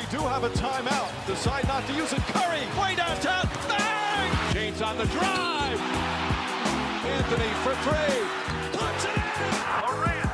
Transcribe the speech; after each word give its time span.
They 0.00 0.16
do 0.16 0.22
have 0.24 0.44
a 0.44 0.48
timeout. 0.48 1.10
Decide 1.26 1.68
not 1.68 1.86
to 1.86 1.92
use 1.92 2.14
it. 2.14 2.22
Curry, 2.32 2.64
way 2.80 2.94
downtown. 2.96 3.46
Bang! 3.68 4.32
James 4.54 4.80
on 4.80 4.96
the 4.96 5.04
drive. 5.04 5.78
Anthony 7.04 7.50
for 7.60 7.74
three. 7.84 8.24
Puts 8.72 9.04
it 9.04 9.12
in. 9.12 9.22
Durant. 9.84 10.30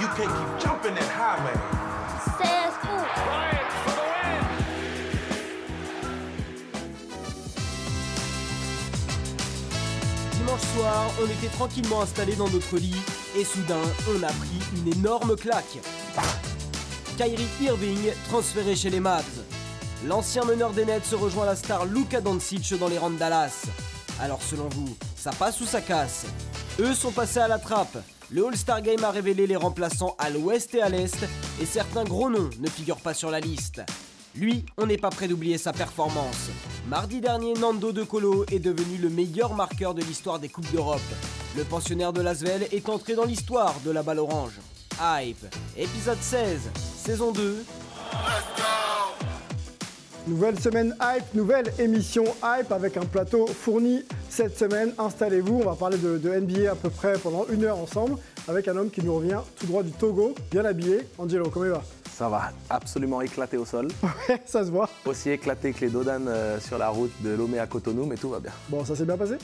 You 0.00 0.06
can't 0.14 0.30
keep 0.30 0.50
jumping 0.62 0.94
that 0.94 1.10
high, 1.10 1.42
man. 1.42 1.58
C'est 2.38 2.70
fou. 2.78 2.94
Bryant 3.26 3.72
for 3.82 3.94
the 3.98 4.06
win. 4.12 4.42
Dimanche 10.38 10.66
soir, 10.76 11.10
on 11.20 11.26
était 11.26 11.52
tranquillement 11.56 12.02
installés 12.02 12.36
dans 12.36 12.48
notre 12.48 12.76
lit 12.76 13.02
et 13.36 13.44
soudain, 13.44 13.82
on 14.08 14.22
a 14.22 14.30
pris 14.30 14.62
une 14.76 14.92
énorme 14.92 15.34
claque. 15.36 15.80
Kyrie 17.16 17.46
Irving 17.60 18.10
transféré 18.28 18.74
chez 18.74 18.88
les 18.88 19.00
Mavs. 19.00 19.42
L'ancien 20.06 20.44
meneur 20.44 20.70
des 20.72 20.86
Nets 20.86 21.04
se 21.04 21.14
rejoint 21.14 21.44
la 21.44 21.56
star 21.56 21.84
Luka 21.84 22.22
Doncic 22.22 22.74
dans 22.78 22.88
les 22.88 22.96
rangs 22.96 23.10
Dallas. 23.10 23.66
Alors 24.18 24.42
selon 24.42 24.68
vous, 24.70 24.96
ça 25.14 25.30
passe 25.30 25.60
ou 25.60 25.66
ça 25.66 25.82
casse? 25.82 26.24
Eux 26.80 26.94
sont 26.94 27.12
passés 27.12 27.40
à 27.40 27.48
la 27.48 27.58
trappe. 27.58 27.98
Le 28.30 28.46
All-Star 28.46 28.80
Game 28.80 29.04
a 29.04 29.10
révélé 29.10 29.46
les 29.46 29.56
remplaçants 29.56 30.16
à 30.18 30.30
l'ouest 30.30 30.74
et 30.74 30.80
à 30.80 30.88
l'est 30.88 31.26
et 31.60 31.66
certains 31.66 32.04
gros 32.04 32.30
noms 32.30 32.48
ne 32.58 32.68
figurent 32.68 32.96
pas 33.00 33.12
sur 33.12 33.30
la 33.30 33.40
liste. 33.40 33.82
Lui, 34.34 34.64
on 34.78 34.86
n'est 34.86 34.96
pas 34.96 35.10
prêt 35.10 35.28
d'oublier 35.28 35.58
sa 35.58 35.74
performance. 35.74 36.48
Mardi 36.88 37.20
dernier, 37.20 37.52
Nando 37.52 37.92
De 37.92 38.04
Colo 38.04 38.46
est 38.50 38.58
devenu 38.58 38.96
le 38.96 39.10
meilleur 39.10 39.54
marqueur 39.54 39.92
de 39.92 40.02
l'histoire 40.02 40.38
des 40.38 40.48
Coupes 40.48 40.72
d'Europe. 40.72 41.00
Le 41.58 41.64
pensionnaire 41.64 42.14
de 42.14 42.22
Lasvel 42.22 42.66
est 42.72 42.88
entré 42.88 43.14
dans 43.14 43.26
l'histoire 43.26 43.74
de 43.84 43.90
la 43.90 44.02
balle 44.02 44.20
orange. 44.20 44.58
Hype, 45.00 45.44
épisode 45.76 46.18
16, 46.20 46.70
saison 46.96 47.32
2. 47.32 47.64
Nouvelle 50.28 50.60
semaine 50.60 50.94
hype, 51.02 51.34
nouvelle 51.34 51.72
émission 51.78 52.24
hype 52.44 52.70
avec 52.70 52.96
un 52.96 53.04
plateau 53.04 53.46
fourni 53.46 54.04
cette 54.28 54.56
semaine. 54.56 54.92
Installez-vous, 54.98 55.60
on 55.62 55.64
va 55.64 55.74
parler 55.74 55.98
de, 55.98 56.18
de 56.18 56.30
NBA 56.30 56.70
à 56.70 56.74
peu 56.74 56.90
près 56.90 57.14
pendant 57.18 57.46
une 57.48 57.64
heure 57.64 57.78
ensemble 57.78 58.16
avec 58.46 58.68
un 58.68 58.76
homme 58.76 58.90
qui 58.90 59.02
nous 59.02 59.14
revient 59.14 59.40
tout 59.58 59.66
droit 59.66 59.82
du 59.82 59.90
Togo, 59.92 60.34
bien 60.50 60.64
habillé. 60.64 61.00
Angelo, 61.18 61.48
comment 61.50 61.64
il 61.66 61.72
va? 61.72 61.82
Ça 62.14 62.28
va 62.28 62.52
absolument 62.70 63.20
éclater 63.22 63.56
au 63.56 63.64
sol. 63.64 63.88
Ça 64.46 64.64
se 64.64 64.70
voit. 64.70 64.88
Aussi 65.06 65.30
éclaté 65.30 65.72
que 65.72 65.80
les 65.80 65.90
dodanes 65.90 66.28
euh, 66.28 66.60
sur 66.60 66.78
la 66.78 66.90
route 66.90 67.12
de 67.20 67.30
Lomé 67.30 67.58
à 67.58 67.66
Cotonou, 67.66 68.04
mais 68.06 68.16
tout 68.16 68.28
va 68.28 68.38
bien. 68.38 68.52
Bon, 68.68 68.84
ça 68.84 68.94
s'est 68.94 69.04
bien 69.06 69.16
passé? 69.16 69.36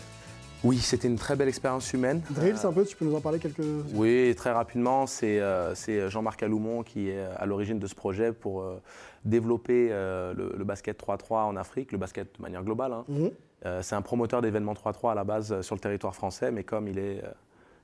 Oui, 0.64 0.78
c'était 0.78 1.08
une 1.08 1.16
très 1.16 1.36
belle 1.36 1.48
expérience 1.48 1.92
humaine. 1.92 2.20
Drills 2.30 2.56
Euh, 2.64 2.68
un 2.68 2.72
peu, 2.72 2.84
tu 2.84 2.96
peux 2.96 3.04
nous 3.04 3.14
en 3.14 3.20
parler 3.20 3.38
quelques... 3.38 3.62
Oui, 3.94 4.34
très 4.36 4.50
rapidement, 4.50 5.06
c'est 5.06 5.38
euh, 5.40 5.74
Jean-Marc 6.08 6.42
Aloumon 6.42 6.82
qui 6.82 7.10
est 7.10 7.20
à 7.36 7.46
l'origine 7.46 7.78
de 7.78 7.86
ce 7.86 7.94
projet 7.94 8.32
pour 8.32 8.62
euh, 8.62 8.80
développer 9.24 9.88
euh, 9.90 10.34
le, 10.34 10.54
le 10.56 10.64
basket 10.64 11.00
3-3 11.00 11.44
en 11.44 11.56
Afrique, 11.56 11.92
le 11.92 11.98
basket 11.98 12.36
de 12.36 12.42
manière 12.42 12.62
globale. 12.64 12.92
hein. 12.92 13.04
Mhm. 13.08 13.30
Euh, 13.66 13.82
c'est 13.82 13.96
un 13.96 14.02
promoteur 14.02 14.40
d'événements 14.40 14.74
3-3 14.74 15.12
à 15.12 15.14
la 15.16 15.24
base 15.24 15.52
euh, 15.52 15.62
sur 15.62 15.74
le 15.74 15.80
territoire 15.80 16.14
français, 16.14 16.50
mais 16.52 16.62
comme 16.62 16.86
il 16.86 16.98
est, 16.98 17.22
euh, 17.24 17.28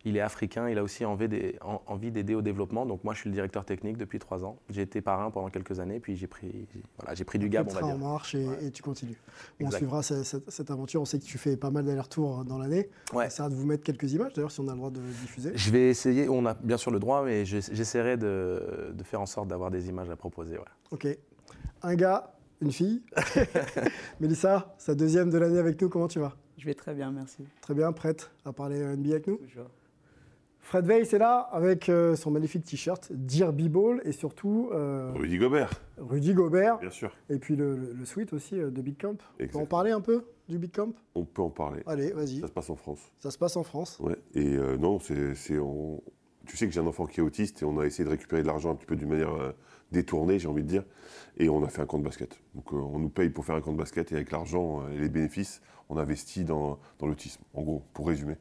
il 0.07 0.17
est 0.17 0.21
africain, 0.21 0.69
il 0.69 0.77
a 0.79 0.83
aussi 0.83 1.05
envie 1.05 2.11
d'aider 2.11 2.35
au 2.35 2.43
développement. 2.43 2.85
Donc 2.87 3.05
moi, 3.05 3.15
je 3.15 3.21
suis 3.21 3.31
le 3.31 3.35
directeur 3.35 3.65
technique 3.65 3.97
depuis 3.97 4.19
trois 4.19 4.45
ans. 4.45 4.59
J'ai 4.69 4.83
été 4.83 5.01
parrain 5.01 5.31
pendant 5.31 5.49
quelques 5.49 5.81
années, 5.81 5.99
puis 6.01 6.15
j'ai 6.17 6.27
pris, 6.27 6.67
voilà, 6.99 7.15
j'ai 7.15 7.25
pris 7.25 7.39
du 7.39 7.49
gab, 7.49 7.67
on 7.71 7.73
va 7.75 7.83
en 7.85 7.87
dire. 7.89 7.99
marche 7.99 8.35
et, 8.35 8.47
et 8.63 8.71
tu 8.71 8.83
continues. 8.83 9.17
On 9.61 9.71
suivra 9.71 10.03
ce- 10.03 10.23
cette, 10.23 10.51
cette 10.51 10.71
aventure. 10.71 11.01
On 11.01 11.05
sait 11.05 11.19
que 11.19 11.25
tu 11.25 11.39
fais 11.39 11.57
pas 11.57 11.71
mal 11.71 11.85
d'allers-retours 11.85 12.45
dans 12.45 12.59
l'année. 12.59 12.91
On 13.13 13.17
Ouais. 13.19 13.27
essaiera 13.29 13.49
de 13.49 13.55
vous 13.55 13.67
mettre 13.67 13.83
quelques 13.85 14.13
images, 14.13 14.33
d'ailleurs, 14.35 14.51
si 14.51 14.61
on 14.61 14.69
a 14.69 14.73
le 14.73 14.77
droit 14.79 14.91
de 14.91 15.01
diffuser. 15.01 15.53
Je 15.55 15.71
vais 15.71 15.89
essayer, 15.89 16.29
on 16.29 16.45
a 16.47 16.55
bien 16.55 16.77
sûr 16.77 16.91
le 16.91 16.99
droit, 16.99 17.25
mais 17.25 17.45
je- 17.45 17.59
j'essaierai 17.73 18.17
de, 18.17 18.93
de 18.95 19.03
faire 19.05 19.21
en 19.21 19.27
sorte 19.27 19.49
d'avoir 19.49 19.71
des 19.71 19.89
images 19.89 20.11
à 20.11 20.17
proposer. 20.17 20.59
ouais. 20.59 20.65
Ok. 20.91 21.07
Un 21.83 21.95
gars, 21.95 22.35
une 22.61 22.73
fille. 22.73 23.03
Mélissa, 24.21 24.75
sa 24.79 24.95
deuxième 24.95 25.31
de 25.31 25.39
l'année 25.39 25.59
avec 25.59 25.81
nous, 25.81 25.89
comment 25.89 26.09
tu 26.09 26.19
vas? 26.19 26.37
Je 26.59 26.65
vais 26.67 26.75
très 26.75 26.95
bien, 26.95 27.11
merci. 27.11 27.45
Très 27.61 27.75
bien, 27.75 27.93
prête 27.93 28.31
à 28.45 28.53
parler 28.53 28.79
NBA 28.97 29.11
avec 29.11 29.27
nous? 29.27 29.37
Toujours. 29.37 29.71
Fred 30.65 30.87
Weiss 30.87 31.13
est 31.13 31.19
là 31.19 31.41
avec 31.53 31.89
euh, 31.91 32.17
son 32.17 32.31
magnifique 32.31 32.65
t-shirt 32.65 33.13
Dear 33.13 33.53
B-Ball 33.53 34.01
et 34.05 34.13
surtout 34.13 34.71
euh, 34.73 35.13
Rudy 35.15 35.37
Gobert, 35.37 35.71
Rudy 35.99 36.33
Gobert 36.33 36.79
bien 36.79 36.91
sûr. 36.91 37.15
et 37.29 37.39
puis 37.39 37.55
le, 37.55 37.77
le- 37.77 37.93
le 37.93 38.05
suite 38.07 38.33
aussi 38.33 38.59
euh, 38.59 38.71
de 38.71 38.81
Big 38.81 38.99
Camp. 39.01 39.19
On 39.41 39.47
peut 39.47 39.59
en 39.59 39.67
parler 39.67 39.91
un 39.91 40.01
peu 40.01 40.25
du 40.49 40.59
Big 40.59 40.73
Camp 40.75 40.95
On 41.15 41.25
peut 41.27 41.43
en 41.43 41.51
parler. 41.51 41.83
Allez, 41.87 42.13
vas-y. 42.13 42.41
Ça 42.41 42.47
se 42.47 42.53
passe 42.53 42.71
en 42.71 42.77
France. 42.77 43.01
Ça 43.19 43.31
se 43.31 43.37
passe 43.37 43.57
en 43.59 43.63
France. 43.63 43.99
Ouais. 44.01 44.17
Et 44.35 44.57
non, 44.79 44.99
c'est, 45.01 45.35
c'est- 45.35 45.59
on- 45.59 46.03
tu 46.47 46.57
sais 46.57 46.67
que 46.67 46.73
j'ai 46.73 46.81
un 46.81 46.87
enfant 46.87 47.07
qui 47.07 47.21
est 47.21 47.23
autiste 47.23 47.63
et 47.63 47.65
on 47.67 47.79
a 47.79 47.85
essayé 47.87 48.05
de 48.05 48.11
récupérer 48.11 48.41
de 48.43 48.47
l'argent 48.47 48.71
un 48.71 48.75
petit 48.75 48.87
peu 48.87 48.97
d'une 48.97 49.09
manière 49.11 49.55
détournée, 49.93 50.39
j'ai 50.39 50.49
envie 50.49 50.63
de 50.63 50.69
dire. 50.69 50.85
Et 51.37 51.49
on 51.51 51.63
a 51.63 51.69
fait 51.69 51.83
un 51.83 51.87
compte 51.87 52.03
basket. 52.03 52.39
Donc 52.55 52.73
on 52.73 52.99
nous 52.99 53.09
paye 53.11 53.29
pour 53.31 53.45
faire 53.45 53.55
un 53.55 53.61
compte 53.61 53.77
basket 53.77 54.13
et 54.13 54.15
avec 54.17 54.31
l'argent 54.31 54.87
et 54.89 54.99
les 54.99 55.09
bénéfices, 55.11 55.61
on 55.91 55.97
investit 55.99 56.45
dans, 56.45 56.79
dans 56.99 57.07
l'autisme. 57.07 57.43
En 57.55 57.63
gros, 57.63 57.83
pour 57.95 58.07
résumer. 58.09 58.37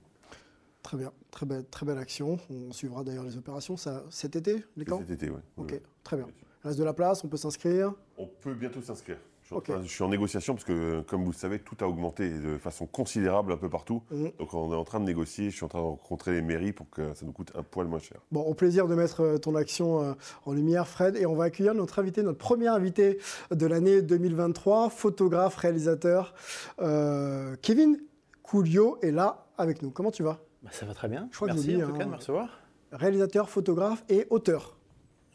Très 0.81 0.97
bien, 0.97 1.12
très 1.33 1.45
belle, 1.45 1.66
très 1.66 1.85
belle 1.85 1.97
action. 1.97 2.38
On 2.49 2.71
suivra 2.71 3.03
d'ailleurs 3.03 3.23
les 3.23 3.38
opérations 3.38 3.75
ça, 3.75 4.03
cet 4.09 4.35
été, 4.35 4.63
les 4.77 4.85
camps 4.85 4.99
Cet 4.99 5.09
été, 5.11 5.29
ouais. 5.29 5.41
Ok, 5.57 5.81
très 6.03 6.16
bien. 6.16 6.27
Il 6.63 6.67
reste 6.67 6.79
de 6.79 6.83
la 6.85 6.94
place, 6.94 7.23
on 7.23 7.27
peut 7.27 7.38
s'inscrire. 7.38 7.91
On 8.17 8.27
peut 8.27 8.53
bientôt 8.53 8.81
s'inscrire. 8.81 9.17
Je 9.41 9.47
suis, 9.47 9.55
en 9.55 9.57
Ok. 9.57 9.63
train- 9.66 9.83
je 9.83 9.89
suis 9.89 10.03
en 10.03 10.07
négociation 10.07 10.53
parce 10.53 10.63
que, 10.63 11.01
comme 11.01 11.25
vous 11.25 11.31
le 11.31 11.35
savez, 11.35 11.59
tout 11.59 11.75
a 11.81 11.88
augmenté 11.88 12.29
de 12.29 12.57
façon 12.57 12.85
considérable 12.85 13.51
un 13.51 13.57
peu 13.57 13.69
partout. 13.69 14.01
Mhm. 14.11 14.31
Donc 14.39 14.53
on 14.53 14.71
est 14.71 14.75
en 14.75 14.85
train 14.85 15.01
de 15.01 15.05
négocier. 15.05 15.49
Je 15.49 15.55
suis 15.57 15.66
en 15.66 15.67
train 15.67 15.79
de 15.79 15.83
rencontrer 15.85 16.31
les 16.31 16.41
mairies 16.41 16.71
pour 16.71 16.89
que 16.89 17.13
ça 17.13 17.25
nous 17.25 17.33
coûte 17.33 17.51
un 17.55 17.63
poil 17.63 17.88
moins 17.88 18.00
cher. 18.00 18.19
Bon, 18.31 18.39
au 18.41 18.53
plaisir 18.53 18.88
de 18.88 18.95
mettre 18.95 19.19
euh, 19.21 19.38
ton 19.38 19.55
action 19.55 20.01
euh, 20.01 20.13
en 20.45 20.53
lumière, 20.53 20.88
Fred. 20.88 21.17
Et 21.17 21.25
on 21.25 21.35
va 21.35 21.45
accueillir 21.45 21.73
notre 21.73 22.00
invité, 22.00 22.23
notre 22.23 22.38
premier 22.38 22.67
invité 22.67 23.19
de 23.51 23.65
l'année 23.65 24.01
2023, 24.01 24.89
photographe, 24.89 25.57
réalisateur. 25.57 26.33
Euh, 26.79 27.57
Kevin 27.61 28.00
Coulio 28.44 28.97
est 29.01 29.11
là 29.11 29.47
avec 29.57 29.81
nous. 29.81 29.89
Comment 29.91 30.11
tu 30.11 30.23
vas? 30.23 30.39
Bah, 30.63 30.69
ça 30.72 30.85
va 30.85 30.94
très 30.94 31.07
bien. 31.07 31.28
Je 31.31 31.35
crois 31.35 31.50
que 31.50 31.53
Merci 31.53 31.75
en 31.84 31.88
tout 31.88 31.94
hein. 31.96 31.97
cas 31.97 32.06
de 32.06 32.09
me 32.09 32.16
recevoir. 32.16 32.59
Réalisateur, 32.91 33.50
photographe 33.50 34.03
et 34.09 34.28
auteur. 34.29 34.78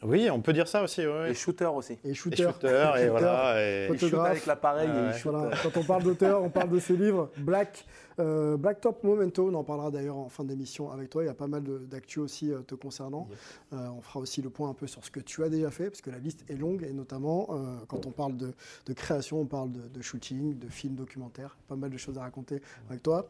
Oui, 0.01 0.29
on 0.31 0.39
peut 0.39 0.53
dire 0.53 0.69
ça 0.69 0.81
aussi. 0.81 1.05
Ouais. 1.05 1.31
Et 1.31 1.33
shooter 1.33 1.65
aussi. 1.65 1.97
Et 2.05 2.11
Et 2.11 2.13
shooter. 2.13 2.37
shooter, 2.43 2.67
et 2.67 2.71
Shooter. 2.93 3.09
voilà. 3.09 3.61
Et... 3.61 3.87
Photographe. 3.89 4.31
avec 4.31 4.45
l'appareil 4.45 4.87
Ouais. 4.89 5.11
Voilà, 5.25 5.51
quand 5.61 5.75
on 5.75 5.83
parle 5.83 6.03
d'auteur, 6.03 6.41
on 6.41 6.49
parle 6.49 6.69
de 6.69 6.79
ses 6.79 6.95
livres. 6.95 7.29
Black, 7.37 7.85
euh, 8.17 8.55
Blacktop 8.55 9.03
Momento, 9.03 9.49
on 9.49 9.53
en 9.55 9.65
parlera 9.65 9.91
d'ailleurs 9.91 10.15
en 10.15 10.29
fin 10.29 10.45
d'émission 10.45 10.89
avec 10.89 11.09
toi. 11.09 11.23
Il 11.23 11.25
y 11.25 11.29
a 11.29 11.33
pas 11.33 11.47
mal 11.47 11.63
d'actu 11.63 12.19
aussi 12.19 12.49
euh, 12.49 12.59
te 12.61 12.75
concernant. 12.75 13.27
Euh, 13.73 13.89
on 13.89 13.99
fera 14.01 14.21
aussi 14.21 14.41
le 14.41 14.49
point 14.49 14.69
un 14.69 14.73
peu 14.73 14.87
sur 14.87 15.03
ce 15.03 15.11
que 15.11 15.19
tu 15.19 15.43
as 15.43 15.49
déjà 15.49 15.69
fait, 15.69 15.89
parce 15.89 16.01
que 16.01 16.11
la 16.11 16.19
liste 16.19 16.45
est 16.49 16.55
longue, 16.55 16.83
et 16.89 16.93
notamment 16.93 17.49
euh, 17.51 17.75
quand 17.89 18.05
on 18.05 18.11
parle 18.11 18.37
de, 18.37 18.53
de 18.85 18.93
création, 18.93 19.41
on 19.41 19.45
parle 19.47 19.73
de, 19.73 19.81
de 19.81 20.01
shooting, 20.01 20.57
de 20.57 20.69
films 20.69 20.95
documentaires. 20.95 21.57
Pas 21.67 21.75
mal 21.75 21.89
de 21.89 21.97
choses 21.97 22.17
à 22.17 22.21
raconter 22.21 22.61
avec 22.89 23.03
toi. 23.03 23.29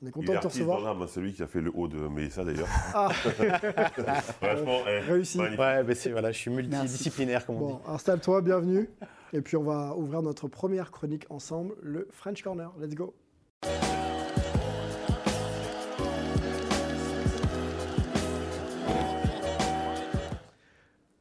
On 0.00 0.06
est 0.06 0.10
Il 0.10 0.12
content 0.12 0.32
est 0.32 0.36
de 0.36 0.38
te 0.38 0.42
dans 0.44 0.48
recevoir. 0.48 1.08
celui 1.08 1.32
qui 1.32 1.42
a 1.42 1.46
fait 1.48 1.60
le 1.60 1.72
haut 1.74 1.88
de 1.88 1.98
Mélissa 2.08 2.44
d'ailleurs. 2.44 2.68
Ah. 2.94 3.08
Franchement, 4.40 4.78
eh, 4.86 5.00
Réussi. 5.00 5.38
magnifique. 5.38 5.58
Ouais, 5.60 5.82
mais 5.84 5.94
c'est 5.94 6.10
voilà, 6.10 6.30
je 6.30 6.38
suis 6.38 6.50
multidisciplinaire 6.50 7.44
comme 7.44 7.56
on 7.56 7.58
Bon, 7.68 7.80
installe-toi, 7.88 8.40
bienvenue. 8.42 8.88
Et 9.32 9.40
puis 9.40 9.56
on 9.56 9.64
va 9.64 9.94
ouvrir 9.96 10.22
notre 10.22 10.46
première 10.48 10.90
chronique 10.92 11.26
ensemble, 11.30 11.74
le 11.82 12.06
French 12.12 12.42
Corner. 12.42 12.70
Let's 12.80 12.94
go. 12.94 13.12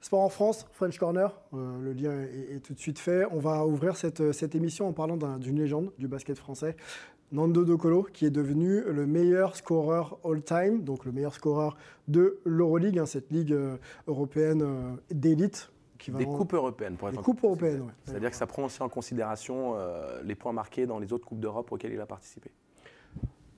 Sport 0.02 0.22
en 0.22 0.30
France, 0.30 0.66
French 0.72 0.98
Corner, 1.00 1.34
euh, 1.54 1.80
le 1.82 1.92
lien 1.92 2.14
est, 2.22 2.56
est 2.56 2.60
tout 2.62 2.74
de 2.74 2.80
suite 2.80 2.98
fait. 3.00 3.26
On 3.32 3.40
va 3.40 3.66
ouvrir 3.66 3.98
cette, 3.98 4.32
cette 4.32 4.56
émission 4.56 4.88
en 4.88 4.94
parlant 4.94 5.18
d'un- 5.18 5.38
d'une 5.38 5.58
légende 5.60 5.92
du 5.98 6.08
basket 6.08 6.38
français, 6.38 6.78
Nando 7.32 7.66
De 7.66 7.76
Colo, 7.76 8.04
qui 8.04 8.26
est 8.26 8.30
devenu 8.32 8.82
le 8.82 9.06
meilleur 9.06 9.56
scoreur 9.56 10.18
all-time, 10.24 10.84
donc 10.84 11.04
le 11.06 11.12
meilleur 11.12 11.34
scoreur 11.34 11.76
de 12.08 12.40
l'Euroleague, 12.46 13.00
hein, 13.00 13.06
cette 13.06 13.30
ligue 13.32 13.52
euh, 13.52 13.78
européenne 14.08 14.62
euh, 14.62 14.96
d'élite. 15.12 15.72
qui 15.98 16.12
va 16.12 16.20
Des 16.20 16.26
en- 16.26 16.34
coupes 16.38 16.54
européennes, 16.54 16.96
pour 16.96 17.10
être 17.10 17.18
Des 17.18 17.22
coupes 17.24 17.44
européennes, 17.44 17.82
ouais. 17.82 17.92
C'est-à-dire 18.06 18.30
que 18.30 18.36
ça 18.38 18.48
prend 18.48 18.64
aussi 18.66 18.82
en 18.82 18.88
considération 18.90 19.74
euh, 19.76 20.22
les 20.24 20.36
points 20.36 20.54
marqués 20.54 20.86
dans 20.86 21.00
les 21.00 21.12
autres 21.12 21.26
coupes 21.28 21.40
d'Europe 21.42 21.70
auxquelles 21.72 21.92
il 21.94 22.00
a 22.00 22.06
participé. 22.06 22.50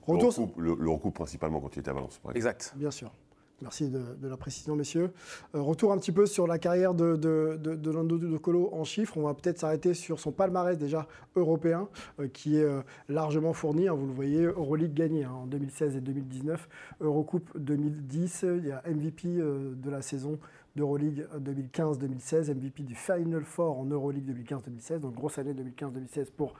Le 0.08 0.14
Retour, 0.14 0.34
recoupe, 0.34 0.58
le, 0.58 0.74
le 0.74 0.90
recoupe 0.90 1.14
principalement 1.14 1.60
quand 1.60 1.76
il 1.76 1.80
était 1.80 1.90
à 1.90 1.92
Valence. 1.92 2.18
par 2.18 2.34
exemple. 2.34 2.36
Exact. 2.56 2.72
Bien 2.76 2.90
sûr. 2.90 3.12
Merci 3.62 3.90
de, 3.90 4.00
la 4.26 4.38
précision, 4.38 4.74
messieurs. 4.74 5.10
Euh, 5.54 5.60
retour 5.60 5.92
un 5.92 5.98
petit 5.98 6.12
peu 6.12 6.24
sur 6.24 6.46
la 6.46 6.58
carrière 6.58 6.94
de, 6.94 7.16
de, 7.16 7.56
de, 7.56 8.36
Colo 8.38 8.70
en 8.72 8.84
chiffres. 8.84 9.18
On 9.18 9.24
va 9.24 9.34
peut-être 9.34 9.58
s'arrêter 9.58 9.92
sur 9.92 10.18
son 10.18 10.32
palmarès 10.32 10.78
déjà 10.78 11.06
européen, 11.36 11.88
euh, 12.20 12.28
qui 12.28 12.56
est 12.56 12.64
euh, 12.64 12.80
largement 13.10 13.52
fourni. 13.52 13.86
hein. 13.86 13.92
vous 13.92 14.06
le 14.06 14.12
voyez, 14.12 14.44
Euroleague 14.44 14.94
gagné 14.94 15.24
hein, 15.24 15.32
en 15.42 15.46
2016 15.46 15.96
et 15.96 16.00
2019, 16.00 16.68
Eurocoupe 17.02 17.50
2010. 17.58 18.46
Il 18.56 18.66
y 18.66 18.72
a 18.72 18.82
MVP 18.86 19.28
de 19.28 19.90
la 19.90 20.00
saison 20.00 20.38
d'Euroleague 20.74 21.26
2015-2016, 21.36 22.54
MVP 22.54 22.82
du 22.84 22.94
Final 22.94 23.44
Four 23.44 23.78
en 23.78 23.84
Euroleague 23.84 24.26
2015-2016. 24.26 25.00
Donc 25.00 25.14
grosse 25.14 25.38
année 25.38 25.52
2015-2016 25.52 26.30
pour 26.34 26.54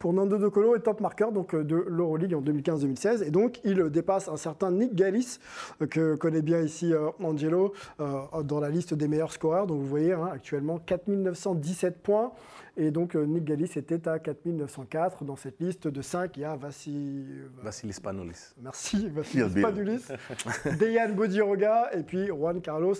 pour 0.00 0.14
Nando 0.14 0.38
De 0.38 0.48
Colo 0.48 0.74
est 0.74 0.80
top 0.80 1.00
marqueur 1.02 1.30
donc, 1.30 1.54
euh, 1.54 1.62
de 1.62 1.76
l'Euroleague 1.76 2.34
en 2.34 2.40
2015-2016. 2.40 3.22
Et 3.22 3.30
donc, 3.30 3.60
il 3.64 3.90
dépasse 3.90 4.28
un 4.28 4.38
certain 4.38 4.72
Nick 4.72 4.94
Gallis, 4.94 5.38
euh, 5.82 5.86
que 5.86 6.16
connaît 6.16 6.40
bien 6.40 6.62
ici 6.62 6.92
euh, 6.92 7.10
Angelo, 7.22 7.74
euh, 8.00 8.22
dans 8.42 8.60
la 8.60 8.70
liste 8.70 8.94
des 8.94 9.08
meilleurs 9.08 9.30
scoreurs. 9.30 9.66
Donc, 9.66 9.78
vous 9.78 9.86
voyez, 9.86 10.14
hein, 10.14 10.30
actuellement, 10.32 10.78
4917 10.78 12.02
points. 12.02 12.32
Et 12.76 12.90
donc, 12.90 13.14
euh, 13.14 13.26
Nick 13.26 13.44
Gallis 13.44 13.70
était 13.76 14.08
à 14.08 14.18
4904. 14.18 15.24
Dans 15.24 15.36
cette 15.36 15.60
liste 15.60 15.86
de 15.86 16.00
5, 16.00 16.34
il 16.38 16.40
y 16.40 16.44
a 16.44 16.56
Vassi... 16.56 17.26
Vassilis 17.62 17.98
Panoulis. 18.02 18.54
Merci, 18.62 19.08
Vassilis 19.10 19.50
Bill. 19.50 19.62
Padulis, 19.62 20.06
Dejan 20.78 21.12
Bodiroga 21.14 21.90
et 21.92 22.02
puis 22.02 22.28
Juan 22.28 22.62
Carlos 22.62 22.94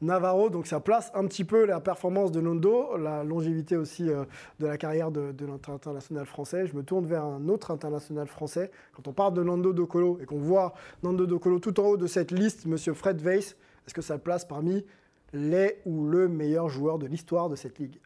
Navarro. 0.00 0.50
Donc 0.50 0.66
ça 0.66 0.80
place 0.80 1.10
un 1.14 1.26
petit 1.26 1.44
peu 1.44 1.64
la 1.64 1.80
performance 1.80 2.32
de 2.32 2.40
Nando, 2.40 2.96
la 2.96 3.24
longévité 3.24 3.76
aussi 3.76 4.08
euh, 4.08 4.24
de 4.58 4.66
la 4.66 4.76
carrière 4.76 5.10
de, 5.10 5.32
de 5.32 5.46
l'international 5.46 6.26
français. 6.26 6.66
Je 6.66 6.76
me 6.76 6.82
tourne 6.82 7.06
vers 7.06 7.24
un 7.24 7.48
autre 7.48 7.70
international 7.70 8.26
français. 8.26 8.70
Quand 8.94 9.08
on 9.08 9.12
parle 9.12 9.34
de 9.34 9.42
Nando 9.42 9.72
De 9.72 9.84
Colo 9.84 10.18
et 10.20 10.26
qu'on 10.26 10.38
voit 10.38 10.74
Nando 11.02 11.26
De 11.26 11.36
Colo 11.36 11.58
tout 11.58 11.78
en 11.80 11.84
haut 11.84 11.96
de 11.96 12.06
cette 12.06 12.30
liste, 12.30 12.66
Monsieur 12.66 12.94
Fred 12.94 13.20
Weiss, 13.20 13.56
est-ce 13.86 13.94
que 13.94 14.02
ça 14.02 14.14
le 14.14 14.20
place 14.20 14.44
parmi 14.44 14.84
les 15.32 15.80
ou 15.86 16.06
le 16.06 16.28
meilleur 16.28 16.68
joueur 16.68 16.98
de 16.98 17.06
l'histoire 17.06 17.48
de 17.48 17.56
cette 17.56 17.78
ligue? 17.78 18.00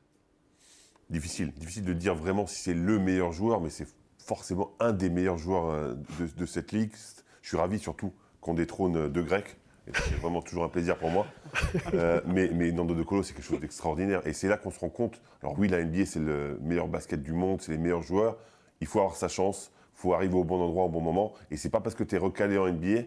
Difficile, 1.11 1.53
difficile 1.53 1.85
de 1.85 1.93
dire 1.93 2.15
vraiment 2.15 2.47
si 2.47 2.63
c'est 2.63 2.75
le 2.75 2.99
meilleur 2.99 3.33
joueur, 3.33 3.61
mais 3.61 3.71
c'est 3.71 3.89
forcément 4.19 4.73
un 4.79 4.93
des 4.93 5.11
meilleurs 5.11 5.39
joueurs 5.39 5.71
euh, 5.71 5.95
de, 6.19 6.27
de 6.37 6.47
cette 6.47 6.73
ligue. 6.73 6.93
Je 7.43 7.49
suis 7.49 7.57
ravi 7.57 7.79
surtout 7.79 8.13
qu'on 8.41 8.55
détrône 8.55 9.09
deux 9.09 9.23
Grecs. 9.23 9.60
C'est 9.95 10.17
vraiment 10.17 10.43
toujours 10.43 10.65
un 10.65 10.69
plaisir 10.69 10.97
pour 10.97 11.11
moi. 11.11 11.27
Euh, 11.95 12.21
mais, 12.27 12.51
mais 12.55 12.71
Nando 12.71 12.95
De 12.95 13.03
Colo, 13.03 13.23
c'est 13.23 13.35
quelque 13.35 13.45
chose 13.45 13.61
d'extraordinaire. 13.61 14.25
Et 14.27 14.33
c'est 14.33 14.49
là 14.49 14.57
qu'on 14.57 14.71
se 14.71 14.79
rend 14.79 14.89
compte. 14.89 15.21
Alors 15.43 15.59
oui, 15.59 15.69
la 15.69 15.83
NBA, 15.83 16.07
c'est 16.07 16.21
le 16.21 16.59
meilleur 16.63 16.89
basket 16.89 17.23
du 17.23 17.33
monde, 17.33 17.61
c'est 17.61 17.73
les 17.73 17.79
meilleurs 17.79 18.03
joueurs. 18.03 18.37
Il 18.81 18.87
faut 18.87 19.01
avoir 19.01 19.17
sa 19.17 19.29
chance, 19.29 19.73
il 19.97 20.01
faut 20.01 20.15
arriver 20.15 20.35
au 20.35 20.45
bon 20.45 20.61
endroit 20.61 20.85
au 20.85 20.89
bon 20.89 21.01
moment. 21.01 21.33
Et 21.51 21.57
c'est 21.57 21.71
pas 21.71 21.81
parce 21.81 21.95
que 21.95 22.05
tu 22.05 22.15
es 22.15 22.19
recalé 22.19 22.59
en 22.59 22.69
NBA 22.69 23.03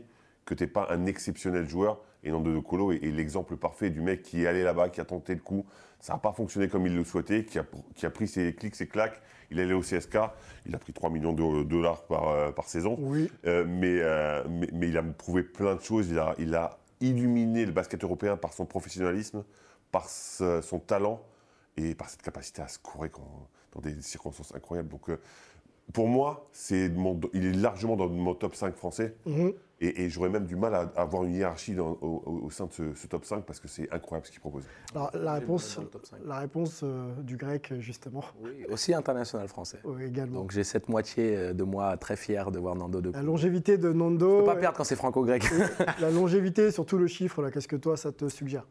que 0.45 0.53
tu 0.53 0.63
n'es 0.63 0.67
pas 0.67 0.87
un 0.89 1.05
exceptionnel 1.05 1.67
joueur. 1.67 2.01
Et 2.23 2.31
Nando 2.31 2.53
De 2.53 2.59
Colo 2.59 2.91
est, 2.91 3.03
est 3.03 3.11
l'exemple 3.11 3.57
parfait 3.57 3.89
du 3.89 4.01
mec 4.01 4.21
qui 4.21 4.43
est 4.43 4.47
allé 4.47 4.63
là-bas, 4.63 4.89
qui 4.89 5.01
a 5.01 5.05
tenté 5.05 5.33
le 5.33 5.41
coup. 5.41 5.65
Ça 5.99 6.13
n'a 6.13 6.19
pas 6.19 6.33
fonctionné 6.33 6.67
comme 6.67 6.85
il 6.85 6.95
le 6.95 7.03
souhaitait, 7.03 7.45
qui 7.45 7.59
a, 7.59 7.65
qui 7.95 8.05
a 8.05 8.09
pris 8.09 8.27
ses 8.27 8.53
clics, 8.53 8.75
ses 8.75 8.87
claques. 8.87 9.21
Il 9.53 9.59
est 9.59 9.63
allé 9.63 9.73
au 9.73 9.81
CSK, 9.81 10.17
il 10.65 10.73
a 10.75 10.79
pris 10.79 10.93
3 10.93 11.09
millions 11.11 11.31
de 11.31 11.63
dollars 11.63 12.01
par, 12.03 12.29
euh, 12.29 12.51
par 12.51 12.67
saison. 12.67 12.97
Oui. 12.99 13.29
Euh, 13.45 13.63
mais, 13.67 13.99
euh, 14.01 14.43
mais, 14.49 14.67
mais 14.73 14.89
il 14.89 14.97
a 14.97 15.03
prouvé 15.03 15.43
plein 15.43 15.75
de 15.75 15.81
choses. 15.81 16.09
Il 16.09 16.17
a, 16.17 16.33
il 16.39 16.55
a 16.55 16.79
illuminé 17.01 17.65
le 17.65 17.71
basket 17.71 18.03
européen 18.03 18.35
par 18.35 18.53
son 18.53 18.65
professionnalisme, 18.65 19.43
par 19.91 20.09
ce- 20.09 20.61
son 20.61 20.79
talent 20.79 21.21
et 21.77 21.93
par 21.93 22.09
cette 22.09 22.23
capacité 22.23 22.61
à 22.63 22.67
scorer 22.67 23.09
quand- 23.09 23.47
dans 23.73 23.81
des 23.81 24.01
circonstances 24.01 24.53
incroyables. 24.55 24.89
Donc, 24.89 25.09
euh, 25.09 25.19
pour 25.91 26.07
moi, 26.07 26.47
c'est 26.51 26.89
mon- 26.89 27.19
il 27.33 27.45
est 27.45 27.51
largement 27.53 27.95
dans 27.95 28.07
mon 28.09 28.33
top 28.33 28.55
5 28.55 28.75
français. 28.75 29.15
Mhm. 29.25 29.53
Et, 29.81 30.03
et 30.05 30.09
j'aurais 30.09 30.29
même 30.29 30.45
du 30.45 30.55
mal 30.55 30.73
à, 30.75 30.91
à 30.95 31.01
avoir 31.01 31.23
une 31.25 31.33
hiérarchie 31.35 31.75
dans- 31.75 31.97
au, 32.01 32.23
au- 32.25 32.45
au 32.45 32.49
sein 32.49 32.67
de 32.67 32.71
ce, 32.73 32.93
ce 32.95 33.05
top 33.05 33.25
5 33.25 33.43
parce 33.43 33.59
que 33.59 33.67
c'est 33.67 33.91
incroyable 33.91 34.25
ce 34.25 34.31
qu'il 34.31 34.39
propose. 34.39 34.63
Alors, 34.95 35.11
la 35.13 35.33
réponse, 35.33 35.75
dans 35.75 35.81
le 35.81 35.87
top 35.89 36.05
5. 36.05 36.19
la 36.25 36.37
réponse 36.39 36.81
euh, 36.83 37.11
du 37.21 37.35
grec, 37.35 37.73
justement, 37.79 38.23
Oui, 38.41 38.63
aussi 38.69 38.93
international 38.93 39.47
français. 39.49 39.79
oui, 39.83 40.05
également. 40.05 40.39
Donc 40.39 40.51
j'ai 40.51 40.63
cette 40.63 40.87
moitié 40.87 41.35
euh, 41.35 41.53
de 41.53 41.63
moi 41.63 41.97
très 41.97 42.15
fier 42.15 42.49
de 42.49 42.59
voir 42.59 42.75
Nando 42.75 43.01
De 43.01 43.09
la 43.11 43.21
longévité 43.21 43.77
de 43.77 43.89
Je 43.91 43.97
Nando. 43.97 44.39
peux 44.39 44.45
pas 44.45 44.55
perdre 44.55 44.77
quand 44.77 44.85
c'est 44.85 44.95
franco-grec. 44.95 45.43
La 45.99 46.11
longévité, 46.11 46.71
surtout 46.71 46.97
le 46.97 47.07
chiffre, 47.07 47.49
qu'est-ce 47.49 47.67
que 47.67 47.75
toi, 47.75 47.97
ça 47.97 48.13
te 48.13 48.29
suggère? 48.29 48.65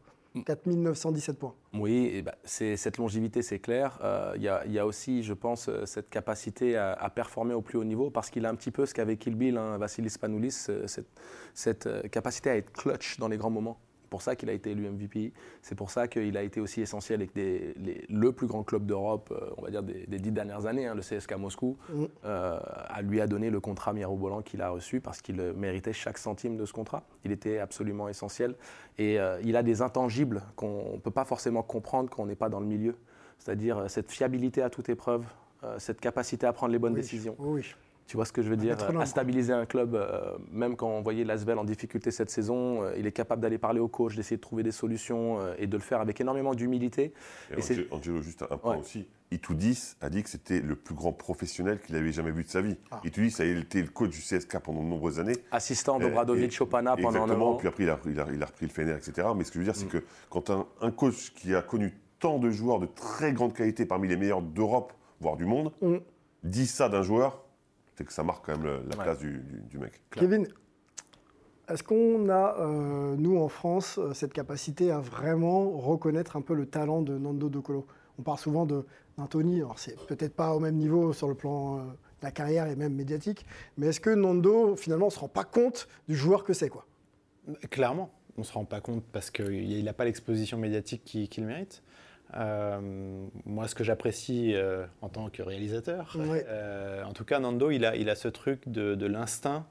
4917 0.46 1.38
points. 1.38 1.55
Oui, 1.75 2.23
bah, 2.23 2.34
c'est- 2.44 2.76
cette 2.76 2.96
longévité, 2.99 3.43
c'est 3.43 3.58
clair. 3.58 3.99
Euh, 4.02 4.32
Il 4.37 4.43
y, 4.43 4.49
a- 4.49 4.64
il 4.67 4.73
y 4.73 4.79
a 4.79 4.87
aussi, 4.87 5.23
je 5.23 5.34
pense, 5.34 5.69
euh, 5.69 5.84
cette 5.87 6.08
capacité 6.08 6.76
à, 6.76 6.93
à 6.94 7.11
performer 7.11 7.55
au 7.55 7.61
plus 7.62 7.79
haut 7.79 7.84
niveau, 7.84 8.11
parce 8.11 8.31
qu'il 8.31 8.46
a 8.46 8.49
un 8.49 8.55
petit 8.55 8.70
peu 8.70 8.87
ce 8.87 8.94
qu'avait 8.94 9.17
Kill 9.17 9.34
Bill, 9.34 9.56
hein, 9.58 9.76
Vassilis 9.79 10.14
Panoulis, 10.20 10.67
euh, 10.69 10.87
cette, 10.87 11.06
cette, 11.55 12.11
capacité 12.11 12.50
à 12.50 12.56
être 12.56 12.73
clutch 12.73 13.19
dans 13.19 13.29
les 13.29 13.37
grands 13.37 13.50
moments. 13.50 13.79
C'est 14.12 14.17
pour 14.17 14.20
ça 14.23 14.37
qu'il 14.37 14.50
a 14.50 14.53
été 14.53 14.73
élu 14.73 14.87
MVP. 14.91 15.32
C'est 15.62 15.75
pour 15.75 15.91
ça 15.91 16.06
qu'il 16.06 16.37
a 16.37 16.43
été 16.43 16.61
aussi 16.61 16.82
essentiel 16.82 17.20
avec 17.23 17.32
des- 17.35 17.73
les- 17.79 18.05
le 18.11 18.31
plus 18.31 18.47
grand 18.47 18.62
club 18.62 18.85
d'Europe, 18.85 19.32
euh, 19.32 19.49
on 19.56 19.62
va 19.62 19.70
dire 19.70 19.82
des, 19.82 20.05
des 20.06 20.19
dix 20.19 20.31
dernières 20.31 20.67
années, 20.67 20.87
hein, 20.87 20.94
le 20.94 21.00
CSK 21.00 21.32
Moscou, 21.38 21.79
Mm. 21.88 22.05
euh, 22.26 22.61
lui 23.05 23.23
a 23.23 23.26
donné 23.26 23.49
le 23.49 23.59
contrat 23.59 23.94
mirobolant 23.94 24.43
qu'il 24.43 24.61
a 24.61 24.69
reçu 24.69 25.00
parce 25.00 25.23
qu'il 25.23 25.41
euh, 25.41 25.55
méritait 25.55 25.94
chaque 25.94 26.19
centime 26.19 26.59
de 26.59 26.67
ce 26.67 26.75
contrat. 26.75 27.05
Il 27.25 27.32
était 27.32 27.59
absolument 27.59 28.06
essentiel. 28.11 28.55
Et 28.99 29.19
euh, 29.19 29.41
il 29.44 29.56
a 29.56 29.62
des 29.62 29.81
intangibles 29.81 30.43
qu'on 30.56 30.93
ne 30.93 30.99
peut 30.99 31.11
pas 31.11 31.25
forcément 31.25 31.62
comprendre 31.62 32.11
quand 32.11 32.23
on 32.23 32.26
n'est 32.26 32.35
pas 32.37 32.50
dans 32.50 32.61
le 32.61 32.67
milieu. 32.67 32.94
C'est-à-dire 33.38 33.88
cette 33.88 34.11
fiabilité 34.12 34.61
à 34.61 34.69
toute 34.69 34.91
épreuve, 34.91 35.25
euh, 35.64 35.79
cette 35.79 36.03
capacité 36.03 36.47
à 36.47 36.53
prendre 36.53 36.70
les 36.75 36.79
bonnes 36.79 36.93
Oui, 36.93 37.00
décisions. 37.00 37.35
Oui, 37.38 37.64
Tu 38.06 38.16
vois 38.16 38.25
ce 38.26 38.32
que 38.32 38.43
je 38.43 38.50
veux 38.50 38.56
dire 38.56 38.72
être 38.75 38.88
l'homme, 38.93 39.00
À 39.00 39.06
stabiliser 39.06 39.52
un 39.52 39.64
club, 39.64 39.94
euh, 39.94 40.37
même 40.50 40.76
quand 40.76 40.88
on 40.88 41.00
voyait 41.00 41.25
Lasvel 41.25 41.56
en 41.58 41.64
difficulté 41.64 42.10
cette 42.10 42.31
saison, 42.31 42.82
euh, 42.82 42.94
il 42.99 43.06
est 43.06 43.12
capable 43.12 43.40
d'aller 43.40 43.58
parler 43.58 43.81
au 43.81 43.88
coach, 43.88 44.16
d'essayer 44.16 44.37
de 44.37 44.40
trouver 44.43 44.62
des 44.62 44.72
solutions 44.72 45.40
euh, 45.40 45.54
et 45.58 45.66
de 45.66 45.76
le 45.76 45.82
faire 45.82 46.00
avec 46.00 46.20
énormément 46.20 46.54
d'humilité. 46.54 47.12
Et 47.54 47.58
Et 47.58 47.62
c'est- 47.62 47.72
Angelo, 47.75 47.87
Angelo, 47.93 48.22
juste 48.22 48.44
un 48.50 48.56
point 48.58 48.75
Ouais. 48.75 48.81
aussi. 48.81 49.06
Itoudis 49.31 49.94
a 50.02 50.10
dit 50.10 50.22
que 50.22 50.28
c'était 50.28 50.60
le 50.60 50.75
plus 50.76 50.94
grand 50.94 51.12
professionnel 51.12 51.81
qu'il 51.81 51.96
avait 51.96 52.12
jamais 52.12 52.32
vu 52.32 52.44
de 52.44 52.49
sa 52.50 52.60
vie. 52.60 52.76
Ah. 52.90 53.00
Itoudis 53.04 53.34
a 53.40 53.44
été 53.46 53.81
le 53.81 53.88
coach 53.88 54.10
du 54.10 54.20
CSK 54.20 54.58
pendant 54.58 54.82
de 54.82 54.88
nombreuses 54.88 55.19
années. 55.19 55.37
Assistant 55.52 55.99
Euh, 55.99 56.02
d'Obradovic 56.04 56.52
Chopana 56.54 56.96
pendant 56.96 57.08
un 57.20 57.22
Exactement, 57.22 57.52
an. 57.52 57.56
puis 57.56 57.69
après 57.69 57.84
il 57.84 57.88
a, 57.90 57.99
il, 58.04 58.20
a, 58.20 58.26
il 58.34 58.43
a 58.43 58.46
repris 58.46 58.66
le 58.66 58.72
Fener, 58.72 58.93
etc. 58.93 59.28
Mais 59.34 59.44
ce 59.44 59.50
que 59.50 59.54
je 59.54 59.58
veux 59.60 59.64
dire, 59.64 59.76
c'est 59.76 59.87
Mm. 59.87 60.00
que 60.00 60.04
quand 60.28 60.50
un, 60.50 60.66
un 60.82 60.90
coach 60.90 61.32
qui 61.34 61.54
a 61.54 61.62
connu 61.62 61.94
tant 62.19 62.38
de 62.38 62.50
joueurs 62.50 62.78
de 62.78 62.87
très 62.87 63.32
grande 63.32 63.54
qualité, 63.54 63.87
parmi 63.87 64.06
les 64.06 64.16
meilleurs 64.16 64.43
d'Europe, 64.43 64.93
voire 65.20 65.37
du 65.38 65.46
monde, 65.46 65.72
Mm. 65.81 65.96
dit 66.44 66.66
ça 66.66 66.90
d'un 66.90 67.02
joueur, 67.02 67.41
c'est 68.02 68.06
que 68.06 68.12
ça 68.12 68.25
marque 68.25 68.44
quand 68.46 68.52
même 68.52 68.64
le- 68.64 68.82
la 68.90 68.96
Ouais. 68.96 69.04
place 69.04 69.19
du, 69.19 69.38
du- 69.38 69.60
du 69.70 69.78
mec. 69.78 70.02
Kevin, 70.10 70.46
est-ce 71.69 71.82
qu'on 71.84 72.28
a, 72.28 72.56
euh, 72.60 73.14
nous 73.16 73.38
en 73.38 73.49
France, 73.49 73.99
euh, 73.99 74.12
cette 74.12 74.32
capacité 74.32 74.90
à 74.90 74.99
vraiment 74.99 75.70
reconnaître 75.70 76.37
un 76.37 76.40
peu 76.43 76.54
le 76.54 76.66
talent 76.66 77.02
de 77.02 77.16
Nando 77.16 77.49
De 77.49 77.60
Colo? 77.60 77.87
On 78.19 78.22
parle 78.22 78.38
souvent 78.38 78.66
de- 78.66 78.84
d'Anthony, 79.16 79.56
alors 79.58 79.78
c'est 79.78 79.96
peut-être 80.06 80.34
pas 80.34 80.54
au 80.54 80.58
même 80.60 80.75
niveau 80.76 81.12
sur 81.12 81.28
le 81.28 81.34
plan 81.34 81.78
euh, 81.78 81.82
de 81.82 81.87
la 82.25 82.31
carrière 82.32 82.66
et 82.66 82.75
même 82.76 82.94
médiatique, 82.94 83.46
mais 83.76 83.87
est-ce 83.88 84.00
que 84.00 84.10
Nando, 84.10 84.75
finalement, 84.76 85.06
on 85.06 85.10
se 85.10 85.19
rend 85.20 85.28
pas 85.28 85.44
compte 85.44 85.88
du 86.08 86.16
joueur 86.16 86.43
que 86.44 86.52
c'est 86.52 86.69
quoi? 86.69 86.87
Clairement, 87.70 88.10
on 88.37 88.40
ne 88.40 88.46
se 88.46 88.52
rend 88.52 88.64
pas 88.64 88.81
compte 88.81 89.04
parce 89.12 89.31
qu'il 89.31 89.84
n'a 89.84 89.93
pas 89.93 90.04
l'exposition 90.04 90.58
médiatique 90.58 91.02
qu'il 91.04 91.28
qu'il 91.28 91.44
mérite. 91.44 91.82
Euh, 92.34 92.81
moi, 93.44 93.69
ce 93.69 93.75
que 93.75 93.84
j'apprécie 93.84 94.55
euh, 94.55 94.87
en 95.02 95.08
tant 95.08 95.29
que 95.29 95.43
réalisateur, 95.43 96.12
euh, 96.49 97.05
en 97.05 97.12
tout 97.12 97.25
cas, 97.25 97.38
Nando, 97.40 97.70
il 97.70 97.84
a, 97.84 97.94
il 97.96 98.08
a 98.08 98.14
ce 98.14 98.29
truc 98.29 98.69
de, 98.69 98.94
de 98.94 99.06
l'instinct 99.06 99.67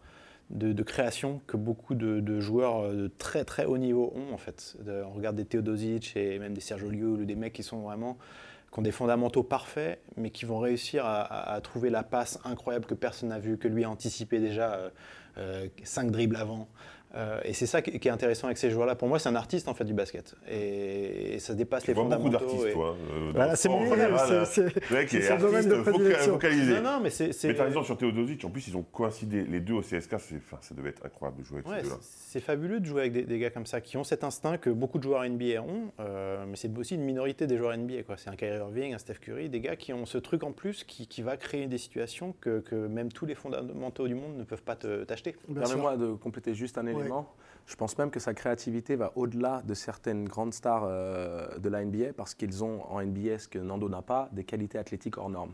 de, 0.52 0.74
de 0.74 0.84
création 0.84 1.42
que 1.48 1.56
beaucoup 1.58 1.96
de, 1.96 2.20
de 2.20 2.40
joueurs 2.40 2.92
de 2.94 3.08
très 3.18 3.46
très 3.46 3.66
haut 3.66 3.78
niveau 3.78 4.14
ont 4.16 4.34
en 4.34 4.38
fait. 4.38 4.76
On 4.86 5.12
regarde 5.12 5.38
des 5.38 5.46
Teodosic 5.46 6.16
et 6.18 6.40
même 6.40 6.54
des 6.54 6.62
Sergio 6.62 6.90
Llull 6.90 7.22
ou 7.22 7.26
des 7.26 7.36
mecs 7.36 7.54
qui 7.54 7.64
sont 7.64 7.80
vraiment 7.82 8.18
qui 8.72 8.80
ont 8.80 8.84
des 8.84 8.92
fondamentaux 8.92 9.44
parfaits, 9.44 10.00
mais 10.16 10.30
qui 10.30 10.46
vont 10.46 10.60
réussir 10.60 11.06
à, 11.06 11.22
à- 11.22 11.54
à 11.56 11.62
trouver 11.62 11.90
la 11.90 12.04
passe 12.04 12.40
incroyable 12.46 12.86
que 12.86 12.94
personne 12.94 13.30
n'a 13.30 13.40
vue, 13.40 13.58
que 13.58 13.68
lui 13.68 13.84
a 13.84 13.90
anticipé 13.90 14.40
déjà 14.40 14.74
euh, 14.76 14.90
euh, 15.38 15.68
cinq 15.84 16.10
dribbles 16.12 16.38
avant. 16.38 16.68
Euh, 17.14 17.40
et 17.44 17.54
c'est 17.54 17.66
ça 17.66 17.82
qui 17.82 17.92
est 17.92 18.12
intéressant 18.12 18.48
avec 18.48 18.58
ces 18.58 18.70
joueurs-là. 18.70 18.96
Pour 18.96 19.08
moi, 19.10 19.20
c'est 19.20 19.28
un 19.28 19.36
artiste 19.36 19.68
en 19.68 19.74
fait 19.74 19.84
du 19.84 19.94
basket, 19.94 20.36
et, 20.50 21.34
et 21.36 21.40
ça 21.40 21.54
dépasse 21.54 21.84
Tu 21.84 21.90
les 21.90 21.94
vois 21.94 22.04
beaucoup 22.06 22.22
fondamentaux. 22.24 22.46
d'artistes, 22.46 22.68
et- 22.70 22.74
toi. 22.74 22.96
euh, 23.12 23.32
Voilà, 23.34 23.52
le 23.52 23.58
c'est 23.58 23.68
mon- 23.70 23.84
général, 23.86 24.46
c'est- 24.46 25.38
domaine 25.38 25.68
de 25.68 25.82
prédilection. 25.82 26.32
focalisé. 26.34 26.74
Non, 26.76 26.82
non, 26.84 27.00
mais 27.02 27.10
c'est. 27.10 27.32
Mais 27.44 27.54
t'as 27.56 27.66
raison 27.66 27.84
sur 27.84 27.98
Teodosic, 27.98 28.46
en 28.46 28.50
plus 28.50 28.68
ils 28.68 28.78
ont 28.78 28.84
coïncidé 28.84 29.44
les 29.44 29.60
deux 29.60 29.74
au 29.74 29.82
CSK, 29.82 30.14
enfin, 30.14 30.58
ça 30.62 30.74
devait 30.74 30.90
être 30.90 31.06
incroyable 31.06 31.42
de 31.42 31.46
jouer 31.46 31.58
avec 31.60 31.68
Ouais, 31.68 31.78
ces 31.80 31.84
deux-là. 31.84 31.98
c'est 32.02 32.40
fabuleux 32.40 32.80
de 32.80 32.86
jouer 32.86 33.02
avec 33.02 33.14
des, 33.14 33.24
des 33.24 33.40
gars 33.40 33.50
comme 33.50 33.66
ça 33.66 33.82
qui 33.82 33.98
ont 33.98 34.04
cet 34.04 34.24
instinct 34.24 34.58
que 34.58 34.70
beaucoup 34.70 34.98
de 34.98 35.04
joueurs 35.04 35.24
NBA 35.24 35.62
ont, 35.62 35.92
euh, 36.00 36.46
mais 36.48 36.56
c'est 36.56 36.76
aussi 36.78 36.96
une 36.96 37.04
minorité 37.04 37.46
des 37.48 37.58
joueurs 37.58 37.74
NBA. 37.78 38.04
C'est 38.18 38.30
un 38.30 38.36
Kyrie 38.36 38.58
Irving, 38.58 38.94
un 38.94 38.98
Steph 38.98 39.16
Curry, 39.22 39.50
des 39.50 39.60
gars 39.60 39.76
qui 39.76 39.92
ont 39.94 40.06
ce 40.06 40.18
truc 40.18 40.44
en 40.44 40.52
plus 40.54 40.84
qui, 40.86 41.08
qui 41.08 41.22
va 41.22 41.36
créer 41.38 41.68
des 41.68 41.78
situations 41.78 42.34
que, 42.40 42.60
que 42.60 42.76
même 42.76 43.12
tous 43.12 43.26
les 43.26 43.36
fondamentaux 43.36 44.08
du 44.08 44.16
monde 44.16 44.38
ne 44.38 44.44
peuvent 44.44 44.62
pas 44.64 44.76
te- 44.76 45.04
t'acheter. 45.04 45.36
Permets-moi 45.54 45.98
de 45.98 46.14
compléter 46.14 46.54
juste 46.54 46.78
un 46.78 46.84
élément. 46.86 47.01
Je 47.68 47.76
pense 47.76 47.98
même 47.98 48.12
que 48.12 48.20
sa 48.20 48.34
créativité 48.34 48.96
va 48.96 49.14
au-delà 49.16 49.62
de 49.62 49.74
certaines 49.74 50.26
grandes 50.26 50.54
stars 50.54 50.84
euh, 50.86 51.58
de 51.58 51.70
la 51.70 51.86
NBA 51.86 52.14
parce 52.18 52.34
qu'ils 52.34 52.64
ont 52.64 52.84
en 52.92 53.02
NBA 53.02 53.40
ce 53.40 53.48
que 53.48 53.60
Nando 53.60 53.88
n'a 53.88 54.02
pas, 54.02 54.30
des 54.32 54.44
qualités 54.44 54.78
athlétiques 54.78 55.18
hors 55.18 55.30
normes. 55.30 55.54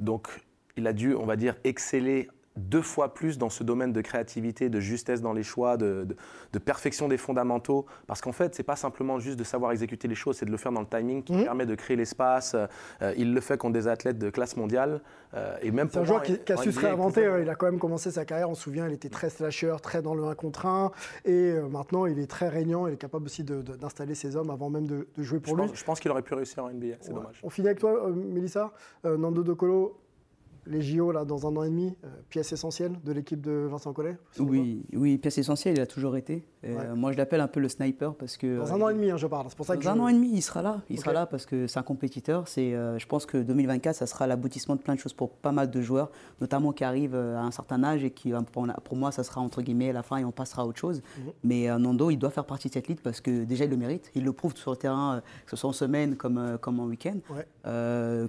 Donc, 0.00 0.28
il 0.76 0.86
a 0.86 0.92
dû, 0.92 1.14
on 1.14 1.26
va 1.26 1.36
dire, 1.36 1.56
exceller 1.64 2.28
deux 2.58 2.82
fois 2.82 3.14
plus 3.14 3.38
dans 3.38 3.48
ce 3.50 3.64
domaine 3.64 3.92
de 3.92 4.00
créativité, 4.00 4.68
de 4.68 4.80
justesse 4.80 5.22
dans 5.22 5.32
les 5.32 5.42
choix, 5.42 5.76
de, 5.76 6.04
de- 6.04 6.16
de 6.52 6.58
perfection 6.58 7.08
des 7.08 7.16
fondamentaux. 7.16 7.86
Parce 8.06 8.20
qu'en 8.20 8.32
fait, 8.32 8.54
c'est 8.54 8.62
pas 8.62 8.76
simplement 8.76 9.18
juste 9.18 9.38
de 9.38 9.44
savoir 9.44 9.72
exécuter 9.72 10.08
les 10.08 10.14
choses, 10.14 10.36
c'est 10.36 10.46
de 10.46 10.50
le 10.50 10.56
faire 10.56 10.72
dans 10.72 10.80
le 10.80 10.86
timing 10.86 11.22
qui 11.22 11.32
Mhm. 11.32 11.44
permet 11.44 11.66
de 11.66 11.74
créer 11.74 11.96
l'espace. 11.96 12.54
Euh, 12.54 13.14
il 13.16 13.32
le 13.34 13.40
fait 13.40 13.56
contre 13.58 13.74
des 13.74 13.88
athlètes 13.88 14.18
de 14.18 14.30
classe 14.30 14.56
mondiale. 14.56 15.00
Euh, 15.34 15.56
et 15.62 15.70
même 15.70 15.88
C'est 15.92 15.98
un 15.98 16.04
joueur 16.04 16.22
qui, 16.22 16.38
qui 16.38 16.52
a 16.52 16.56
su 16.56 16.72
se 16.72 16.80
réinventer. 16.80 17.26
hein. 17.26 17.38
Il 17.40 17.48
a 17.50 17.54
quand 17.54 17.66
même 17.66 17.78
commencé 17.78 18.10
sa 18.10 18.24
carrière, 18.24 18.48
on 18.50 18.54
se 18.54 18.62
souvient, 18.62 18.86
il 18.88 18.92
était 18.94 19.08
très 19.10 19.30
slasher, 19.30 19.76
très 19.82 20.02
dans 20.02 20.14
le 20.14 20.24
1 20.24 20.34
contre 20.34 20.66
1. 20.66 20.90
Et 21.24 21.32
euh, 21.52 21.68
maintenant, 21.68 22.06
il 22.06 22.18
est 22.18 22.26
très 22.26 22.48
régnant. 22.48 22.86
Il 22.86 22.94
est 22.94 22.98
capable 22.98 23.26
aussi 23.26 23.44
d'installer 23.44 24.14
ses 24.14 24.36
hommes 24.36 24.50
avant 24.50 24.70
même 24.70 24.86
de, 24.86 25.06
de 25.16 25.22
jouer 25.22 25.38
Je 25.38 25.44
pour 25.44 25.56
lui. 25.56 25.66
pense, 25.68 25.76
je 25.78 25.84
pense 25.84 26.00
qu'il 26.00 26.10
aurait 26.10 26.22
pu 26.22 26.34
réussir 26.34 26.64
en 26.64 26.70
NBA, 26.70 26.96
c'est 27.00 27.08
Ouais. 27.10 27.14
dommage. 27.14 27.40
On 27.42 27.50
finit 27.50 27.68
avec 27.68 27.78
toi, 27.78 28.08
Mélissa. 28.10 28.72
Nando 29.04 29.42
De 29.42 29.52
Colo, 29.52 29.98
les 30.68 30.82
JO 30.82 31.12
là, 31.12 31.24
dans 31.24 31.46
un 31.46 31.56
an 31.56 31.64
et 31.64 31.70
demi, 31.70 31.96
euh, 32.04 32.08
pièce 32.28 32.52
essentielle 32.52 32.98
de 33.04 33.12
l'équipe 33.12 33.40
de 33.40 33.66
Vincent 33.70 33.92
Collet 33.92 34.16
Oui, 34.38 34.84
oui, 34.92 35.18
pièce 35.18 35.38
essentielle, 35.38 35.76
il 35.76 35.80
a 35.80 35.86
toujours 35.86 36.16
été. 36.16 36.44
Euh. 36.64 36.94
Moi, 36.96 37.12
je 37.12 37.16
l'appelle 37.16 37.40
un 37.40 37.48
peu 37.48 37.60
le 37.60 37.68
sniper 37.68 38.14
parce 38.14 38.36
que. 38.36 38.58
Dans 38.58 38.72
euh, 38.72 38.74
un 38.74 38.80
an 38.82 38.88
et 38.88 38.94
demi, 38.94 39.10
hein, 39.10 39.16
je 39.16 39.26
parle. 39.26 39.46
C'est 39.48 39.56
pour 39.56 39.66
ça 39.66 39.76
que 39.76 39.84
Dans 39.84 39.90
un 39.90 40.00
an 40.00 40.08
et 40.08 40.12
demi, 40.12 40.30
il 40.32 40.42
sera 40.42 40.62
là. 40.62 40.80
Il 40.90 40.98
sera 40.98 41.12
là 41.12 41.26
parce 41.26 41.46
que 41.46 41.66
c'est 41.66 41.78
un 41.78 41.82
compétiteur. 41.82 42.48
C'est, 42.48 42.74
euh, 42.74 42.98
je 42.98 43.06
pense 43.06 43.26
que 43.26 43.38
2024, 43.38 43.96
ça 43.96 44.06
sera 44.06 44.26
l'aboutissement 44.26 44.76
de 44.76 44.80
plein 44.80 44.94
de 44.94 45.00
choses 45.00 45.12
pour 45.12 45.30
pas 45.30 45.52
mal 45.52 45.70
de 45.70 45.80
joueurs, 45.80 46.10
notamment 46.40 46.72
qui 46.72 46.84
arrivent 46.84 47.14
à 47.14 47.42
un 47.42 47.50
certain 47.50 47.82
âge 47.84 48.04
et 48.04 48.10
qui, 48.10 48.32
pour, 48.52 48.96
moi, 48.96 49.12
ça 49.12 49.22
sera 49.22 49.40
entre 49.40 49.62
guillemets 49.62 49.92
la 49.92 50.02
fin 50.02 50.16
et 50.16 50.24
on 50.24 50.32
passera 50.32 50.62
à 50.62 50.64
autre 50.64 50.78
chose. 50.78 51.02
Mhm. 51.18 51.32
Mais 51.44 51.78
Nando, 51.78 52.10
il 52.10 52.18
doit 52.18 52.30
faire 52.30 52.44
partie 52.44 52.68
de 52.68 52.74
cette 52.74 52.88
ligue 52.88 53.00
parce 53.00 53.20
que 53.20 53.44
déjà, 53.44 53.64
il 53.64 53.70
le 53.70 53.76
mérite. 53.76 54.10
Il 54.14 54.24
le 54.24 54.32
prouve 54.32 54.56
sur 54.56 54.72
le 54.72 54.76
terrain, 54.76 55.22
que 55.44 55.50
ce 55.50 55.56
soit 55.56 55.70
en 55.70 55.74
semaine 55.74 56.16
comme, 56.16 56.58
comme 56.60 56.80
en 56.80 56.86
week-end. 56.86 57.18
Ouais. 57.30 57.46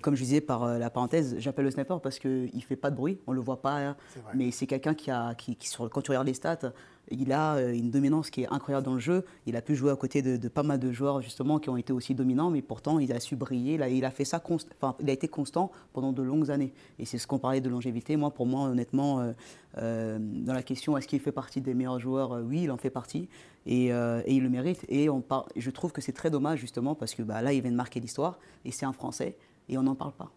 Comme 0.01 0.15
je 0.15 0.24
disais 0.24 0.41
par 0.41 0.77
la 0.77 0.89
parenthèse, 0.89 1.36
j'appelle 1.39 1.65
le 1.65 1.72
sniper 1.72 2.00
parce 2.00 2.19
qu'il 2.48 2.57
ne 2.59 2.63
fait 2.63 2.75
pas 2.75 2.91
de 2.91 2.95
bruit, 2.95 3.17
on 3.27 3.31
ne 3.31 3.36
le 3.38 3.41
voit 3.41 3.62
pas. 3.62 3.77
hein. 3.79 3.95
Mais 4.36 4.51
c'est 4.51 4.67
quelqu'un 4.67 4.93
qui 4.93 5.12
a, 5.12 5.33
qui, 5.36 5.55
qui 5.55 5.67
sur, 5.69 5.89
quand 5.89 6.01
tu 6.01 6.12
regardes 6.12 6.27
les 6.27 6.33
stats, 6.33 6.71
il 7.12 7.31
a 7.31 7.55
euh, 7.55 7.74
une 7.74 7.89
dominance 7.89 8.29
qui 8.29 8.43
est 8.43 8.48
incroyable 8.53 8.86
dans 8.86 8.93
le 8.93 9.00
jeu. 9.00 9.25
Il 9.48 9.55
a 9.55 9.63
pu 9.63 9.75
jouer 9.75 9.89
à 9.89 9.95
côté 9.95 10.21
de, 10.21 10.38
de 10.38 10.48
pas 10.48 10.62
mal 10.62 10.77
de 10.79 10.91
joueurs 10.91 11.21
justement 11.21 11.57
qui 11.57 11.69
ont 11.69 11.77
été 11.77 11.91
aussi 11.91 12.13
dominants, 12.13 12.51
mais 12.51 12.62
pourtant 12.62 13.00
il 13.00 13.12
a 13.12 13.19
su 13.19 13.36
briller. 13.36 13.74
Il 13.75 13.81
a, 13.81 13.89
il 13.89 14.05
a 14.05 14.12
fait 14.12 14.25
ça, 14.25 14.38
const- 14.38 14.67
enfin, 14.79 14.95
il 15.00 15.09
a 15.09 15.13
été 15.13 15.27
constant 15.27 15.71
pendant 15.91 16.12
de 16.13 16.21
longues 16.21 16.51
années. 16.51 16.71
Et 17.00 17.05
c'est 17.05 17.17
ce 17.17 17.25
qu'on 17.25 17.39
parlait 17.39 17.62
de 17.62 17.69
longévité. 17.69 18.15
Moi, 18.15 18.29
pour 18.29 18.45
moi, 18.45 18.67
honnêtement, 18.69 19.21
euh, 19.21 19.31
euh, 19.79 20.19
dans 20.21 20.53
la 20.53 20.62
question 20.62 20.98
est-ce 20.98 21.07
qu'il 21.07 21.19
fait 21.19 21.31
partie 21.31 21.62
des 21.62 21.74
meilleurs 21.74 22.00
joueurs, 22.00 22.33
euh, 22.33 22.43
oui, 22.43 22.62
il 22.65 22.71
en 22.71 22.77
fait 22.77 22.91
partie. 22.91 23.27
Et, 23.65 23.88
et 23.88 24.33
il 24.33 24.41
le 24.41 24.50
mérite. 24.50 24.86
Et 24.88 25.09
on 25.09 25.21
par- 25.21 25.45
je 25.55 25.69
trouve 25.69 25.91
que 25.91 26.01
c'est 26.01 26.13
très 26.13 26.29
dommage 26.31 26.59
justement 26.59 26.95
parce 26.95 27.13
que 27.13 27.21
bah, 27.24 27.41
là, 27.41 27.53
il 27.53 27.62
vient 27.62 27.69
de 27.71 27.75
marquer 27.75 28.00
l'histoire 28.00 28.39
et 28.65 28.71
c'est 28.71 28.86
un 28.86 28.93
Français 28.93 29.36
et 29.67 29.77
on 29.77 29.83
n'en 29.83 29.95
parle 29.95 30.13
pas. 30.13 30.31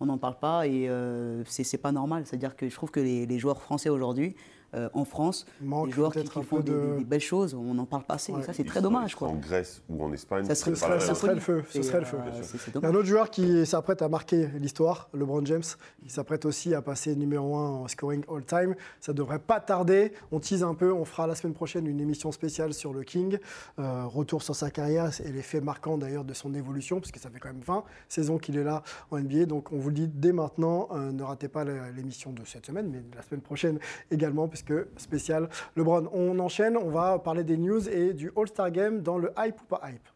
On 0.00 0.06
n'en 0.06 0.18
parle 0.18 0.38
pas 0.38 0.66
et 0.66 0.88
euh, 0.88 1.42
c'est 1.46 1.78
pas 1.78 1.92
normal. 1.92 2.24
C'est-à-dire 2.26 2.56
que 2.56 2.68
je 2.68 2.74
trouve 2.74 2.90
que 2.90 3.00
les 3.00 3.38
joueurs 3.38 3.60
français 3.60 3.88
aujourd'hui, 3.88 4.36
euh, 4.74 4.88
en 4.92 5.04
France, 5.04 5.46
Manque 5.60 5.86
les 5.86 5.92
joueurs 5.92 6.12
qui, 6.12 6.18
peut-être 6.18 6.32
qui 6.32 6.38
un 6.38 6.42
font 6.42 6.56
peu 6.56 6.62
des, 6.62 6.72
de- 6.72 6.78
des- 6.92 6.98
des 6.98 7.04
belles 7.04 7.20
choses, 7.20 7.54
on 7.54 7.74
n'en 7.74 7.86
parle 7.86 8.04
pas 8.04 8.14
assez. 8.14 8.32
Ouais. 8.32 8.40
Et 8.40 8.42
ça, 8.42 8.52
c'est 8.52 8.64
très 8.64 8.82
dommage. 8.82 9.14
Quoi. 9.14 9.28
En 9.28 9.34
Grèce 9.36 9.82
ou 9.88 10.02
en 10.04 10.12
Espagne. 10.12 10.44
Ça 10.44 10.54
serait, 10.54 10.70
Ce 10.74 11.14
serait- 11.14 11.34
le 11.34 11.40
feu, 11.40 11.64
ce 11.70 11.82
serait 11.82 12.00
le 12.00 12.04
feu. 12.06 12.18
c'est- 12.42 12.58
c'est 12.58 12.74
Il 12.74 12.82
y 12.82 12.84
a 12.84 12.88
un 12.88 12.94
autre 12.94 13.06
joueur 13.08 13.30
qui 13.30 13.64
s'apprête 13.66 14.02
à 14.02 14.08
marquer 14.08 14.48
l'histoire, 14.58 15.08
LeBron 15.14 15.44
James. 15.46 15.62
Il 16.04 16.10
s'apprête 16.10 16.44
aussi 16.44 16.74
à 16.74 16.82
passer 16.82 17.16
numéro 17.16 17.56
1 17.56 17.68
en 17.70 17.88
scoring 17.88 18.24
all-time. 18.30 18.74
Ça 19.00 19.12
devrait 19.12 19.38
pas 19.38 19.60
tarder. 19.60 20.12
On 20.32 20.40
tease 20.40 20.62
un 20.62 20.74
peu. 20.74 20.92
On 20.92 21.04
fera 21.04 21.26
la 21.26 21.34
semaine 21.34 21.54
prochaine 21.54 21.86
une 21.86 22.00
émission 22.00 22.30
spéciale 22.32 22.74
sur 22.74 22.92
le 22.92 23.02
King. 23.04 23.38
Euh, 23.78 24.04
retour 24.06 24.42
sur 24.42 24.54
sa 24.54 24.70
carrière 24.70 25.10
et 25.24 25.32
les 25.32 25.42
faits 25.42 25.62
marquants 25.64 25.96
d'ailleurs 25.98 26.24
de 26.24 26.34
son 26.34 26.52
évolution, 26.54 27.00
parce 27.00 27.12
que 27.12 27.18
ça 27.20 27.30
fait 27.30 27.38
quand 27.38 27.48
même 27.48 27.62
20 27.66 27.84
saisons 28.08 28.38
qu'il 28.38 28.56
est 28.56 28.64
là 28.64 28.82
en 29.10 29.18
NBA. 29.18 29.46
Donc 29.46 29.72
on 29.72 29.78
vous 29.78 29.88
le 29.88 29.94
dit 29.94 30.08
dès 30.08 30.32
maintenant, 30.32 30.88
euh, 30.92 31.12
ne 31.12 31.22
ratez 31.22 31.48
pas 31.48 31.64
l'émission 31.64 32.32
de 32.32 32.44
cette 32.44 32.66
semaine, 32.66 32.88
mais 32.90 32.98
de 33.00 33.16
la 33.16 33.22
semaine 33.22 33.40
prochaine 33.40 33.78
également, 34.10 34.48
puisque 34.62 34.86
spécial 34.96 35.48
LeBron. 35.76 36.08
On 36.12 36.38
enchaîne. 36.38 36.76
On 36.76 36.90
va 36.90 37.18
parler 37.18 37.44
des 37.44 37.56
news 37.56 37.88
et 37.88 38.12
du 38.12 38.32
All-Star 38.36 38.70
Game 38.70 39.02
dans 39.02 39.18
le 39.18 39.32
hype 39.38 39.60
ou 39.62 39.64
pas 39.64 39.82
hype? 39.88 40.08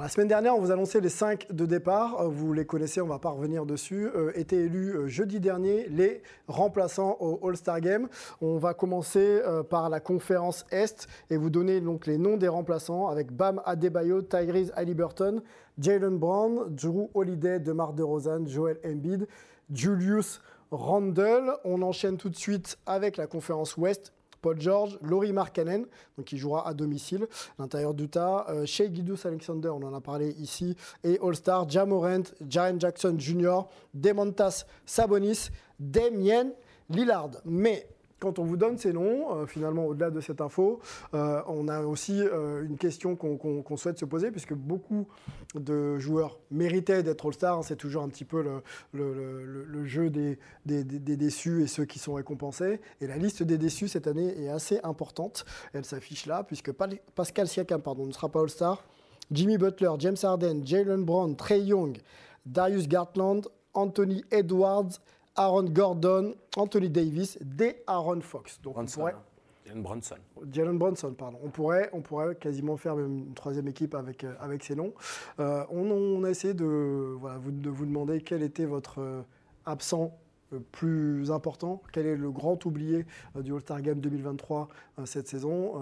La 0.00 0.08
semaine 0.08 0.28
dernière, 0.28 0.54
on 0.54 0.60
vous 0.60 0.70
annonçait 0.70 1.00
les 1.00 1.08
5 1.08 1.52
de 1.52 1.66
départ. 1.66 2.20
Euh, 2.20 2.28
Vous 2.28 2.52
les 2.52 2.64
connaissez, 2.64 3.00
on 3.00 3.06
ne 3.06 3.10
va 3.10 3.18
pas 3.18 3.30
revenir 3.30 3.66
dessus. 3.66 4.06
Euh, 4.14 4.30
étaient 4.36 4.56
élus 4.56 4.92
euh, 4.92 5.06
jeudi 5.08 5.40
dernier 5.40 5.88
les 5.88 6.22
remplaçants 6.46 7.16
au 7.18 7.40
All-Star 7.42 7.80
Game. 7.80 8.08
On 8.40 8.58
va 8.58 8.74
commencer 8.74 9.42
par 9.68 9.88
la 9.90 9.98
conférence 9.98 10.64
Est 10.70 11.08
et 11.30 11.36
vous 11.36 11.50
donner 11.50 11.80
donc 11.80 12.06
les 12.06 12.16
noms 12.16 12.36
des 12.36 12.46
remplaçants 12.46 13.08
avec 13.08 13.32
Bam 13.32 13.60
Adebayo, 13.64 14.22
Tyrese 14.22 14.72
Halliburton, 14.76 15.42
Jalen 15.78 16.16
Brown, 16.16 16.66
Drew 16.68 17.08
Holiday, 17.14 17.58
DeMar 17.58 17.92
DeRozan, 17.92 18.46
Joel 18.46 18.78
Embiid, 18.86 19.26
Julius 19.72 20.40
Randle. 20.70 21.54
On 21.64 21.82
enchaîne 21.82 22.18
tout 22.18 22.30
de 22.30 22.36
suite 22.36 22.78
avec 22.86 23.16
la 23.16 23.26
conférence 23.26 23.76
Ouest. 23.76 24.12
Paul 24.40 24.60
George, 24.60 24.98
Laurie 25.02 25.32
Markkanen, 25.32 25.86
donc 26.16 26.26
qui 26.26 26.38
jouera 26.38 26.68
à 26.68 26.74
domicile, 26.74 27.26
l'intérieur 27.58 27.94
d'Utah, 27.94 28.46
euh, 28.48 28.66
Shea 28.66 28.88
Alexander, 29.24 29.68
on 29.68 29.82
en 29.82 29.94
a 29.94 30.00
parlé 30.00 30.30
ici, 30.38 30.76
et 31.04 31.18
All-Star, 31.22 31.68
Jamorant, 31.68 32.22
Jaren 32.48 32.80
Jackson 32.80 33.16
Jr., 33.18 33.60
Demontas 33.94 34.64
Sabonis, 34.86 35.50
Damien 35.78 36.50
Lillard. 36.88 37.30
Mais 37.44 37.86
quand 38.18 38.38
on 38.38 38.44
vous 38.44 38.56
donne 38.56 38.78
ces 38.78 38.92
noms, 38.92 39.36
euh, 39.36 39.46
finalement, 39.46 39.86
au-delà 39.86 40.10
de 40.10 40.20
cette 40.20 40.40
info, 40.40 40.80
euh, 41.14 41.40
on 41.46 41.68
a 41.68 41.82
aussi 41.82 42.20
euh, 42.20 42.64
une 42.64 42.76
question 42.76 43.16
qu'on 43.16 43.76
souhaite 43.76 43.98
se 43.98 44.04
poser, 44.04 44.30
puisque 44.30 44.54
beaucoup 44.54 45.06
de 45.54 45.98
joueurs 45.98 46.38
méritaient 46.50 47.02
d'être 47.02 47.26
All-Star. 47.26 47.58
hein, 47.58 47.62
c'est 47.62 47.76
toujours 47.76 48.02
un 48.02 48.08
petit 48.08 48.24
peu 48.24 48.44
le, 48.92 49.86
jeu 49.86 50.10
des, 50.10 50.38
déçus 50.64 51.62
et 51.62 51.66
ceux 51.66 51.84
qui 51.84 51.98
sont 51.98 52.14
récompensés. 52.14 52.80
Et 53.00 53.06
la 53.06 53.16
liste 53.16 53.42
des 53.42 53.58
déçus 53.58 53.88
cette 53.88 54.06
année 54.06 54.42
est 54.42 54.48
assez 54.48 54.80
importante. 54.82 55.44
Elle 55.72 55.84
s'affiche 55.84 56.26
là, 56.26 56.42
puisque 56.42 56.72
Pascal 57.14 57.48
Siakam 57.48 57.82
pardon, 57.82 58.06
ne 58.06 58.12
sera 58.12 58.28
pas 58.28 58.40
All-Star. 58.40 58.84
Jimmy 59.30 59.58
Butler, 59.58 59.90
James 59.98 60.16
Harden, 60.22 60.62
Jalen 60.64 61.04
Brown, 61.04 61.36
Trey 61.36 61.60
Young, 61.60 61.98
Darius 62.46 62.88
Gartland, 62.88 63.46
Anthony 63.74 64.24
Edwards, 64.30 65.00
Aaron 65.38 65.64
Gordon, 65.64 66.34
Anthony 66.56 66.90
Davis, 66.90 67.38
des 67.40 67.82
Aaron 67.86 68.20
Fox. 68.20 68.60
Donc 68.60 68.76
on 68.76 68.84
pourrait, 68.84 69.12
hein. 69.12 69.22
Jalen 69.68 69.82
Bronson. 69.82 70.16
Jalen 70.50 70.78
Bronson, 70.78 71.12
pardon. 71.12 71.38
On 71.44 71.50
pourrait, 71.50 71.90
on 71.92 72.00
pourrait 72.00 72.34
quasiment 72.36 72.76
faire 72.76 72.96
même 72.96 73.18
une 73.28 73.34
troisième 73.34 73.68
équipe 73.68 73.94
avec, 73.94 74.24
euh, 74.24 74.34
avec 74.40 74.64
ces 74.64 74.74
noms. 74.74 74.94
Euh, 75.40 75.64
on, 75.70 75.90
on 75.90 76.24
a 76.24 76.30
essayé 76.30 76.54
de, 76.54 77.14
voilà, 77.18 77.38
vous, 77.38 77.50
de 77.52 77.70
vous 77.70 77.86
demander 77.86 78.20
quel 78.22 78.42
était 78.42 78.64
votre 78.64 79.00
euh, 79.00 79.22
absent 79.66 80.18
le 80.50 80.60
plus 80.60 81.30
important, 81.30 81.82
quel 81.92 82.06
est 82.06 82.16
le 82.16 82.30
grand 82.30 82.64
oublié 82.64 83.04
euh, 83.36 83.42
du 83.42 83.52
All-Star 83.52 83.82
Game 83.82 84.00
2023 84.00 84.68
euh, 84.98 85.04
cette 85.04 85.28
saison? 85.28 85.74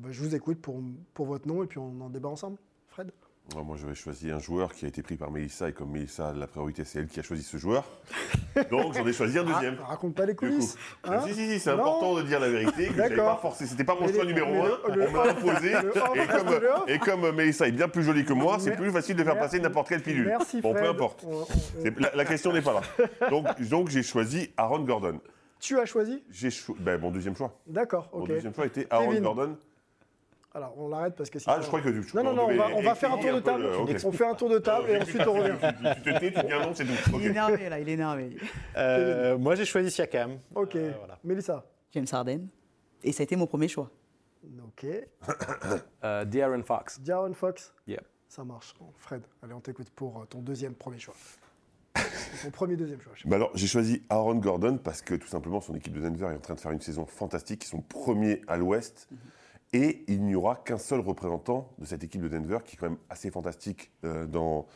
Bah, 0.00 0.10
je 0.10 0.22
vous 0.22 0.34
écoute 0.34 0.60
pour, 0.60 0.78
pour 1.14 1.24
votre 1.26 1.48
nom 1.48 1.62
et 1.62 1.66
puis 1.66 1.78
on 1.78 2.00
en 2.02 2.10
débat 2.10 2.28
ensemble. 2.28 2.58
Fred? 2.88 3.10
Ouais, 3.56 3.62
Moi, 3.64 3.76
j'avais 3.80 3.96
choisi 3.96 4.30
un 4.30 4.38
joueur 4.38 4.72
qui 4.72 4.84
a 4.84 4.88
été 4.88 5.02
pris 5.02 5.16
par 5.16 5.32
Mélissa, 5.32 5.68
et 5.68 5.72
comme 5.72 5.90
Mélissa, 5.90 6.32
la 6.32 6.46
priorité, 6.46 6.84
c'est 6.84 7.00
elle 7.00 7.08
qui 7.08 7.18
a 7.18 7.22
choisi 7.24 7.42
ce 7.42 7.56
joueur. 7.56 7.82
Donc, 8.70 8.94
j'en 8.94 9.04
ai 9.04 9.12
choisi 9.12 9.38
un 9.40 9.44
deuxième. 9.44 9.76
Ah, 9.82 9.86
Raconte 9.88 10.14
pas 10.14 10.24
les 10.24 10.36
coulisses. 10.36 10.76
hein 11.02 11.20
si, 11.26 11.34
si, 11.34 11.50
si, 11.50 11.58
c'est 11.58 11.70
important 11.70 12.14
de 12.14 12.22
dire 12.22 12.38
la 12.38 12.48
vérité. 12.48 12.86
que 12.86 12.94
j'avais 12.94 13.08
D'accord. 13.08 13.34
pas 13.36 13.42
forcé. 13.42 13.66
C'était 13.66 13.82
pas 13.82 13.96
mon 13.96 14.06
Mais 14.06 14.12
choix 14.12 14.22
les- 14.24 14.32
numéro 14.34 14.54
un. 14.64 14.78
On 14.88 15.10
m'a 15.12 15.30
imposé. 15.30 15.72
Et 15.72 16.26
comme, 16.28 16.60
et 16.86 16.98
comme 17.00 17.30
Mélissa 17.34 17.66
est 17.66 17.72
bien 17.72 17.88
plus 17.88 18.04
jolie 18.04 18.24
que 18.24 18.32
moi, 18.32 18.58
c'est 18.60 18.76
plus 18.76 18.92
facile 18.92 19.16
de 19.16 19.24
faire 19.24 19.36
passer 19.38 19.58
n'importe 19.58 19.88
quelle 19.88 20.02
pilule. 20.02 20.26
Merci 20.26 20.60
Bon, 20.60 20.70
Fred. 20.72 20.84
peu 20.84 20.90
importe. 20.90 21.26
La, 21.98 22.14
la 22.14 22.24
question 22.24 22.52
n'est 22.52 22.62
pas 22.62 22.74
là. 22.74 23.28
Donc, 23.30 23.60
donc 23.68 23.88
j'ai 23.88 24.04
choisi 24.04 24.52
Aaron 24.56 24.80
Gordon. 24.84 25.18
Tu 25.58 25.76
as 25.78 25.86
choisi? 25.86 26.22
J'ai 26.30 26.50
cho- 26.50 26.76
ben, 26.78 27.00
mon 27.00 27.10
deuxième 27.10 27.36
choix. 27.36 27.52
D'accord, 27.66 28.08
Mon 28.14 28.20
ok. 28.22 28.28
deuxième 28.28 28.54
choix 28.54 28.64
était 28.66 28.86
Aaron 28.90 29.08
Kevin. 29.08 29.22
Gordon. 29.24 29.56
Alors 30.52 30.74
on 30.78 30.88
l'arrête 30.88 31.14
parce 31.14 31.30
que 31.30 31.38
sinon- 31.38 31.54
Ah, 31.56 31.60
je 31.62 31.66
crois 31.68 31.80
que 31.80 31.88
tu. 31.88 32.16
Non, 32.16 32.24
non, 32.24 32.32
non, 32.34 32.48
on 32.50 32.56
va, 32.56 32.66
on 32.74 32.82
va 32.82 32.94
faire 32.96 33.12
un 33.14 33.18
tour 33.18 33.32
de 33.34 33.40
table. 33.40 33.66
On 34.04 34.12
fait 34.12 34.26
un 34.26 34.34
tour 34.34 34.48
de 34.50 34.58
table 34.58 34.90
et 34.90 34.96
ensuite 35.02 35.26
on 35.26 35.32
revient. 35.34 35.52
Tu 36.02 36.12
te 36.12 36.18
tais, 36.18 36.32
tu 36.32 36.46
dis 36.46 36.52
un 36.52 36.66
nom, 36.66 36.74
c'est 36.74 36.84
tout. 36.84 36.92
Il 37.14 37.26
est 37.26 37.30
énervé 37.30 37.68
là, 37.68 37.78
il 37.78 37.88
est 37.88 37.92
énervé. 37.92 38.36
Euh, 38.76 39.38
moi, 39.38 39.54
j'ai 39.54 39.64
choisi 39.64 39.90
Siakam. 39.90 40.38
Ok. 40.54 40.74
Euh, 40.76 40.92
voilà. 40.98 41.18
Mélissa 41.22 41.64
James 41.92 42.06
Harden. 42.10 42.48
Et 43.04 43.12
ça 43.12 43.22
a 43.22 43.24
été 43.24 43.36
mon 43.36 43.46
premier 43.46 43.68
choix. 43.68 43.90
Ok. 44.66 44.86
De'Aaron 46.02 46.62
Fox. 46.62 47.00
Jaron 47.04 47.34
Fox 47.34 47.72
Yep. 47.86 48.02
Ça 48.28 48.44
marche. 48.44 48.74
Fred, 48.96 49.22
allez, 49.42 49.54
on 49.54 49.60
t'écoute 49.60 49.90
pour 49.90 50.20
euh, 50.20 50.24
ton 50.24 50.40
deuxième 50.40 50.74
premier 50.74 50.98
choix. 50.98 51.14
ton 52.44 52.50
premier, 52.50 52.76
deuxième 52.76 53.00
choix. 53.00 53.12
Bah 53.24 53.36
alors, 53.36 53.50
j'ai 53.54 53.66
choisi 53.66 54.02
Aaron 54.08 54.36
Gordon 54.36 54.78
parce 54.78 55.02
que 55.02 55.14
tout 55.14 55.26
simplement, 55.26 55.60
son 55.60 55.74
équipe 55.74 55.92
de 55.92 56.00
Denver 56.00 56.26
est 56.32 56.36
en 56.36 56.40
train 56.40 56.54
de 56.54 56.60
faire 56.60 56.70
une 56.70 56.80
saison 56.80 57.06
fantastique. 57.06 57.64
Ils 57.64 57.68
sont 57.68 57.80
premiers 57.82 58.42
à 58.46 58.56
l'ouest. 58.56 59.08
Et 59.72 60.04
il 60.08 60.24
n'y 60.24 60.34
aura 60.34 60.56
qu'un 60.56 60.78
seul 60.78 61.00
représentant 61.00 61.72
de 61.78 61.84
cette 61.84 62.02
équipe 62.02 62.22
de 62.22 62.28
Denver 62.28 62.58
qui 62.64 62.74
est 62.74 62.78
quand 62.78 62.88
même 62.88 62.98
assez 63.08 63.30
fantastique 63.30 63.92
euh, 64.04 64.26
dans, 64.26 64.66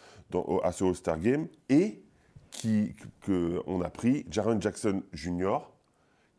à 0.62 0.72
ce 0.72 0.84
All-Star 0.84 1.18
Game. 1.18 1.48
Et 1.68 2.02
qui, 2.50 2.94
que, 3.22 3.60
on 3.66 3.80
a 3.82 3.90
pris 3.90 4.24
Jaron 4.30 4.60
Jackson 4.60 5.02
Jr., 5.12 5.58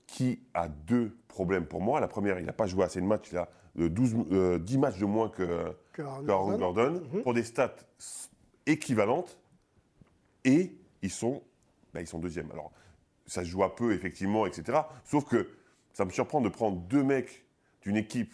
qui 0.07 0.39
a 0.53 0.69
deux 0.69 1.17
problèmes 1.27 1.65
pour 1.65 1.81
moi. 1.81 1.99
La 1.99 2.07
première, 2.07 2.39
il 2.39 2.45
n'a 2.45 2.53
pas 2.53 2.67
joué 2.67 2.85
assez 2.85 3.01
de 3.01 3.05
matchs. 3.05 3.29
Il 3.31 3.37
a 3.37 3.49
euh, 3.79 3.89
12, 3.89 4.15
euh, 4.31 4.59
10 4.59 4.77
matchs 4.77 4.99
de 4.99 5.05
moins 5.05 5.29
que, 5.29 5.75
Que 5.91 6.01
Gordon. 6.01 7.01
Mhm. 7.13 7.23
pour 7.23 7.33
des 7.33 7.43
stats 7.43 7.75
équivalentes. 8.65 9.37
Et 10.45 10.77
ils 11.01 11.11
sont, 11.11 11.43
bah, 11.93 11.99
ils 12.01 12.07
sont 12.07 12.19
deuxièmes. 12.19 12.49
Alors, 12.53 12.71
ça 13.25 13.43
se 13.43 13.49
joue 13.49 13.63
à 13.63 13.75
peu, 13.75 13.93
effectivement, 13.93 14.45
etc. 14.45 14.79
Sauf 15.03 15.25
que 15.25 15.49
ça 15.91 16.05
me 16.05 16.11
surprend 16.11 16.39
de 16.39 16.49
prendre 16.49 16.77
deux 16.77 17.03
mecs 17.03 17.45
d'une 17.81 17.97
équipe 17.97 18.33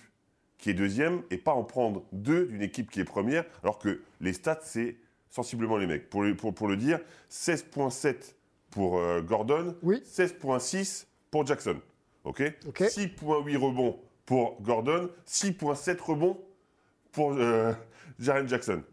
qui 0.61 0.69
est 0.69 0.73
deuxième 0.73 1.23
et 1.31 1.37
pas 1.37 1.51
en 1.53 1.63
prendre 1.63 2.03
deux 2.13 2.45
d'une 2.45 2.61
équipe 2.61 2.89
qui 2.89 3.01
est 3.01 3.03
première, 3.05 3.43
alors 3.63 3.79
que 3.79 4.01
les 4.21 4.31
stats, 4.31 4.59
c'est 4.63 4.95
sensiblement 5.29 5.75
les 5.77 5.87
mecs. 5.87 6.09
Pour 6.09 6.21
le, 6.23 6.35
pour, 6.37 6.53
pour 6.53 6.67
le 6.69 6.77
dire, 6.77 6.99
16.7 7.29 8.35
pour 8.69 8.97
euh, 8.99 9.21
Gordon, 9.21 9.75
Oui. 9.83 10.01
16.6 10.05 11.07
pour 11.29 11.45
Jackson. 11.45 11.77
OK, 12.23 12.41
Ok. 12.67 12.81
6.8 12.81 13.57
rebonds 13.57 13.99
pour 14.25 14.61
Gordon, 14.61 15.09
6.7 15.27 15.99
rebonds 15.99 16.39
pour 17.11 17.33
euh, 17.33 17.73
Jaren 18.19 18.47
Jackson. 18.47 18.83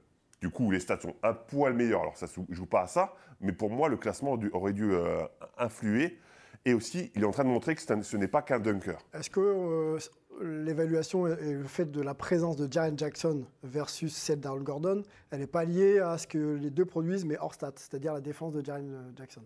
Du 0.41 0.51
coup, 0.51 0.71
les 0.71 0.81
stats 0.81 1.01
sont 1.01 1.15
un 1.23 1.35
poil 1.35 1.75
meilleurs. 1.75 2.01
Alors, 2.01 2.17
ça 2.17 2.27
ne 2.49 2.55
joue 2.55 2.67
pas 2.67 2.83
à 2.83 2.87
ça, 2.87 3.15
mais 3.41 3.53
pour 3.53 3.71
moi, 3.71 3.89
le 3.89 3.97
classement 3.97 4.39
aurait 4.53 4.73
dû 4.73 4.93
euh, 4.93 5.23
influer. 5.59 6.19
Et 6.65 6.73
aussi, 6.75 7.13
il 7.15 7.23
est 7.23 7.27
en 7.27 7.31
train 7.31 7.45
de 7.45 7.49
montrer 7.51 7.75
que 7.75 7.81
ce 8.03 8.17
n'est 8.17 8.29
pas 8.29 8.43
qu'un 8.43 8.59
dunker. 8.59 8.99
Est-ce 9.13 9.31
que 9.31 9.41
euh, 9.41 9.99
l'évaluation 10.43 11.27
et 11.27 11.53
le 11.53 11.65
fait 11.65 11.91
de 11.91 12.01
la 12.01 12.15
présence 12.15 12.57
de 12.57 12.71
Jaren 12.71 12.99
Jackson 12.99 13.45
versus 13.63 14.15
celle 14.15 14.41
d'Aaron 14.41 14.61
Gordon, 14.61 15.03
elle 15.31 15.41
n'est 15.41 15.47
pas 15.47 15.65
liée 15.65 15.99
à 15.99 16.19
ce 16.19 16.27
que 16.27 16.55
les 16.55 16.71
deux 16.71 16.85
produisent, 16.85 17.25
mais 17.25 17.37
hors 17.39 17.55
stats, 17.55 17.73
c'est-à-dire 17.77 18.13
la 18.13 18.21
défense 18.21 18.53
de 18.53 18.65
Jaren 18.65 18.93
euh, 18.93 19.11
Jackson 19.17 19.43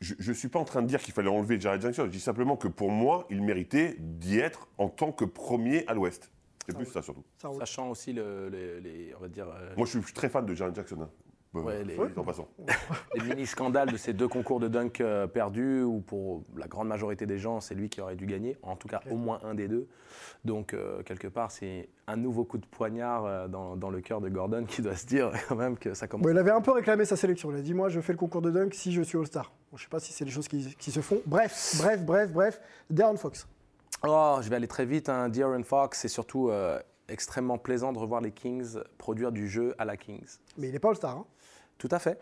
Je 0.00 0.14
ne 0.30 0.34
suis 0.34 0.48
pas 0.48 0.58
en 0.58 0.64
train 0.64 0.82
de 0.82 0.86
dire 0.86 1.00
qu'il 1.00 1.12
fallait 1.14 1.28
enlever 1.30 1.60
Jared 1.60 1.80
Jackson. 1.82 2.04
Je 2.06 2.10
dis 2.10 2.20
simplement 2.20 2.56
que 2.56 2.68
pour 2.68 2.90
moi, 2.90 3.26
il 3.30 3.42
méritait 3.42 3.96
d'y 3.98 4.38
être 4.38 4.68
en 4.78 4.88
tant 4.88 5.10
que 5.12 5.24
premier 5.24 5.84
à 5.88 5.94
l'Ouest. 5.94 6.30
C'est 6.66 6.76
plus 6.76 6.84
ça 6.86 7.00
surtout. 7.02 7.24
Ça. 7.38 7.48
Sachant 7.60 7.88
aussi 7.90 8.12
le- 8.12 8.50
le- 8.50 8.78
les, 8.80 9.14
on 9.16 9.20
va 9.20 9.28
dire, 9.28 9.48
euh, 9.48 9.72
Moi, 9.76 9.86
je 9.86 9.90
suis, 9.92 10.00
je 10.00 10.04
suis 10.06 10.14
très 10.14 10.28
fan 10.28 10.44
de 10.44 10.54
Jared 10.54 10.74
Jackson. 10.74 10.98
hein. 11.00 11.10
Bah, 11.54 11.60
Ouais, 11.62 11.82
les- 11.82 11.96
passant. 11.96 12.46
les 13.14 13.22
mini-scandales 13.22 13.90
de 13.90 13.96
ces 13.96 14.12
deux 14.12 14.28
concours 14.28 14.60
de 14.60 14.68
dunk 14.68 15.00
euh, 15.00 15.26
perdus, 15.26 15.82
où 15.82 16.00
pour 16.00 16.42
la 16.56 16.66
grande 16.68 16.88
majorité 16.88 17.24
des 17.24 17.38
gens, 17.38 17.60
c'est 17.60 17.74
lui 17.74 17.88
qui 17.88 18.00
aurait 18.02 18.16
dû 18.16 18.26
gagner, 18.26 18.56
en 18.62 18.76
tout 18.76 18.86
cas 18.88 19.00
au 19.10 19.16
moins 19.16 19.40
un 19.44 19.54
des 19.54 19.66
deux. 19.66 19.88
Donc, 20.44 20.74
euh, 20.74 21.02
quelque 21.02 21.26
part, 21.26 21.50
c'est 21.50 21.88
un 22.06 22.16
nouveau 22.16 22.44
coup 22.44 22.58
de 22.58 22.66
poignard 22.66 23.24
euh, 23.24 23.48
dans, 23.48 23.76
dans 23.76 23.88
le 23.90 24.00
cœur 24.00 24.20
de 24.20 24.28
Gordon 24.28 24.64
qui 24.66 24.82
doit 24.82 24.94
se 24.96 25.06
dire 25.06 25.32
quand 25.48 25.56
même 25.56 25.78
que 25.78 25.94
ça 25.94 26.06
commence. 26.06 26.24
Bon, 26.24 26.30
il 26.30 26.38
avait 26.38 26.50
un 26.50 26.60
peu 26.60 26.72
réclamé 26.72 27.04
sa 27.06 27.16
sélection. 27.16 27.50
Il 27.50 27.56
a 27.56 27.62
dit 27.62 27.72
Moi, 27.74 27.88
je 27.88 28.00
fais 28.00 28.12
le 28.12 28.18
concours 28.18 28.42
de 28.42 28.50
dunk 28.50 28.74
si 28.74 28.92
je 28.92 29.00
suis 29.02 29.16
All-Star. 29.18 29.50
Bon, 29.70 29.76
je 29.78 29.82
ne 29.82 29.86
sais 29.86 29.90
pas 29.90 30.00
si 30.00 30.12
c'est 30.12 30.24
des 30.26 30.30
choses 30.30 30.48
qui, 30.48 30.74
qui 30.78 30.90
se 30.92 31.00
font. 31.00 31.20
Bref, 31.26 31.76
bref, 31.78 32.02
bref, 32.04 32.30
bref. 32.32 32.60
Darren 32.90 33.16
Fox. 33.16 33.48
Oh, 34.06 34.38
je 34.42 34.48
vais 34.50 34.56
aller 34.56 34.68
très 34.68 34.84
vite. 34.86 35.08
Hein. 35.08 35.28
De'Aaron 35.28 35.62
Fox, 35.64 35.98
c'est 36.00 36.08
surtout 36.08 36.50
euh, 36.50 36.78
extrêmement 37.08 37.58
plaisant 37.58 37.92
de 37.92 37.98
revoir 37.98 38.20
les 38.20 38.30
Kings 38.32 38.76
produire 38.98 39.32
du 39.32 39.48
jeu 39.48 39.74
à 39.78 39.84
la 39.84 39.96
Kings. 39.96 40.38
Mais 40.56 40.68
il 40.68 40.72
n'est 40.72 40.78
pas 40.78 40.90
All-Star. 40.90 41.16
hein. 41.16 41.24
Tout 41.78 41.88
à 41.90 41.98
fait. 41.98 42.20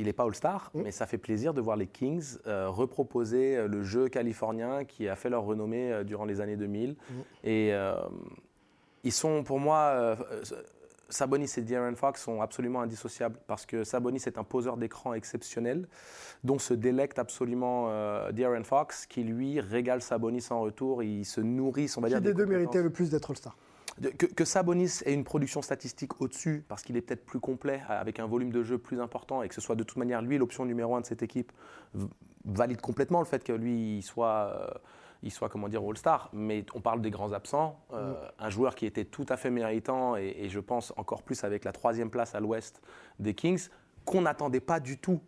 Il 0.00 0.04
n'est 0.04 0.12
pas 0.12 0.24
All-Star, 0.24 0.70
Mm. 0.74 0.82
mais 0.82 0.92
ça 0.92 1.06
fait 1.06 1.18
plaisir 1.18 1.54
de 1.54 1.60
voir 1.60 1.76
les 1.76 1.86
Kings 1.88 2.36
euh, 2.46 2.68
reproposer 2.68 3.56
euh, 3.56 3.66
le 3.66 3.82
jeu 3.82 4.08
californien 4.08 4.84
qui 4.84 5.08
a 5.08 5.16
fait 5.16 5.28
leur 5.30 5.42
renommée 5.42 5.92
euh, 5.92 6.04
durant 6.04 6.24
les 6.24 6.40
années 6.40 6.56
2000. 6.56 6.94
Et 7.42 7.70
euh, 7.72 7.96
ils 9.02 9.12
sont, 9.12 9.42
pour 9.42 9.58
moi, 9.58 10.16
Sabonis 11.08 11.50
et 11.56 11.62
De'Aaron 11.62 11.94
Fox 11.94 12.22
sont 12.22 12.40
absolument 12.42 12.82
indissociables 12.82 13.38
parce 13.46 13.64
que 13.64 13.82
Sabonis 13.82 14.22
est 14.26 14.36
un 14.38 14.44
poseur 14.44 14.76
d'écran 14.76 15.14
exceptionnel 15.14 15.88
dont 16.44 16.58
se 16.58 16.74
délecte 16.74 17.18
absolument 17.18 17.86
euh, 17.88 18.30
De'Aaron 18.32 18.64
Fox 18.64 19.06
qui, 19.06 19.24
lui, 19.24 19.58
régale 19.60 20.02
Sabonis 20.02 20.46
en 20.50 20.60
retour. 20.60 21.02
Ils 21.02 21.24
se 21.24 21.40
nourrissent, 21.40 21.96
on 21.96 22.02
va 22.02 22.08
Qui 22.08 22.14
dire, 22.14 22.20
des 22.22 22.34
deux 22.34 22.44
compétences. 22.44 22.58
méritait 22.60 22.82
le 22.82 22.90
plus 22.90 23.10
d'être 23.10 23.30
All-Star 23.30 23.56
que, 24.00 24.26
que 24.26 24.44
Sabonis 24.44 25.00
ait 25.04 25.14
une 25.14 25.24
production 25.24 25.62
statistique 25.62 26.20
au-dessus, 26.20 26.64
parce 26.68 26.82
qu'il 26.82 26.96
est 26.96 27.00
peut-être 27.00 27.24
plus 27.24 27.40
complet, 27.40 27.82
avec 27.88 28.20
un 28.20 28.26
volume 28.26 28.52
de 28.52 28.62
jeu 28.62 28.78
plus 28.78 29.00
important, 29.00 29.42
et 29.42 29.48
que 29.48 29.54
ce 29.54 29.60
soit 29.60 29.76
de 29.76 29.84
toute 29.84 29.98
manière 29.98 30.22
lui 30.22 30.38
l'option 30.38 30.64
numéro 30.64 30.94
un 30.96 31.00
de 31.00 31.06
cette 31.06 31.22
équipe, 31.22 31.52
valide 32.44 32.80
complètement 32.80 33.18
le 33.18 33.26
fait 33.26 33.44
que 33.44 33.52
lui 33.52 33.98
il 33.98 34.02
soit, 34.02 34.52
euh, 34.54 34.70
il 35.22 35.30
soit 35.30 35.48
comment 35.48 35.68
dire, 35.68 35.82
All-Star. 35.82 36.30
Mais 36.32 36.64
on 36.74 36.80
parle 36.80 37.00
des 37.02 37.10
grands 37.10 37.32
absents. 37.32 37.84
Euh, 37.92 38.14
Un 38.38 38.50
joueur 38.50 38.74
qui 38.74 38.86
était 38.86 39.04
tout 39.04 39.26
à 39.28 39.36
fait 39.36 39.50
méritant, 39.50 40.16
et, 40.16 40.34
et 40.38 40.48
je 40.48 40.60
pense 40.60 40.92
encore 40.96 41.22
plus 41.22 41.44
avec 41.44 41.64
la 41.64 41.72
troisième 41.72 42.10
place 42.10 42.34
à 42.34 42.40
l'ouest 42.40 42.80
des 43.18 43.34
Kings, 43.34 43.68
qu'on 44.04 44.22
n'attendait 44.22 44.60
pas 44.60 44.80
du 44.80 44.96
tout. 44.98 45.20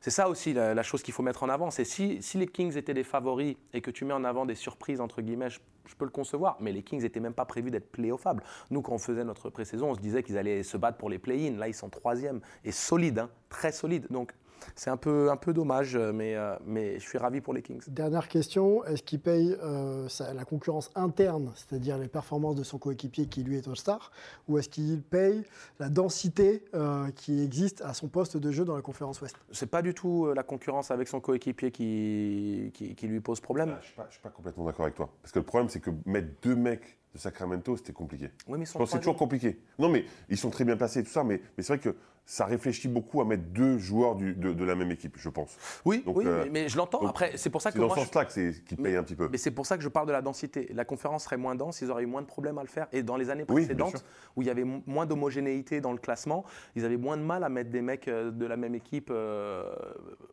C'est 0.00 0.10
ça 0.10 0.28
aussi 0.28 0.52
la, 0.52 0.82
chose 0.82 1.02
qu'il 1.02 1.12
faut 1.12 1.22
mettre 1.22 1.42
en 1.42 1.48
avant. 1.48 1.70
C'est 1.70 1.84
si, 1.84 2.20
les 2.34 2.46
Kings 2.46 2.76
étaient 2.76 2.94
des 2.94 3.04
favoris 3.04 3.56
et 3.72 3.80
que 3.80 3.90
tu 3.90 4.04
mets 4.04 4.14
en 4.14 4.24
avant 4.24 4.46
des 4.46 4.54
surprises, 4.54 5.00
entre 5.00 5.22
guillemets, 5.22 5.50
je, 5.50 5.58
peux 5.96 6.04
le 6.04 6.10
concevoir. 6.10 6.56
Mais 6.60 6.72
les 6.72 6.82
Kings 6.82 7.02
n'étaient 7.02 7.20
même 7.20 7.34
pas 7.34 7.44
prévus 7.44 7.70
d'être 7.70 7.90
playoffables. 7.90 8.42
Nous, 8.70 8.82
quand 8.82 8.92
on 8.92 8.98
faisait 8.98 9.24
notre 9.24 9.50
pré-saison, 9.50 9.90
on 9.90 9.94
se 9.94 10.00
disait 10.00 10.22
qu'ils 10.22 10.38
allaient 10.38 10.62
se 10.62 10.76
battre 10.76 10.98
pour 10.98 11.10
les 11.10 11.18
play-in. 11.18 11.56
Là, 11.56 11.68
ils 11.68 11.74
sont 11.74 11.88
troisième 11.88 12.40
et 12.64 12.72
solides, 12.72 13.18
hein, 13.18 13.30
très 13.48 13.72
solides. 13.72 14.06
Donc, 14.10 14.32
c'est 14.74 14.90
un 14.90 14.96
peu, 14.96 15.30
un 15.30 15.36
peu 15.36 15.52
dommage, 15.52 15.96
mais, 15.96 16.34
euh, 16.36 16.54
mais 16.64 16.98
je 16.98 17.06
suis 17.08 17.18
ravi 17.18 17.40
pour 17.40 17.54
les 17.54 17.62
Kings. 17.62 17.82
Dernière 17.88 18.28
question, 18.28 18.84
est-ce 18.84 19.02
qu'il 19.02 19.20
paye 19.20 19.56
euh, 19.62 20.08
sa- 20.08 20.32
la 20.34 20.44
concurrence 20.44 20.90
interne, 20.94 21.52
c'est-à-dire 21.56 21.98
les 21.98 22.08
performances 22.08 22.56
de 22.56 22.62
son 22.64 22.78
coéquipier 22.78 23.26
qui 23.26 23.42
lui 23.42 23.56
est 23.56 23.66
All-Star, 23.68 24.10
ou 24.48 24.58
est-ce 24.58 24.68
qu'il 24.68 25.02
paye 25.02 25.42
la 25.78 25.88
densité 25.88 26.64
euh, 26.74 27.10
qui 27.10 27.42
existe 27.42 27.82
à 27.82 27.94
son 27.94 28.08
poste 28.08 28.36
de 28.36 28.50
jeu 28.50 28.64
dans 28.64 28.76
la 28.76 28.82
conférence 28.82 29.20
Ouest? 29.20 29.36
C'est 29.52 29.70
pas 29.70 29.82
du 29.82 29.94
tout 29.94 30.32
la 30.34 30.42
concurrence 30.42 30.90
avec 30.90 31.08
son 31.08 31.20
coéquipier 31.20 31.70
qui, 31.70 32.70
qui, 32.74 32.94
qui 32.94 33.06
lui 33.06 33.20
pose 33.20 33.40
problème. 33.40 33.70
Ah, 33.72 33.80
Je 33.82 34.02
ne 34.02 34.10
suis 34.10 34.20
pas 34.20 34.30
complètement 34.30 34.64
d'accord 34.64 34.84
avec 34.84 34.94
toi. 34.94 35.08
Parce 35.22 35.32
que 35.32 35.38
le 35.38 35.44
problème, 35.44 35.68
c'est 35.68 35.80
que 35.80 35.90
mettre 36.06 36.28
deux 36.42 36.54
mecs 36.56 36.98
de 37.18 37.22
Sacramento, 37.22 37.76
c'était 37.76 37.92
compliqué. 37.92 38.30
Oui, 38.46 38.58
mais 38.58 38.64
ils 38.64 38.66
Je 38.66 38.72
sont 38.72 38.78
pense 38.78 38.88
que 38.88 38.92
c'est 38.92 38.98
toujours 39.00 39.16
compliqué. 39.16 39.58
Non, 39.78 39.88
mais 39.88 40.04
ils 40.28 40.38
sont 40.38 40.50
très 40.50 40.64
bien 40.64 40.76
placés 40.76 41.00
et 41.00 41.04
tout 41.04 41.10
ça, 41.10 41.24
mais, 41.24 41.40
mais 41.56 41.62
c'est 41.64 41.74
vrai 41.76 41.78
que 41.82 41.94
ça 42.24 42.44
réfléchit 42.44 42.88
beaucoup 42.88 43.22
à 43.22 43.24
mettre 43.24 43.44
deux 43.44 43.78
joueurs 43.78 44.14
du- 44.14 44.34
de, 44.34 44.52
de 44.52 44.64
la 44.64 44.74
même 44.74 44.90
équipe, 44.90 45.14
je 45.16 45.30
pense. 45.30 45.56
Oui, 45.86 46.02
Donc, 46.04 46.18
oui 46.18 46.26
euh, 46.26 46.42
mais, 46.44 46.50
mais 46.50 46.68
je 46.68 46.76
l'entends. 46.76 47.00
Après, 47.06 47.32
c'est 47.38 47.48
pour 47.48 47.62
ça 47.62 47.70
C'est 47.70 47.76
que 47.76 47.80
dans 47.80 47.86
moi, 47.86 47.96
ce 47.96 48.02
sens-là 48.02 48.26
qu'ils 48.26 48.76
payent 48.76 48.96
un 48.96 49.02
petit 49.02 49.14
peu. 49.14 49.28
Mais 49.32 49.38
c'est 49.38 49.50
pour 49.50 49.64
ça 49.64 49.78
que 49.78 49.82
je 49.82 49.88
parle 49.88 50.06
de 50.08 50.12
la 50.12 50.20
densité. 50.20 50.70
La 50.74 50.84
conférence 50.84 51.24
serait 51.24 51.38
moins 51.38 51.54
dense, 51.54 51.80
ils 51.80 51.90
auraient 51.90 52.02
eu 52.02 52.06
moins 52.06 52.20
de 52.20 52.26
problèmes 52.26 52.58
à 52.58 52.62
le 52.62 52.68
faire. 52.68 52.86
Et 52.92 53.02
dans 53.02 53.16
les 53.16 53.30
années 53.30 53.46
précédentes, 53.46 54.04
où 54.36 54.42
il 54.42 54.48
y 54.48 54.50
avait 54.50 54.64
mo- 54.64 54.82
moins 54.86 55.06
d'homogénéité 55.06 55.80
dans 55.80 55.92
le 55.92 55.98
classement, 55.98 56.44
ils 56.76 56.84
avaient 56.84 56.98
moins 56.98 57.16
de 57.16 57.22
mal 57.22 57.44
à 57.44 57.48
mettre 57.48 57.70
des 57.70 57.80
mecs 57.80 58.08
euh, 58.08 58.30
de 58.30 58.44
la 58.44 58.58
même 58.58 58.74
équipe 58.74 59.08
euh, 59.10 59.64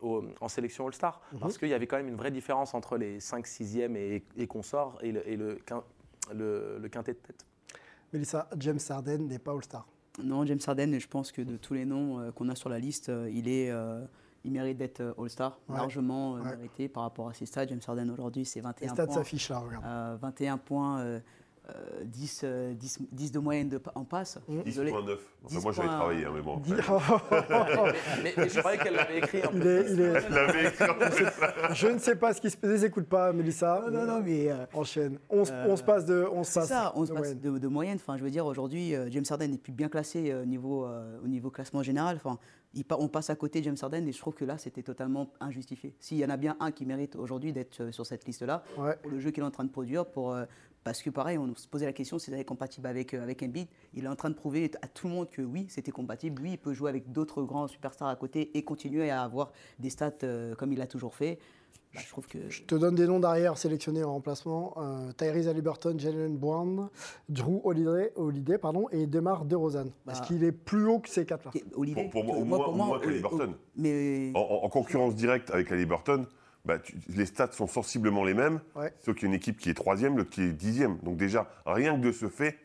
au- 0.02 0.22
en 0.42 0.48
sélection 0.48 0.86
All-Star. 0.86 1.22
Mhm. 1.32 1.38
Parce 1.40 1.56
qu'il 1.56 1.68
y 1.68 1.74
avait 1.74 1.86
quand 1.86 1.96
même 1.96 2.08
une 2.08 2.16
vraie 2.16 2.30
différence 2.30 2.74
entre 2.74 2.98
les 2.98 3.20
5 3.20 3.46
6e 3.46 3.96
et, 3.96 4.22
et 4.36 4.46
consorts 4.46 4.98
et 5.02 5.12
le, 5.12 5.26
et 5.26 5.36
le, 5.36 5.58
le- 6.34 6.78
le 6.80 6.88
quintet 6.88 7.12
de 7.14 7.18
tête. 7.18 7.44
Mélissa, 8.12 8.48
James 8.58 8.78
Harden 8.88 9.26
n'est 9.26 9.38
pas 9.38 9.52
All-Star. 9.52 9.86
Non, 10.22 10.46
James 10.46 10.58
Harden, 10.66 10.98
je 10.98 11.08
pense 11.08 11.32
que 11.32 11.42
de 11.42 11.56
tous 11.56 11.74
les 11.74 11.84
noms 11.84 12.20
euh, 12.20 12.30
qu'on 12.32 12.48
a 12.48 12.54
sur 12.54 12.68
la 12.70 12.78
liste, 12.78 13.08
euh, 13.10 13.28
il, 13.32 13.48
est, 13.48 13.70
euh, 13.70 14.04
il 14.44 14.52
mérite 14.52 14.78
d'être 14.78 15.00
euh, 15.00 15.12
All-Star, 15.18 15.58
Ouais. 15.68 15.76
largement 15.76 16.36
euh, 16.36 16.40
Ouais. 16.40 16.56
mérité 16.56 16.88
par 16.88 17.02
rapport 17.02 17.28
à 17.28 17.34
ses 17.34 17.44
stats. 17.46 17.66
James 17.66 17.80
Harden 17.86 18.08
aujourd'hui, 18.10 18.44
c'est 18.44 18.60
Les 18.60 18.64
21 18.64 18.88
stats 18.94 19.06
points. 19.06 19.14
s'affichent 19.16 19.48
là, 19.50 19.58
regarde. 19.58 19.84
Euh, 19.84 20.16
21 20.20 20.56
points, 20.58 21.20
euh, 21.68 21.72
euh, 22.00 22.04
10, 22.04 22.40
euh, 22.44 22.74
10, 22.74 22.98
10 23.12 23.32
de 23.32 23.38
moyenne 23.38 23.68
de, 23.68 23.80
en 23.94 24.04
passe. 24.04 24.38
Désolé. 24.64 24.90
10.9. 24.92 24.94
Enfin, 25.44 25.56
10 25.58 25.62
moi, 25.62 25.72
j'avais 25.72 25.88
travaillé, 25.88 26.24
hein, 26.24 26.30
mais 26.34 26.40
bon. 26.42 26.56
Dis- 26.58 26.72
mais, 28.22 28.34
mais 28.36 28.48
je 28.48 28.58
croyais 28.58 28.78
qu'elle 28.78 28.94
l'avait 28.94 29.18
écrit 29.18 29.44
en 29.46 29.50
il 29.52 29.66
est, 29.66 29.84
il 29.90 30.00
est- 30.00 30.20
Je 30.28 30.34
l'avais 30.34 30.68
écrit 30.68 30.90
en 30.90 30.94
plus. 30.94 31.74
Je 31.74 31.86
ne 31.88 31.98
sais 31.98 32.16
pas 32.16 32.32
ce 32.34 32.40
qui 32.40 32.50
se 32.50 32.56
passe. 32.56 32.82
Écoute 32.82 33.06
pas, 33.06 33.32
Mélissa. 33.32 33.82
Non, 33.90 34.00
non, 34.00 34.06
non, 34.06 34.20
mais. 34.22 34.50
euh, 34.50 34.66
Enchaîne. 34.74 35.18
On, 35.30 35.44
se- 35.44 35.52
Euh, 35.52 35.66
on 35.68 35.76
se 35.76 35.82
passe 35.82 36.04
de. 36.06 36.26
On 36.32 36.44
se 36.44 36.52
C'est 36.52 36.60
passe 36.60 36.68
ça, 36.68 36.92
on 36.94 37.04
se 37.04 37.10
de 37.10 37.14
passe 37.14 37.34
moyenne. 37.34 37.40
de, 37.54 37.58
de 37.58 37.68
moyenne. 37.68 37.98
Enfin, 38.00 38.16
je 38.16 38.22
veux 38.24 38.30
dire, 38.30 38.46
aujourd'hui, 38.46 38.94
euh, 38.94 39.08
James 39.10 39.24
Harden 39.28 39.48
n'est 39.50 39.58
plus 39.58 39.72
bien 39.72 39.88
classé 39.88 40.30
euh, 40.30 40.42
au, 40.42 40.46
niveau, 40.46 40.84
euh, 40.86 41.18
au 41.24 41.28
niveau 41.28 41.50
classement 41.50 41.82
général. 41.82 42.16
Enfin, 42.16 42.38
on 42.90 43.08
passe 43.08 43.30
à 43.30 43.36
côté 43.36 43.60
de 43.60 43.64
James 43.64 43.76
Harden 43.80 44.06
et 44.06 44.12
je 44.12 44.18
trouve 44.18 44.34
que 44.34 44.44
là, 44.44 44.58
c'était 44.58 44.82
totalement 44.82 45.28
injustifié. 45.40 45.94
S'il 46.00 46.18
y 46.18 46.24
en 46.24 46.30
a 46.30 46.36
bien 46.36 46.56
un 46.60 46.70
qui 46.72 46.84
mérite 46.86 47.16
aujourd'hui 47.16 47.52
d'être 47.52 47.80
euh, 47.82 47.92
sur 47.92 48.04
cette 48.06 48.26
liste-là, 48.26 48.62
Ouais. 48.78 48.96
pour 49.02 49.10
le 49.10 49.20
jeu 49.20 49.30
qu'il 49.30 49.42
est 49.42 49.46
en 49.46 49.50
train 49.50 49.64
de 49.64 49.70
produire, 49.70 50.06
pour, 50.06 50.32
euh, 50.32 50.44
parce 50.84 51.02
que 51.02 51.10
pareil, 51.10 51.38
on 51.38 51.54
se 51.54 51.66
posait 51.68 51.86
la 51.86 51.92
question 51.92 52.18
s'il 52.18 52.34
était 52.34 52.44
compatible 52.44 52.86
avec, 52.86 53.14
euh, 53.14 53.22
avec 53.22 53.42
Embiid. 53.42 53.68
Il 53.94 54.04
est 54.04 54.08
en 54.08 54.16
train 54.16 54.30
de 54.30 54.34
prouver 54.34 54.70
à 54.82 54.88
tout 54.88 55.08
le 55.08 55.14
monde 55.14 55.30
que 55.30 55.42
oui, 55.42 55.66
c'était 55.68 55.90
compatible. 55.92 56.42
Oui, 56.42 56.50
il 56.52 56.58
peut 56.58 56.74
jouer 56.74 56.90
avec 56.90 57.10
d'autres 57.12 57.42
grands 57.42 57.66
superstars 57.68 58.08
à 58.08 58.16
côté 58.16 58.56
et 58.56 58.62
continuer 58.62 59.10
à 59.10 59.22
avoir 59.22 59.52
des 59.78 59.90
stats 59.90 60.12
comme 60.58 60.72
il 60.72 60.78
l'a 60.78 60.86
toujours 60.86 61.14
fait. 61.14 61.38
Bah, 61.96 62.02
je 62.04 62.08
trouve 62.10 62.26
que. 62.26 62.38
Je 62.48 62.62
te 62.62 62.74
donne 62.74 62.94
des 62.94 63.06
noms 63.06 63.18
d'arrière 63.20 63.56
sélectionnés 63.58 64.04
en 64.04 64.12
remplacement. 64.12 64.74
Euh, 64.78 65.12
Tyrese 65.12 65.48
Haliburton, 65.48 65.98
Jalen 65.98 66.36
Brown, 66.36 66.88
Drew 67.28 67.60
Holiday, 67.64 68.12
Holiday 68.16 68.58
pardon, 68.58 68.86
et 68.92 69.06
Demar 69.06 69.44
DeRozan. 69.44 69.86
Est-ce 69.86 70.20
Bah. 70.20 70.26
qu'il 70.26 70.44
est 70.44 70.52
plus 70.52 70.86
haut 70.86 70.98
que 71.00 71.08
ces 71.08 71.24
quatre-là 71.24 71.50
Pour- 71.52 72.10
pour 72.10 72.24
moi, 72.24 72.36
euh, 72.36 72.40
au 72.40 72.44
moins- 72.44 72.70
moins 72.72 72.88
Holiday- 72.90 73.06
qu'Haliburton. 73.22 73.54
Mais 73.76 74.30
En, 74.34 74.40
en- 74.40 74.64
en 74.64 74.68
concurrence 74.68 75.14
directe 75.14 75.50
avec 75.50 75.72
Ali 75.72 75.86
Burton, 75.86 76.26
bah, 76.64 76.78
tu- 76.78 76.96
les 77.08 77.26
stats 77.26 77.52
sont 77.52 77.66
sensiblement 77.66 78.24
les 78.24 78.34
mêmes. 78.34 78.60
Ouais. 78.74 78.92
Sauf 79.00 79.14
qu'il 79.14 79.24
y 79.24 79.26
a 79.26 79.28
une 79.28 79.34
équipe 79.34 79.58
qui 79.58 79.70
est 79.70 79.74
troisième, 79.74 80.16
l'autre 80.16 80.30
qui 80.30 80.42
est 80.42 80.52
dixième. 80.52 80.98
Donc 81.02 81.16
déjà, 81.16 81.48
rien 81.64 81.96
que 81.98 82.04
de 82.06 82.12
ce 82.12 82.28
fait, 82.28 82.56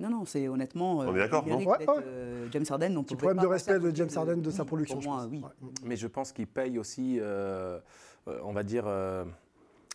Non, 0.00 0.10
non, 0.10 0.24
c'est 0.24 0.48
honnêtement. 0.48 1.02
euh, 1.02 1.06
On 1.08 1.14
est 1.14 1.18
d'accord, 1.20 1.46
non 1.46 1.58
Ouais, 1.58 1.66
ouais. 1.66 1.86
euh, 1.88 2.48
James 2.50 2.64
Harden, 2.68 2.96
on 2.96 3.02
Petit 3.04 3.14
pouvait 3.14 3.26
problème 3.26 3.36
pas 3.36 3.42
de 3.42 3.46
respect 3.48 3.78
de 3.78 3.94
James 3.94 4.08
Harden 4.16 4.36
de 4.40 4.50
sa 4.50 4.64
production, 4.64 4.96
Pour 4.96 5.02
je 5.02 5.08
moi, 5.08 5.18
pense. 5.18 5.28
oui. 5.30 5.40
Ouais. 5.44 5.68
Mais 5.84 5.94
je 5.96 6.08
pense 6.08 6.32
qu'il 6.32 6.48
paye 6.48 6.76
aussi, 6.78 7.20
euh, 7.20 7.22
euh, 7.24 7.80
on 8.26 8.52
va 8.52 8.62
dire, 8.62 8.84
euh, 8.86 9.24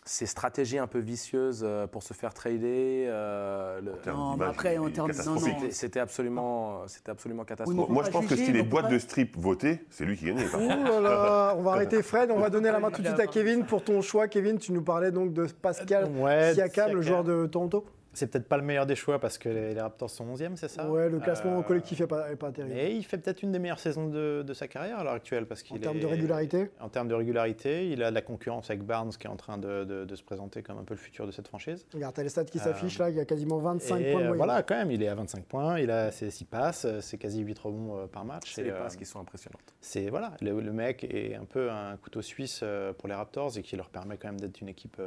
ses 0.04 0.24
stratégies 0.24 0.78
un 0.78 0.86
peu 0.86 1.00
vicieuses 1.00 1.62
euh, 1.66 1.86
pour 1.86 2.02
se 2.02 2.14
faire 2.14 2.32
trader. 2.32 3.04
euh, 3.08 3.78
le- 3.82 3.92
Non, 4.10 4.36
mais 4.38 4.46
après, 4.46 4.78
en 4.78 4.88
termes- 4.90 5.10
non. 5.26 5.38
C'était- 5.70 6.00
absolument, 6.00 6.86
c'était 6.86 7.10
absolument 7.10 7.44
catastrophique. 7.44 7.88
moi 7.90 8.02
je 8.04 8.10
pense 8.10 8.26
que 8.26 8.34
si 8.36 8.50
les 8.52 8.62
boîtes 8.62 8.88
de 8.90 8.98
strip 8.98 9.36
votaient, 9.36 9.84
c'est 9.90 10.04
lui 10.06 10.16
qui 10.16 10.24
gagnait. 10.26 10.44
par 10.46 10.60
contre. 10.60 10.76
Ouh 10.80 10.84
là 10.84 11.00
là, 11.00 11.54
on 11.58 11.62
va 11.62 11.72
arrêter 11.72 12.02
Fred, 12.02 12.30
on 12.30 12.38
va 12.38 12.48
donner 12.48 12.70
la 12.70 12.80
main 12.80 12.90
tout 12.90 13.02
de 13.02 13.06
suite 13.08 13.20
à 13.20 13.26
Kevin 13.26 13.64
pour 13.66 13.84
ton 13.84 14.00
choix. 14.00 14.28
Kevin, 14.28 14.56
tu 14.58 14.72
nous 14.72 14.82
parlais 14.82 15.10
donc 15.10 15.34
de 15.34 15.44
Pascal 15.44 16.06
Ouais, 16.16 16.54
Siakam, 16.54 16.92
le 16.92 17.02
joueur 17.02 17.22
de 17.24 17.44
Toronto. 17.46 17.84
C'est 18.18 18.26
peut-être 18.26 18.48
pas 18.48 18.56
le 18.56 18.64
meilleur 18.64 18.84
des 18.84 18.96
choix 18.96 19.20
parce 19.20 19.38
que 19.38 19.48
les, 19.48 19.74
les 19.74 19.80
Raptors 19.80 20.10
sont 20.10 20.26
11e, 20.34 20.56
c'est 20.56 20.66
ça 20.68 20.90
Ouais, 20.90 21.08
le 21.08 21.20
classement 21.20 21.58
Euh, 21.60 21.62
collectif 21.62 22.00
n'est 22.00 22.06
pas, 22.08 22.32
est 22.32 22.36
pas 22.36 22.50
terrible. 22.50 22.74
Mais 22.74 22.96
il 22.96 23.04
fait 23.04 23.16
peut-être 23.18 23.42
une 23.44 23.52
des 23.52 23.60
meilleures 23.60 23.78
saisons 23.78 24.08
de, 24.08 24.42
de 24.44 24.54
sa 24.54 24.66
carrière 24.66 24.98
à 24.98 25.04
l'heure 25.04 25.12
actuelle. 25.12 25.46
Parce 25.46 25.62
En 25.70 25.78
termes 25.78 26.00
de 26.00 26.06
régularité 26.06 26.70
En 26.80 26.88
termes 26.88 27.06
de 27.06 27.14
régularité, 27.14 27.88
il 27.90 28.02
a 28.02 28.10
de 28.10 28.14
la 28.16 28.22
concurrence 28.22 28.70
avec 28.70 28.82
Barnes 28.82 29.10
qui 29.10 29.26
est 29.28 29.30
en 29.30 29.36
train 29.36 29.56
de, 29.56 29.84
de- 29.84 30.04
de 30.04 30.16
se 30.16 30.22
présenter 30.24 30.62
comme 30.64 30.78
un 30.78 30.84
peu 30.84 30.94
le 30.94 30.98
futur 31.00 31.26
de 31.26 31.30
cette 31.30 31.46
franchise. 31.46 31.86
Regarde, 31.94 32.14
t'as 32.14 32.22
les 32.24 32.28
stats 32.28 32.44
qui 32.44 32.58
Euh, 32.58 32.62
s'affichent 32.62 32.98
là, 32.98 33.08
il 33.10 33.16
y 33.16 33.20
a 33.20 33.24
quasiment 33.24 33.58
25 33.58 33.96
Et 34.00 34.10
points 34.10 34.20
de 34.20 34.24
euh, 34.24 34.28
moyenne. 34.28 34.36
voilà, 34.36 34.62
quand 34.64 34.74
même, 34.76 34.90
il 34.90 35.02
est 35.02 35.08
à 35.08 35.14
25 35.14 35.44
points, 35.44 35.78
il 35.78 35.90
a 35.90 36.10
ses 36.10 36.30
6 36.32 36.44
passes, 36.44 36.84
euh, 36.86 37.00
c'est 37.00 37.18
quasi 37.18 37.40
8 37.42 37.58
rebonds 37.60 38.08
par 38.08 38.24
match. 38.24 38.52
C'est 38.54 38.64
les 38.64 38.70
euh, 38.70 38.78
passes 38.82 38.96
qui 38.96 39.04
sont 39.04 39.20
impressionnantes. 39.20 39.74
c'est 39.80 40.08
voilà, 40.08 40.32
le, 40.40 40.60
le 40.60 40.72
mec 40.72 41.04
est 41.04 41.36
un 41.36 41.44
peu 41.44 41.70
un 41.70 41.96
couteau 41.96 42.20
suisse 42.22 42.64
pour 42.98 43.08
les 43.08 43.14
Raptors 43.14 43.56
et 43.58 43.62
qui 43.62 43.76
leur 43.76 43.90
permet 43.90 44.16
quand 44.16 44.28
même 44.28 44.40
d'être 44.40 44.60
une 44.60 44.68
équipe 44.68 45.00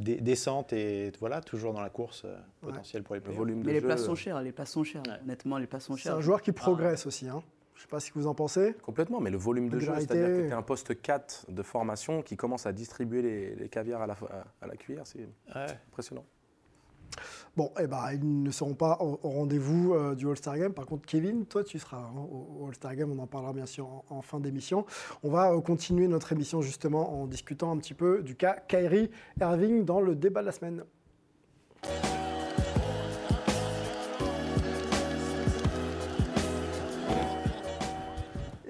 euh, 0.00 0.16
décente 0.20 0.72
et 0.72 1.12
voilà, 1.20 1.40
toujours 1.40 1.72
dans 1.72 1.80
la 1.80 1.90
course 1.90 2.22
euh, 2.24 2.34
Ouais. 2.62 2.70
potentielle 2.70 3.02
pour 3.02 3.14
les 3.14 3.20
Le 3.20 3.24
playoffs. 3.24 3.38
volume 3.38 3.60
de 3.62 3.66
Mais 3.66 3.72
les 3.74 3.80
jeu, 3.80 3.86
places 3.86 4.04
sont 4.04 4.14
chères, 4.14 4.40
les 4.42 4.52
places 4.52 4.70
sont 4.70 4.84
chères. 4.84 5.02
Ouais. 5.06 5.14
Honnêtement, 5.22 5.58
les 5.58 5.66
places 5.66 5.84
sont 5.84 5.94
C'est 5.96 6.02
chères. 6.02 6.16
un 6.16 6.20
joueur 6.20 6.42
qui 6.42 6.52
progresse 6.52 7.06
aussi. 7.06 7.28
Hein. 7.28 7.42
Je 7.74 7.82
sais 7.82 7.88
pas 7.88 7.98
ce 8.00 8.10
que 8.10 8.18
vous 8.18 8.26
en 8.26 8.34
pensez. 8.34 8.74
Complètement, 8.82 9.20
mais 9.20 9.30
le 9.30 9.38
volume 9.38 9.68
de 9.70 9.78
jeu, 9.78 9.90
Régularité. 9.92 10.14
c'est-à-dire 10.14 10.36
que 10.36 10.42
tu 10.42 10.48
es 10.48 10.52
un 10.52 10.60
poste 10.62 11.00
4 11.00 11.46
de 11.48 11.62
formation 11.62 12.20
qui 12.22 12.36
commence 12.36 12.66
à 12.66 12.72
distribuer 12.72 13.22
les, 13.22 13.54
les 13.54 13.68
caviars 13.70 14.02
à 14.02 14.06
la, 14.06 14.16
à 14.60 14.66
la 14.66 14.76
cuillère, 14.76 15.06
c'est 15.06 15.20
Ouais. 15.54 15.66
impressionnant. 15.90 16.24
Bon, 17.56 17.72
eh 17.80 17.86
ben, 17.86 18.12
ils 18.12 18.42
ne 18.42 18.50
seront 18.50 18.74
pas 18.74 18.98
au, 19.00 19.18
rendez-vous 19.22 19.94
euh, 19.94 20.14
du 20.14 20.28
All-Star 20.28 20.56
Game. 20.56 20.72
Par 20.72 20.86
contre, 20.86 21.04
Kevin, 21.06 21.46
toi, 21.46 21.64
tu 21.64 21.78
seras 21.78 21.98
hein, 21.98 22.26
au, 22.30 22.66
All-Star 22.66 22.94
Game. 22.94 23.10
On 23.10 23.18
en 23.18 23.26
parlera 23.26 23.52
bien 23.52 23.66
sûr 23.66 23.88
en, 24.08 24.22
fin 24.22 24.40
d'émission. 24.40 24.86
On 25.22 25.30
va 25.30 25.52
euh, 25.52 25.60
continuer 25.60 26.06
notre 26.08 26.32
émission 26.32 26.62
justement 26.62 27.20
en 27.20 27.26
discutant 27.26 27.72
un 27.72 27.78
petit 27.78 27.94
peu 27.94 28.22
du 28.22 28.36
cas 28.36 28.56
Kyrie 28.68 29.10
Irving 29.40 29.84
dans 29.84 30.00
le 30.00 30.14
débat 30.14 30.40
de 30.42 30.46
la 30.46 30.52
semaine. 30.52 30.84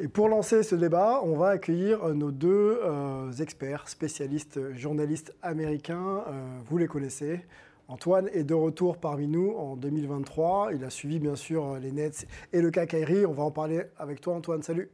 Et 0.03 0.09
pour 0.09 0.31
lancer 0.31 0.63
ce 0.63 0.75
débat, 0.75 1.21
on 1.23 1.37
va 1.37 1.51
accueillir 1.51 2.03
euh, 2.03 2.15
nos 2.15 2.31
deux 2.31 2.81
experts, 3.39 3.89
spécialistes, 3.89 4.73
journalistes 4.73 5.35
américains. 5.43 6.25
Vous 6.67 6.79
les 6.79 6.87
connaissez. 6.87 7.45
Antoine 7.91 8.29
est 8.33 8.45
de 8.45 8.55
retour 8.55 8.99
parmi 8.99 9.27
nous 9.27 9.51
en 9.51 9.75
2023. 9.75 10.71
Il 10.75 10.85
a 10.85 10.91
suivi 10.91 11.19
bien 11.19 11.35
sûr 11.35 11.75
les 11.81 11.91
Nets 11.91 12.25
et 12.53 12.61
le 12.63 12.71
cas 12.71 12.87
Kyrie. 12.87 13.27
On 13.27 13.33
va 13.33 13.43
en 13.43 13.51
parler 13.51 13.83
avec 13.99 14.21
toi, 14.21 14.35
Antoine. 14.37 14.63
Salut. 14.63 14.89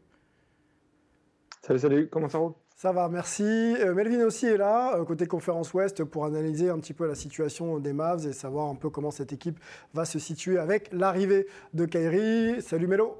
Salut, 1.60 1.78
salut, 1.78 2.08
comment 2.08 2.30
ça 2.30 2.38
roule? 2.38 2.54
Ça 2.74 2.92
va, 2.92 3.10
merci. 3.10 3.42
Euh, 3.42 3.92
Melvin 3.92 4.24
aussi 4.24 4.46
est 4.46 4.56
là, 4.56 4.96
euh, 4.96 5.04
côté 5.04 5.26
conférence 5.26 5.74
Ouest, 5.74 6.04
pour 6.04 6.24
analyser 6.24 6.70
un 6.70 6.78
petit 6.78 6.94
peu 6.94 7.06
la 7.06 7.14
situation 7.14 7.78
des 7.80 7.92
Mavs 7.92 8.26
et 8.26 8.32
savoir 8.32 8.68
un 8.68 8.74
peu 8.74 8.88
comment 8.88 9.10
cette 9.10 9.32
équipe 9.32 9.58
va 9.92 10.06
se 10.06 10.18
situer 10.18 10.56
avec 10.56 10.88
l'arrivée 10.90 11.48
de 11.74 11.84
Kyrie. 11.84 12.62
Salut 12.62 12.86
Melo. 12.86 13.18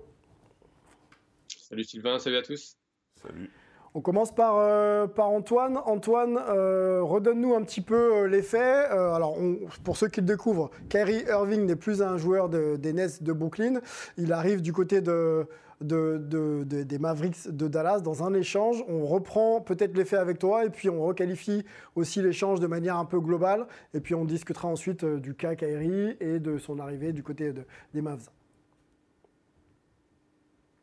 Salut 1.48 1.84
Sylvain, 1.84 2.18
salut 2.18 2.36
à 2.36 2.42
tous. 2.42 2.78
Salut. 3.20 3.50
On 3.96 4.02
commence 4.02 4.30
par, 4.30 4.56
euh, 4.58 5.06
Antoine. 5.16 5.78
Antoine, 5.86 6.38
euh, 6.50 7.00
redonne-nous 7.02 7.54
un 7.54 7.62
petit 7.62 7.80
peu 7.80 7.94
euh, 8.24 8.28
les 8.28 8.42
faits. 8.42 8.90
Alors, 8.90 9.38
pour 9.84 9.96
ceux 9.96 10.08
qui 10.08 10.20
le 10.20 10.26
découvrent, 10.26 10.70
Kyrie 10.90 11.24
Irving 11.30 11.64
n'est 11.64 11.76
plus 11.76 12.02
un 12.02 12.18
joueur 12.18 12.50
de- 12.50 12.76
des 12.76 12.92
Nets 12.92 13.22
de 13.22 13.32
Brooklyn. 13.32 13.80
Il 14.18 14.34
arrive 14.34 14.60
du 14.60 14.74
côté 14.74 15.00
de, 15.00 15.46
de- 15.80 16.18
de- 16.18 16.64
de- 16.64 16.82
des 16.82 16.98
Mavericks 16.98 17.48
de 17.48 17.68
Dallas 17.68 18.00
dans 18.00 18.22
un 18.22 18.34
échange. 18.34 18.84
On 18.86 19.06
reprend 19.06 19.62
peut-être 19.62 19.96
les 19.96 20.04
faits 20.04 20.20
avec 20.20 20.38
toi 20.38 20.66
et 20.66 20.68
puis 20.68 20.90
on 20.90 21.02
requalifie 21.02 21.64
aussi 21.94 22.20
l'échange 22.20 22.60
de 22.60 22.66
manière 22.66 22.98
un 22.98 23.06
peu 23.06 23.18
globale. 23.18 23.66
Et 23.94 24.00
puis 24.00 24.14
on 24.14 24.26
discutera 24.26 24.68
ensuite 24.68 25.06
du 25.06 25.34
cas 25.34 25.54
Kyrie 25.54 26.18
et 26.20 26.38
de 26.38 26.58
son 26.58 26.80
arrivée 26.80 27.14
du 27.14 27.22
côté 27.22 27.54
de- 27.54 27.64
des 27.94 28.02
Mavs. 28.02 28.28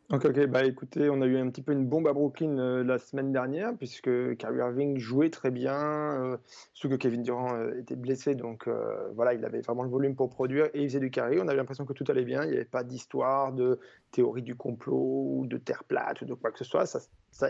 Ok, 0.09 0.25
ok, 0.25 0.45
bah 0.47 0.63
écoutez, 0.65 1.09
on 1.09 1.21
a 1.21 1.25
eu 1.25 1.37
un 1.37 1.49
petit 1.49 1.61
peu 1.63 1.71
une 1.71 1.87
bombe 1.87 2.07
à 2.07 2.13
Brooklyn 2.13 2.59
euh, 2.59 2.83
la 2.83 2.99
semaine 2.99 3.31
dernière, 3.31 3.75
puisque 3.77 4.35
Kyrie 4.35 4.57
Irving 4.59 4.99
jouait 4.99 5.29
très 5.29 5.49
bien, 5.49 5.73
euh, 5.75 6.37
surtout 6.73 6.95
que 6.95 7.01
Kevin 7.01 7.23
Durant 7.23 7.55
euh, 7.55 7.79
était 7.79 7.95
blessé, 7.95 8.35
donc 8.35 8.67
euh, 8.67 9.09
voilà, 9.15 9.33
il 9.33 9.43
avait 9.43 9.61
vraiment 9.61 9.81
le 9.81 9.89
volume 9.89 10.15
pour 10.15 10.29
produire 10.29 10.65
et 10.73 10.81
il 10.83 10.89
faisait 10.89 10.99
du 10.99 11.09
carré. 11.09 11.39
On 11.39 11.47
avait 11.47 11.57
l'impression 11.57 11.85
que 11.85 11.93
tout 11.93 12.03
allait 12.09 12.25
bien, 12.25 12.43
il 12.43 12.49
n'y 12.49 12.55
avait 12.55 12.65
pas 12.65 12.83
d'histoire, 12.83 13.53
de 13.53 13.79
théorie 14.11 14.43
du 14.43 14.55
complot 14.55 15.37
ou 15.37 15.47
de 15.47 15.57
terre 15.57 15.83
plate 15.85 16.21
ou 16.21 16.25
de 16.25 16.33
quoi 16.33 16.51
que 16.51 16.59
ce 16.59 16.65
soit. 16.65 16.85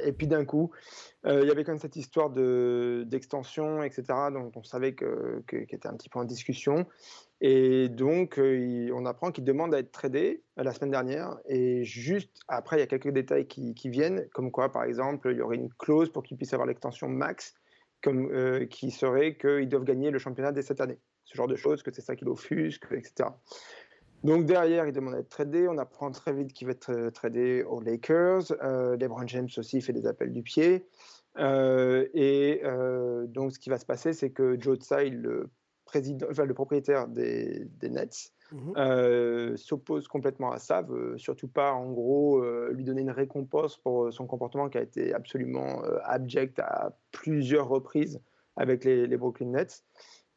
Et 0.03 0.13
puis 0.13 0.27
d'un 0.27 0.45
coup, 0.45 0.71
euh, 1.25 1.41
il 1.41 1.47
y 1.47 1.51
avait 1.51 1.63
quand 1.63 1.71
même 1.71 1.79
cette 1.79 1.95
histoire 1.95 2.29
de- 2.29 3.03
d'extension, 3.07 3.83
etc., 3.83 4.03
dont 4.31 4.51
on 4.55 4.63
savait 4.63 4.93
que, 4.93 5.43
que- 5.47 5.57
était 5.57 5.87
un 5.87 5.95
petit 5.95 6.09
peu 6.09 6.19
en 6.19 6.25
discussion. 6.25 6.85
Et 7.41 7.89
donc, 7.89 8.39
euh, 8.39 8.89
on 8.93 9.05
apprend 9.05 9.31
qu'il 9.31 9.43
demande 9.43 9.73
à 9.75 9.79
être 9.79 9.91
tradé 9.91 10.43
euh, 10.59 10.63
la 10.63 10.73
semaine 10.73 10.91
dernière. 10.91 11.37
Et 11.47 11.83
juste 11.83 12.41
après, 12.47 12.77
il 12.77 12.79
y 12.79 12.83
a 12.83 12.87
quelques 12.87 13.11
détails 13.11 13.47
qui, 13.47 13.73
qui 13.73 13.89
viennent, 13.89 14.27
comme 14.33 14.51
quoi, 14.51 14.71
par 14.71 14.83
exemple, 14.83 15.29
il 15.31 15.37
y 15.37 15.41
aurait 15.41 15.57
une 15.57 15.69
clause 15.73 16.11
pour 16.11 16.23
qu'il 16.23 16.37
puisse 16.37 16.53
avoir 16.53 16.67
l'extension 16.67 17.07
max, 17.07 17.53
comme, 18.01 18.67
qui 18.67 18.91
serait 18.91 19.37
qu'ils 19.37 19.69
doivent 19.69 19.85
gagner 19.85 20.11
le 20.11 20.19
championnat 20.19 20.51
dès 20.51 20.61
cette 20.61 20.81
année. 20.81 20.99
Ce 21.23 21.37
genre 21.37 21.47
de 21.47 21.55
choses, 21.55 21.83
que 21.83 21.91
c'est 21.93 22.01
ça 22.01 22.17
qui 22.17 22.25
l'offusque, 22.25 22.85
etc. 22.91 23.29
Donc 24.23 24.45
derrière, 24.45 24.87
il 24.87 24.93
demande 24.93 25.15
à 25.15 25.19
être 25.19 25.29
tradé. 25.29 25.67
On 25.67 25.77
apprend 25.77 26.09
très 26.11 26.33
vite 26.33 26.53
qu'il 26.53 26.67
va 26.67 26.71
être 26.71 26.91
euh, 26.91 27.11
tradé 27.11 27.63
aux 27.63 27.81
Lakers. 27.81 28.53
Euh, 28.63 28.95
LeBron 28.95 29.27
James 29.27 29.49
aussi 29.57 29.81
fait 29.81 29.93
des 29.93 30.05
appels 30.05 30.31
du 30.31 30.43
pied. 30.43 30.87
Euh, 31.39 32.07
et 32.13 32.61
euh, 32.63 33.25
donc, 33.27 33.51
ce 33.51 33.59
qui 33.59 33.69
va 33.69 33.77
se 33.77 33.85
passer, 33.85 34.13
c'est 34.13 34.29
que 34.29 34.59
Joe 34.59 34.77
Tsai, 34.79 35.09
le, 35.09 35.49
président, 35.83 36.27
enfin, 36.29 36.45
le 36.45 36.53
propriétaire 36.53 37.07
des, 37.07 37.65
des 37.79 37.89
Nets, 37.89 38.31
Mhm. 38.51 39.57
s'oppose 39.57 40.07
complètement 40.07 40.51
à 40.51 40.59
ça, 40.59 40.83
veut 40.83 41.17
surtout 41.17 41.47
pas, 41.47 41.71
en 41.71 41.91
gros, 41.91 42.39
lui 42.69 42.83
donner 42.83 43.01
une 43.01 43.09
récompense 43.09 43.77
pour 43.77 44.13
son 44.13 44.27
comportement 44.27 44.69
qui 44.69 44.77
a 44.77 44.81
été 44.81 45.11
absolument 45.11 45.81
abject 46.03 46.59
à 46.59 46.95
plusieurs 47.11 47.67
reprises 47.67 48.21
avec 48.55 48.83
les, 48.83 49.07
les 49.07 49.17
Brooklyn 49.17 49.47
Nets. 49.47 49.83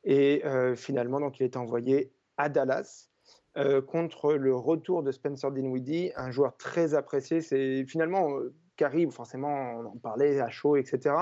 Et 0.05 0.43
finalement, 0.77 1.21
donc, 1.21 1.41
il 1.41 1.43
est 1.43 1.59
envoyé 1.59 2.11
à 2.39 2.49
Dallas 2.49 3.11
euh, 3.57 3.81
contre 3.81 4.35
le 4.35 4.55
retour 4.55 5.03
de 5.03 5.13
Spencer 5.13 5.51
Dinwiddie, 5.51 6.13
un 6.17 6.31
joueur 6.31 6.57
très 6.57 6.95
apprécié. 6.95 7.41
C'est 7.41 7.85
finalement 7.87 8.39
euh, 8.39 8.55
Carrie, 8.77 9.11
forcément, 9.11 9.81
on 9.81 9.87
en 9.87 9.97
parlait 9.97 10.41
à 10.41 10.51
chaud, 10.51 10.77
etc. 10.77 11.15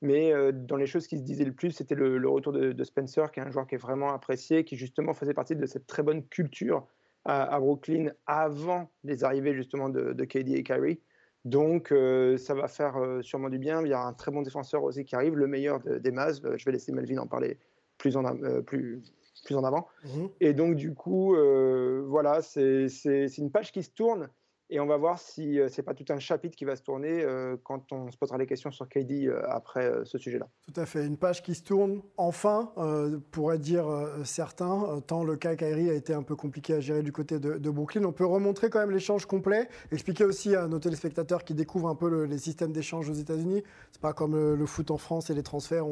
Mais 0.00 0.32
euh, 0.32 0.52
dans 0.52 0.76
les 0.76 0.86
choses 0.86 1.06
qui 1.06 1.18
se 1.18 1.22
disaient 1.22 1.44
le 1.44 1.52
plus, 1.52 1.70
c'était 1.70 1.94
le, 1.94 2.28
retour 2.28 2.52
de, 2.52 2.84
Spencer, 2.84 3.30
qui 3.30 3.40
est 3.40 3.42
un 3.42 3.50
joueur 3.50 3.66
qui 3.66 3.74
est 3.74 3.78
vraiment 3.78 4.12
apprécié, 4.12 4.64
qui 4.64 4.76
justement 4.76 5.14
faisait 5.14 5.34
partie 5.34 5.56
de 5.56 5.66
cette 5.66 5.86
très 5.86 6.02
bonne 6.02 6.26
culture 6.26 6.86
à, 7.24 7.58
Brooklyn 7.58 8.10
avant 8.26 8.90
les 9.02 9.24
arrivées 9.24 9.54
justement 9.54 9.88
de, 9.88 10.24
KD 10.24 10.50
et 10.50 10.62
Kyrie. 10.62 11.00
Donc 11.44 11.92
euh, 11.92 12.38
ça 12.38 12.54
va 12.54 12.68
faire 12.68 12.96
euh, 12.96 13.20
sûrement 13.22 13.50
du 13.50 13.58
bien. 13.58 13.82
Il 13.82 13.88
y 13.88 13.92
a 13.92 14.00
un 14.00 14.14
très 14.14 14.30
bon 14.30 14.42
défenseur 14.42 14.82
aussi 14.82 15.04
qui 15.04 15.14
arrive, 15.14 15.36
le 15.36 15.46
meilleur 15.46 15.80
de- 15.80 15.98
des 15.98 16.10
Mavs. 16.10 16.40
Euh, 16.44 16.56
Je 16.56 16.64
vais 16.64 16.72
laisser 16.72 16.90
Melvin 16.92 17.18
en 17.18 17.26
parler 17.26 17.58
plus 17.98 18.16
en, 18.16 18.24
euh, 18.24 18.62
plus, 18.62 19.02
plus 19.44 19.54
en 19.56 19.64
avant. 19.64 19.86
Mhm. 20.04 20.28
Et 20.40 20.54
donc, 20.54 20.76
du 20.76 20.94
coup, 20.94 21.34
euh, 21.36 22.04
voilà, 22.08 22.42
c'est 22.42 22.88
c'est- 22.88 23.28
c'est 23.28 23.42
une 23.42 23.50
page 23.52 23.70
qui 23.72 23.82
se 23.82 23.90
tourne. 23.90 24.28
Et 24.70 24.80
on 24.80 24.86
va 24.86 24.96
voir 24.96 25.18
si 25.18 25.60
euh, 25.60 25.68
c'est 25.68 25.82
pas 25.82 25.92
tout 25.92 26.06
un 26.08 26.18
chapitre 26.18 26.56
qui 26.56 26.64
va 26.64 26.74
se 26.74 26.82
tourner 26.82 27.22
euh, 27.22 27.56
quand 27.62 27.92
on 27.92 28.10
se 28.10 28.16
posera 28.16 28.38
les 28.38 28.46
questions 28.46 28.70
sur 28.70 28.88
KD 28.88 29.26
euh, 29.26 29.42
après 29.48 29.84
euh, 29.84 30.04
ce 30.04 30.16
sujet-là. 30.16 30.48
Tout 30.62 30.80
à 30.80 30.86
fait, 30.86 31.06
une 31.06 31.18
page 31.18 31.42
qui 31.42 31.54
se 31.54 31.62
tourne 31.62 32.00
enfin, 32.16 32.72
pourrait 33.30 33.58
dire 33.58 33.84
certains, 34.24 35.00
tant 35.06 35.24
le 35.24 35.36
cas 35.36 35.54
Kyrie 35.56 35.90
a 35.90 35.94
été 35.94 36.14
un 36.14 36.22
peu 36.22 36.34
compliqué 36.34 36.74
à 36.74 36.80
gérer 36.80 37.02
du 37.02 37.12
côté 37.12 37.38
de, 37.38 37.70
Brooklyn. 37.70 38.04
On 38.04 38.12
peut 38.12 38.24
remontrer 38.24 38.70
quand 38.70 38.78
même 38.78 38.90
l'échange 38.90 39.26
complet, 39.26 39.68
expliquer 39.92 40.24
aussi 40.24 40.54
à 40.54 40.66
nos 40.66 40.78
téléspectateurs 40.78 41.44
qui 41.44 41.54
découvrent 41.54 41.88
un 41.88 41.94
peu 41.94 42.08
le- 42.08 42.24
les 42.24 42.38
systèmes 42.38 42.72
d'échange 42.72 43.10
aux 43.10 43.14
États-Unis. 43.14 43.62
C'est 43.92 44.00
pas 44.00 44.12
comme 44.12 44.34
le, 44.34 44.66
foot 44.66 44.90
en 44.90 44.96
France 44.96 45.30
et 45.30 45.34
les 45.34 45.42
transferts, 45.42 45.84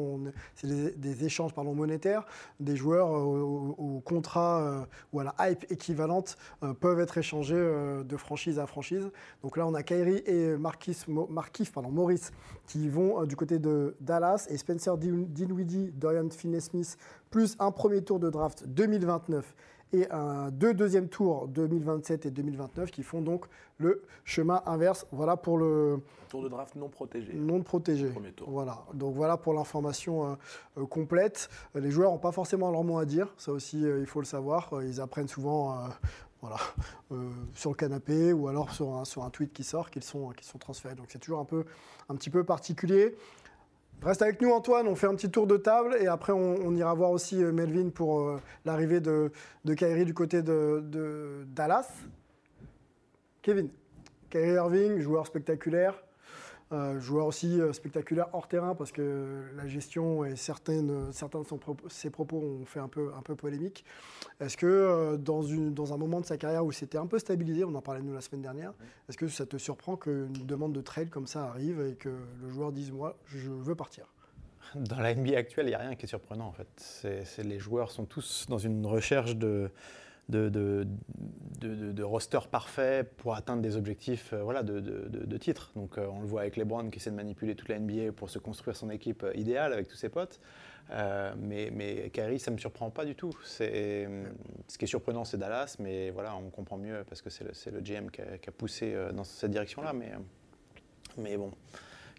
c'est 0.55 0.99
des, 0.99 1.25
échanges 1.25 1.53
pardon, 1.53 1.75
monétaires. 1.75 2.25
Des 2.59 2.75
joueurs 2.75 3.11
au, 3.11 4.01
contrat 4.03 4.87
ou 5.11 5.19
à 5.19 5.23
la 5.23 5.35
hype 5.39 5.71
équivalente 5.71 6.37
peuvent 6.79 6.99
être 6.99 7.17
échangés 7.17 7.55
de 7.55 8.17
franchise 8.17 8.59
à 8.59 8.62
franchise. 8.67 9.09
Donc 9.43 9.57
là, 9.57 9.65
on 9.67 9.73
a 9.73 9.83
Kyrie 9.83 10.23
et 10.25 10.57
Marquis, 10.57 10.97
Markieff, 11.07 11.71
pardon, 11.71 11.89
Maurice 11.89 12.31
qui 12.67 12.87
vont 12.89 13.21
euh, 13.21 13.25
du 13.25 13.35
côté 13.35 13.59
de 13.59 13.95
Dallas 13.99 14.47
et 14.49 14.57
Spencer 14.57 14.97
Din- 14.97 15.25
Dinwiddie, 15.27 15.91
Dorian 15.93 16.29
Finney-Smith, 16.29 16.97
plus 17.29 17.55
un 17.59 17.71
premier 17.71 18.01
tour 18.03 18.19
de 18.19 18.29
draft 18.29 18.65
2029 18.67 19.55
et 19.95 20.09
un, 20.09 20.49
deux 20.49 20.73
deuxièmes 20.73 21.07
tours 21.07 21.47
2027 21.49 22.25
et 22.25 22.31
2029 22.31 22.89
qui 22.89 23.03
font 23.03 23.21
donc 23.21 23.45
le 23.77 24.01
chemin 24.23 24.63
inverse. 24.65 25.05
Voilà 25.11 25.37
pour 25.37 25.57
le 25.59 25.99
Tour 26.29 26.41
de 26.41 26.49
draft 26.49 26.75
non 26.75 26.89
protégé. 26.89 27.31
non 27.35 27.61
protégé. 27.61 28.07
Premier 28.09 28.31
tour. 28.31 28.49
Voilà. 28.49 28.79
Donc 28.95 29.13
voilà 29.13 29.37
pour 29.37 29.53
l'information 29.53 30.25
euh, 30.31 30.35
euh, 30.79 30.85
complète. 30.87 31.47
Les 31.75 31.91
joueurs 31.91 32.09
n'ont 32.11 32.17
pas 32.17 32.31
forcément 32.31 32.71
leur 32.71 32.83
mot 32.83 32.97
à 32.97 33.05
dire. 33.05 33.31
Ça 33.37 33.51
aussi, 33.51 33.85
euh, 33.85 33.99
il 33.99 34.07
faut 34.07 34.19
le 34.19 34.25
savoir. 34.25 34.71
Ils 34.83 34.99
apprennent 34.99 35.27
souvent. 35.27 35.73
euh, 35.73 35.87
voilà, 36.43 36.57
euh, 37.13 37.29
sur 37.55 37.69
le 37.69 37.75
canapé 37.77 38.33
ou 38.33 38.49
alors 38.49 38.73
sur 38.73 39.23
un, 39.23 39.29
tweet 39.29 39.53
qui 39.53 39.63
sort 39.63 39.89
qu'ils 39.89 40.03
sont, 40.03 40.33
transférés. 40.59 40.93
Donc 40.93 41.05
c'est 41.07 41.19
toujours 41.19 41.39
un, 41.39 42.15
petit 42.15 42.29
peu 42.29 42.43
particulier. 42.43 43.15
Reste 44.01 44.21
avec 44.21 44.41
nous 44.41 44.51
Antoine, 44.51 44.89
on 44.89 44.95
fait 44.95 45.07
un 45.07 45.15
petit 45.15 45.31
tour 45.31 45.47
de 45.47 45.55
table 45.55 45.95
et 46.01 46.07
après 46.07 46.33
on, 46.33 46.75
ira 46.75 46.93
voir 46.95 47.11
aussi 47.11 47.41
euh, 47.41 47.53
Melvin 47.53 47.91
pour 47.91 48.19
euh, 48.19 48.41
l'arrivée 48.65 48.99
de, 48.99 49.31
de 49.63 49.73
Kyrie 49.73 50.03
du 50.03 50.13
côté 50.13 50.41
de, 50.41 50.83
de 50.83 51.45
Dallas. 51.47 51.89
Kevin, 53.41 53.69
Kyrie 54.29 54.55
Irving, 54.55 54.99
joueur 54.99 55.25
spectaculaire, 55.25 56.03
euh, 56.73 56.99
joueur 56.99 57.27
aussi 57.27 57.61
euh, 57.61 57.71
spectaculaire 57.71 58.29
hors 58.33 58.47
terrain 58.47 58.73
parce 58.73 58.91
que 58.91 59.43
la 59.55 59.67
gestion 59.67 60.25
et 60.25 60.35
certaines, 60.35 61.13
certains 61.13 61.41
de 61.41 61.45
ses 61.87 62.09
propos 62.09 62.37
ont 62.37 62.65
fait 62.65 62.79
un 62.79 62.87
peu, 62.87 63.11
un 63.15 63.21
peu 63.21 63.35
polémique. 63.35 63.85
Est-ce 64.39 64.57
que 64.57 64.65
euh, 64.65 65.17
dans, 65.17 65.43
une, 65.43 65.75
dans 65.75 65.93
un 65.93 65.97
moment 65.97 66.19
de 66.19 66.25
sa 66.25 66.37
carrière 66.37 66.65
où 66.65 66.71
c'était 66.71 66.97
un 66.97 67.05
peu 67.05 67.19
stabilisé, 67.19 67.63
on 67.63 67.75
en 67.75 67.81
parlait 67.81 68.01
nous 68.01 68.15
la 68.15 68.21
semaine 68.21 68.41
dernière, 68.41 68.73
est-ce 69.07 69.19
que 69.19 69.27
ça 69.27 69.45
te 69.45 69.57
surprend 69.57 69.97
qu'une 69.97 70.31
demande 70.31 70.73
de 70.73 70.81
trade 70.81 71.11
comme 71.11 71.27
ça 71.27 71.43
arrive 71.43 71.79
et 71.79 71.93
que 71.93 72.09
le 72.41 72.49
joueur 72.49 72.71
dise 72.71 72.91
moi 72.91 73.17
je 73.27 73.51
veux 73.51 73.75
partir? 73.75 74.05
Dans 74.73 74.99
la 74.99 75.13
NBA 75.13 75.37
actuelle, 75.37 75.67
il 75.67 75.69
n'y 75.69 75.75
a 75.75 75.79
rien 75.79 75.93
qui 75.93 76.05
est 76.05 76.09
surprenant 76.09 76.47
en 76.47 76.53
fait. 76.53 77.43
les 77.43 77.59
joueurs 77.59 77.91
sont 77.91 78.05
tous 78.05 78.47
dans 78.49 78.57
une 78.57 78.87
recherche 78.87 79.35
de, 79.35 79.69
de, 80.29 80.49
de, 80.49 82.03
roster 82.03 82.39
parfait 82.49 83.03
pour 83.17 83.35
atteindre 83.35 83.61
des 83.61 83.75
objectifs 83.75 84.33
euh, 84.33 84.43
voilà, 84.43 84.63
de, 84.63 85.37
titres. 85.37 85.71
Donc 85.75 85.97
euh, 85.97 86.07
on 86.07 86.21
le 86.21 86.27
voit 86.27 86.41
avec 86.41 86.57
LeBron 86.57 86.89
qui 86.89 86.99
essaie 86.99 87.11
de 87.11 87.15
manipuler 87.15 87.55
toute 87.55 87.69
la 87.69 87.79
NBA 87.79 88.13
pour 88.13 88.29
se 88.29 88.39
construire 88.39 88.75
son 88.75 88.89
équipe 88.89 89.23
euh, 89.23 89.33
idéale 89.35 89.73
avec 89.73 89.87
tous 89.87 89.95
ses 89.95 90.09
potes. 90.09 90.39
mais, 91.37 91.69
mais 91.71 92.09
Kyrie, 92.11 92.39
ça 92.39 92.51
ne 92.51 92.55
me 92.55 92.59
surprend 92.59 92.89
pas 92.89 93.05
du 93.05 93.15
tout. 93.15 93.35
C'est, 93.43 94.07
ce 94.67 94.77
qui 94.77 94.85
est 94.85 94.87
surprenant, 94.87 95.25
c'est 95.25 95.37
Dallas, 95.37 95.75
mais 95.79 96.11
voilà, 96.11 96.35
on 96.35 96.49
comprend 96.49 96.77
mieux 96.77 97.03
parce 97.07 97.21
que 97.21 97.29
c'est 97.29 97.71
le, 97.71 97.81
GM 97.81 98.09
qui 98.09 98.21
a, 98.21 98.51
poussé 98.51 98.95
dans 99.13 99.23
cette 99.23 99.51
direction-là. 99.51 99.93
Mais, 99.93 100.11
mais 101.17 101.37
bon, 101.37 101.51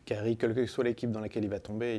Kyrie, 0.05 0.37
quelle 0.37 0.55
que 0.55 0.67
soit 0.67 0.85
l'équipe 0.85 1.11
dans 1.11 1.21
laquelle 1.21 1.45
il 1.45 1.51
va 1.51 1.61
tomber, 1.61 1.97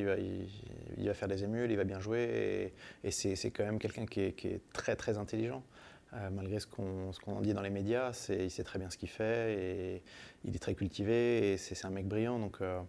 il 0.98 1.06
va, 1.06 1.14
faire 1.14 1.28
des 1.28 1.44
émules, 1.44 1.70
il 1.70 1.76
va 1.76 1.84
bien 1.84 2.00
jouer. 2.00 2.72
Et, 3.02 3.10
c'est, 3.10 3.50
quand 3.50 3.64
même 3.64 3.78
quelqu'un 3.78 4.06
qui 4.06 4.32
qui 4.32 4.48
est, 4.48 4.60
très, 4.72 4.96
très 4.96 5.18
intelligent. 5.18 5.62
Euh, 6.16 6.30
malgré 6.30 6.60
ce 6.60 6.66
qu'on 6.66 7.10
en 7.26 7.40
dit 7.40 7.52
dans 7.52 7.62
les 7.62 7.70
médias, 7.70 8.28
il 8.30 8.50
sait 8.50 8.64
très 8.64 8.78
bien 8.78 8.90
ce 8.90 8.96
qu'il 8.96 9.08
fait 9.08 9.54
et 9.54 10.02
il 10.44 10.54
est 10.54 10.58
très 10.58 10.74
cultivé 10.74 11.52
et 11.52 11.56
c'est 11.56 11.84
un 11.84 11.90
mec 11.90 12.06
brillant. 12.06 12.38
Donc, 12.38 12.58
euh, 12.60 12.80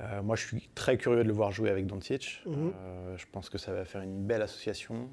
euh, 0.00 0.22
moi, 0.22 0.34
je 0.36 0.46
suis 0.46 0.70
très 0.74 0.96
curieux 0.96 1.22
de 1.22 1.28
le 1.28 1.34
voir 1.34 1.52
jouer 1.52 1.70
avec 1.70 1.86
Doncic. 1.86 2.42
Mhm. 2.46 2.72
je 3.16 3.24
pense 3.30 3.50
que 3.50 3.58
ça 3.58 3.72
va 3.72 3.84
faire 3.84 4.00
une 4.00 4.24
belle 4.24 4.42
association. 4.42 5.08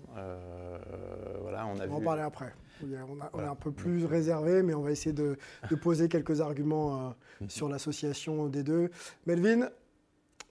voilà, 1.41 1.67
on, 1.67 1.79
a 1.79 1.87
va 1.87 1.95
en 1.95 2.01
parler 2.01 2.23
après. 2.23 2.53
On, 2.83 3.39
est 3.39 3.45
un 3.45 3.55
peu 3.55 3.71
plus 3.71 4.05
réservé, 4.05 4.63
mais 4.63 4.73
on 4.73 4.81
va 4.81 4.91
essayer 4.91 5.13
de, 5.13 5.37
poser 5.81 6.09
quelques 6.09 6.41
arguments 6.41 7.13
mhm. 7.41 7.49
sur 7.49 7.69
l'association 7.69 8.47
des 8.47 8.63
deux. 8.63 8.89
Melvin, 9.25 9.69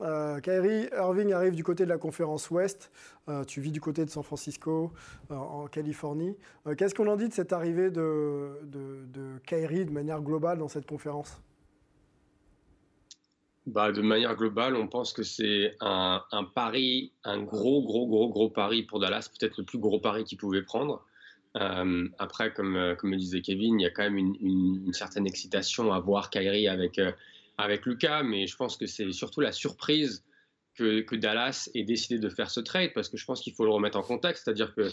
euh, 0.02 0.40
Kyrie 0.40 0.88
Irving 0.96 1.32
arrive 1.32 1.54
du 1.54 1.64
côté 1.64 1.84
de 1.84 1.88
la 1.88 1.98
conférence 1.98 2.50
Ouest. 2.50 2.90
Euh, 3.28 3.44
tu 3.44 3.60
vis 3.60 3.70
du 3.70 3.80
côté 3.80 4.04
de 4.04 4.10
San 4.10 4.22
Francisco, 4.22 4.92
euh, 5.30 5.34
en 5.34 5.66
Californie. 5.66 6.36
Qu'est-ce 6.76 6.94
qu'on 6.94 7.08
en 7.08 7.16
dit 7.16 7.28
de 7.28 7.34
cette 7.34 7.52
arrivée 7.52 7.90
de, 7.90 8.60
de, 8.64 9.38
Kyrie 9.46 9.84
de 9.84 9.90
manière 9.90 10.20
globale 10.20 10.58
dans 10.58 10.68
cette 10.68 10.86
conférence? 10.86 11.40
Bah, 13.66 13.92
de 13.92 14.00
manière 14.00 14.34
globale, 14.36 14.74
on 14.74 14.88
pense 14.88 15.12
que 15.12 15.22
c'est 15.22 15.76
un, 15.80 16.22
pari, 16.54 17.12
un 17.24 17.42
gros, 17.42 17.82
gros, 17.82 18.06
gros, 18.06 18.28
gros 18.28 18.48
pari 18.48 18.82
pour 18.82 19.00
Dallas, 19.00 19.30
peut-être 19.38 19.58
le 19.58 19.64
plus 19.64 19.78
gros 19.78 20.00
pari 20.00 20.24
qu'il 20.24 20.38
pouvait 20.38 20.62
prendre. 20.62 21.04
après, 21.54 22.52
comme, 22.54 22.74
le 22.74 23.16
disait 23.16 23.42
Kevin, 23.42 23.78
il 23.78 23.82
y 23.82 23.86
a 23.86 23.90
quand 23.90 24.02
même 24.02 24.16
une, 24.16 24.36
une 24.40 24.92
certaine 24.94 25.26
excitation 25.26 25.92
à 25.92 26.00
voir 26.00 26.30
Kyrie 26.30 26.68
avec 26.68 26.98
avec 27.60 27.86
Lucas, 27.86 28.22
mais 28.22 28.46
je 28.46 28.56
pense 28.56 28.76
que 28.76 28.86
c'est 28.86 29.10
surtout 29.12 29.40
la 29.40 29.52
surprise 29.52 30.24
que, 30.74 31.14
Dallas 31.16 31.68
ait 31.74 31.84
décidé 31.84 32.18
de 32.18 32.28
faire 32.28 32.50
ce 32.50 32.60
trade, 32.60 32.92
parce 32.94 33.08
que 33.08 33.16
je 33.16 33.24
pense 33.24 33.42
qu'il 33.42 33.52
faut 33.52 33.64
le 33.64 33.70
remettre 33.70 33.98
en 33.98 34.02
contexte, 34.02 34.44
c'est-à-dire 34.44 34.74
que 34.74 34.90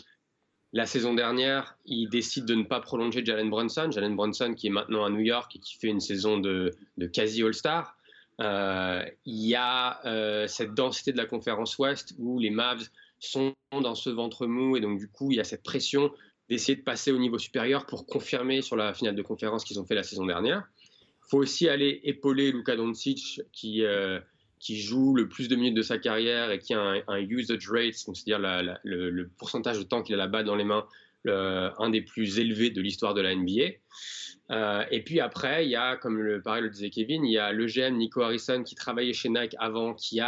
la 0.74 0.86
saison 0.86 1.14
dernière, 1.14 1.78
il 1.86 2.10
décide 2.10 2.46
de 2.46 2.56
ne 2.56 2.64
pas 2.64 2.82
prolonger 2.82 3.24
Jalen 3.24 3.50
Brunson, 3.50 3.90
Jalen 3.90 4.16
Brunson 4.16 4.54
qui 4.54 4.68
est 4.68 4.72
maintenant 4.72 5.06
à 5.06 5.10
New 5.10 5.22
York 5.22 5.56
et 5.56 5.60
qui 5.60 5.78
fait 5.78 5.88
une 5.88 6.02
saison 6.02 6.40
de, 6.40 6.76
quasi 7.14 7.42
All-Star. 7.42 7.96
Euh, 8.42 9.04
il 9.26 9.48
y 9.48 9.56
a 9.56 10.06
euh, 10.06 10.46
cette 10.48 10.74
densité 10.74 11.14
de 11.14 11.18
la 11.18 11.26
conférence 11.26 11.78
Ouest 11.78 12.14
où 12.20 12.38
les 12.38 12.52
Mavs 12.52 12.88
sont 13.20 13.56
dans 13.72 13.96
ce 13.96 14.10
ventre 14.10 14.46
mou 14.46 14.78
et 14.78 14.80
donc 14.80 15.00
du 15.00 15.10
coup 15.10 15.32
il 15.32 15.38
y 15.38 15.40
a 15.40 15.44
cette 15.44 15.64
pression 15.64 16.12
d'essayer 16.48 16.76
de 16.76 16.84
passer 16.84 17.12
au 17.12 17.18
niveau 17.18 17.40
supérieur 17.40 17.88
pour 17.88 18.06
confirmer 18.06 18.62
sur 18.62 18.76
la 18.76 18.94
finale 18.94 19.16
de 19.16 19.22
conférence 19.24 19.64
qu'ils 19.64 19.80
ont 19.80 19.86
fait 19.86 19.96
la 19.96 20.04
saison 20.04 20.26
dernière 20.26 20.68
faut 21.28 21.40
aussi 21.40 21.70
aller 21.70 22.00
épauler 22.04 22.52
Luka 22.52 22.76
Doncic 22.76 23.42
qui, 23.52 23.84
euh, 23.84 24.20
qui 24.60 24.80
joue 24.80 25.16
le 25.16 25.28
plus 25.28 25.48
de 25.48 25.56
minutes 25.56 25.76
de 25.76 25.82
sa 25.82 25.98
carrière 25.98 26.52
et 26.52 26.60
qui 26.60 26.74
a 26.74 27.04
un, 27.08 27.20
usage 27.20 27.70
rate, 27.70 27.94
c'est-à-dire 27.94 28.40
le, 28.40 29.30
pourcentage 29.38 29.78
de 29.78 29.84
temps 29.84 30.04
qu'il 30.04 30.16
a 30.16 30.18
la 30.18 30.28
balle 30.28 30.46
dans 30.46 30.56
les 30.56 30.64
mains, 30.64 30.86
un 31.26 31.90
des 31.90 32.02
plus 32.02 32.40
élevés 32.40 32.70
de 32.70 32.82
l'histoire 32.82 33.14
de 33.14 33.22
la 33.22 33.36
NBA. 33.36 33.74
Euh, 34.50 34.84
et 34.92 35.04
puis 35.04 35.20
après, 35.20 35.66
il 35.66 35.72
y 35.72 35.76
a, 35.76 35.98
comme 35.98 36.20
le, 36.20 36.42
pareil 36.42 36.64
le 36.64 36.70
disait 36.70 36.90
Kevin, 36.90 37.26
il 37.26 37.34
y 37.34 37.38
a 37.38 37.52
le 37.52 37.66
GM 37.66 37.98
Nico 37.98 38.22
Harrison 38.22 38.64
qui 38.64 38.76
travaillait 38.76 39.14
chez 39.14 39.30
Nike 39.30 39.56
avant, 39.60 39.94
qui 39.94 40.22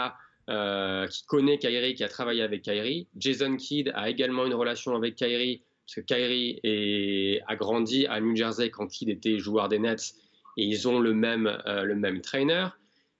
euh, 0.49 1.07
qui 1.07 1.25
connaît 1.25 1.57
Kyrie, 1.57 1.93
qui 1.93 2.03
a 2.03 2.09
travaillé 2.09 2.41
avec 2.41 2.63
Kyrie. 2.63 3.07
Jason 3.15 3.55
Kidd 3.55 3.91
a 3.95 4.09
également 4.09 4.45
une 4.45 4.55
relation 4.55 4.95
avec 4.95 5.15
Kyrie, 5.15 5.63
parce 5.85 5.95
que 5.95 6.01
Kyrie 6.01 7.39
a 7.47 7.55
grandi 7.55 8.07
à 8.07 8.19
New 8.19 8.35
Jersey 8.35 8.69
quand 8.69 8.87
Kidd 8.87 9.09
était 9.09 9.39
joueur 9.39 9.69
des 9.69 9.79
Nets 9.79 10.15
et 10.59 10.63
ils 10.63 10.89
ont 10.89 10.99
le 10.99 11.13
même, 11.13 11.47
euh, 11.67 11.83
le 11.83 11.95
même 11.95 12.21
trainer. 12.21 12.67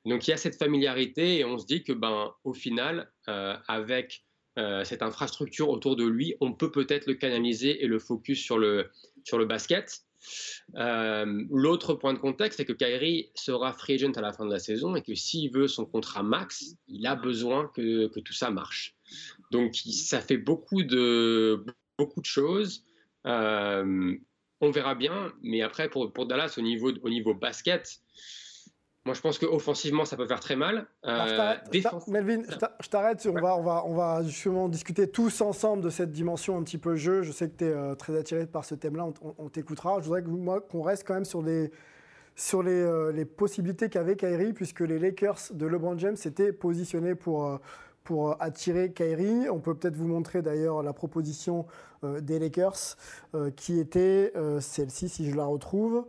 Donc 0.06 0.28
il 0.28 0.32
y 0.32 0.34
a 0.34 0.38
cette 0.38 0.58
familiarité 0.58 1.39
et 1.39 1.45
on 1.45 1.58
se 1.58 1.65
dit 1.65 1.84
que 1.84 1.93
ben, 1.93 2.34
au 2.43 2.54
final, 2.54 3.10
euh, 3.30 3.56
avec 3.67 4.25
euh, 4.58 4.84
cette 4.84 5.02
infrastructure 5.02 5.69
autour 5.69 5.95
de 5.95 6.06
lui, 6.06 6.36
on 6.41 6.54
peut 6.54 6.71
peut-être 6.71 7.08
le 7.08 7.13
canaliser 7.13 7.82
et 7.84 7.88
le 7.88 7.97
focus 7.97 8.43
sur 8.43 8.58
le, 8.58 8.89
sur 9.23 9.38
le 9.38 9.45
basket. 9.45 10.02
L'autre 10.75 11.93
point 11.93 12.13
de 12.13 12.19
contexte, 12.19 12.58
c'est 12.58 12.65
que 12.65 12.73
Kyrie 12.73 13.32
sera 13.36 13.71
free 13.71 13.93
agent 13.93 14.12
à 14.17 14.21
la 14.21 14.34
fin 14.34 14.45
de 14.45 14.52
la 14.52 14.60
saison 14.60 14.93
et 14.97 15.02
que 15.02 15.15
s'il 15.15 15.49
veut 15.54 15.69
son 15.69 15.86
contrat 15.86 16.23
max, 16.23 16.75
il 16.89 17.08
a 17.08 17.15
besoin 17.15 17.71
que, 17.73 18.08
que 18.08 18.19
tout 18.19 18.34
ça 18.34 18.52
marche. 18.52 18.97
Donc 19.52 19.75
ça 19.75 20.19
fait 20.19 20.38
beaucoup 20.38 20.84
de, 20.84 21.63
beaucoup 21.97 22.19
de 22.19 22.25
choses 22.25 22.84
on 24.62 24.72
verra 24.72 24.95
bien. 24.95 25.32
Mais 25.41 25.62
après, 25.62 25.89
pour, 25.89 26.12
pour 26.12 26.26
Dallas, 26.26 26.56
au 26.58 26.62
niveau, 26.62 26.91
au 27.02 27.10
niveau 27.10 27.34
basket, 27.34 28.02
moi, 29.06 29.15
je 29.15 29.22
pense 29.22 29.39
qu'offensivement, 29.39 30.06
ça 30.06 30.17
peut 30.17 30.28
faire 30.28 30.41
très 30.41 30.56
mal. 30.56 30.86
Euh, 31.06 31.56
Melvin, 32.08 32.43
je 32.82 32.89
t'arrête. 32.89 33.26
On 33.26 33.41
va, 33.41 33.56
on, 33.56 33.63
va, 33.63 33.84
on 33.86 33.95
va 33.95 34.24
justement 34.24 34.67
discuter 34.67 35.10
tous 35.10 35.41
ensemble 35.41 35.84
de 35.84 35.89
cette 35.89 36.12
dimension 36.12 36.58
un 36.58 36.63
petit 36.63 36.78
peu 36.78 36.95
jeu. 36.95 37.24
Je 37.24 37.32
sais 37.32 37.50
que 37.50 37.56
tu 37.56 37.65
es 37.65 37.69
euh, 37.69 37.95
très 37.95 38.17
attiré 38.17 38.45
par 38.45 38.65
ce 38.65 38.76
thème-là. 38.76 39.08
On, 39.38 39.50
t'écoutera. 39.50 40.00
Je 40.00 40.06
voudrais 40.06 40.22
que, 40.22 40.28
moi, 40.28 40.60
qu'on 40.60 40.82
reste 40.82 41.08
quand 41.08 41.13
même 41.13 41.26
sur 41.26 41.41
les, 41.41 41.72
sur 42.36 42.62
les, 42.62 42.72
euh, 42.72 43.12
les 43.13 43.26
possibilités 43.26 43.89
qu'avait 43.89 44.17
Kyrie, 44.17 44.54
puisque 44.54 44.82
les 44.82 45.00
Lakers 45.00 45.39
de 45.54 45.65
LeBron 45.65 45.98
James 45.98 46.17
s'étaient 46.17 46.52
positionnés 46.52 47.15
pour 47.15 47.60
pour 48.10 48.32
euh, 48.32 48.36
attirer 48.39 48.91
Kyrie. 48.91 49.48
On 49.52 49.60
peut 49.60 49.76
peut-être 49.76 49.95
vous 49.95 50.08
montrer 50.08 50.41
d'ailleurs 50.41 50.82
la 50.82 50.93
proposition 50.93 51.67
euh, 52.04 52.19
des 52.22 52.39
Lakers 52.39 52.98
euh, 53.36 53.52
qui 53.52 53.80
était 53.80 54.34
celle-ci 54.62 55.10
si 55.10 55.30
je 55.30 55.36
la 55.36 55.45
retrouve. 55.45 56.06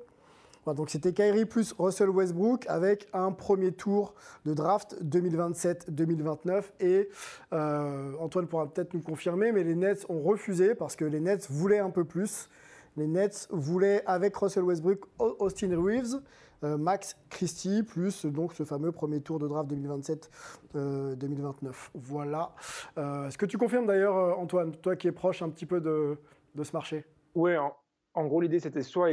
donc 0.66 0.88
c'était 0.88 1.12
Kyrie 1.12 1.44
plus 1.44 1.74
Russell 1.78 2.08
Westbrook 2.08 2.64
avec 2.68 3.06
un 3.12 3.32
premier 3.32 3.72
tour 3.72 4.14
de 4.46 4.54
draft 4.54 4.96
2027-2029 5.04 6.62
et 6.80 7.10
Antoine 7.52 8.46
pourra 8.46 8.66
peut-être 8.72 8.94
nous 8.94 9.02
confirmer, 9.02 9.52
mais 9.52 9.62
les 9.62 9.74
Nets 9.74 10.06
ont 10.08 10.22
refusé 10.22 10.74
parce 10.74 10.96
que 10.96 11.04
les 11.04 11.20
Nets 11.20 11.50
voulaient 11.50 11.80
un 11.80 11.90
peu 11.90 12.04
plus. 12.04 12.48
Les 12.96 13.06
Nets 13.06 13.48
voulaient 13.50 14.02
avec 14.06 14.36
Russell 14.36 14.64
Westbrook 14.64 15.06
Austin 15.18 15.80
Reeves 15.80 16.20
euh, 16.62 16.76
Max 16.76 17.16
Christie, 17.30 17.82
plus 17.82 18.26
donc 18.26 18.52
ce 18.52 18.64
fameux 18.64 18.92
premier 18.92 19.20
tour 19.20 19.38
de 19.38 19.48
draft 19.48 19.70
2027-2029. 19.70 20.28
Euh, 20.76 21.72
voilà. 21.94 22.54
Euh, 22.98 23.28
est-ce 23.28 23.38
que 23.38 23.46
tu 23.46 23.56
confirmes 23.56 23.86
d'ailleurs, 23.86 24.38
Antoine, 24.38 24.76
toi 24.76 24.94
qui 24.94 25.08
es 25.08 25.12
proche 25.12 25.40
un 25.40 25.48
petit 25.48 25.64
peu 25.64 25.80
de, 25.80 26.18
ce 26.62 26.72
marché? 26.72 27.06
Oui, 27.34 27.52
en, 27.56 28.26
gros, 28.26 28.40
l'idée 28.40 28.60
c'était 28.60 28.82
soit 28.82 29.10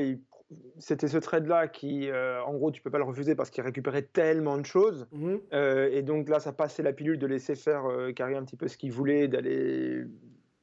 c'était 0.78 1.08
ce 1.10 1.18
trade-là 1.18 1.68
qui, 1.68 2.10
en 2.12 2.54
gros, 2.54 2.72
tu 2.72 2.82
peux 2.82 2.90
pas 2.90 2.98
le 2.98 3.04
refuser 3.04 3.36
parce 3.36 3.50
qu'il 3.50 3.64
récupérait 3.64 4.04
tellement 4.04 4.58
de 4.58 4.66
choses. 4.66 5.08
Mhm. 5.12 5.40
et 5.92 6.02
donc 6.02 6.30
là, 6.30 6.40
ça 6.40 6.54
passait 6.54 6.84
la 6.84 6.94
pilule 6.94 7.20
de 7.20 7.28
laisser 7.28 7.56
faire 7.56 7.84
carrière 8.16 8.40
un 8.40 8.44
petit 8.44 8.56
peu 8.58 8.68
ce 8.68 8.78
qu'il 8.78 8.92
voulait, 8.92 9.28
d'aller, 9.28 10.06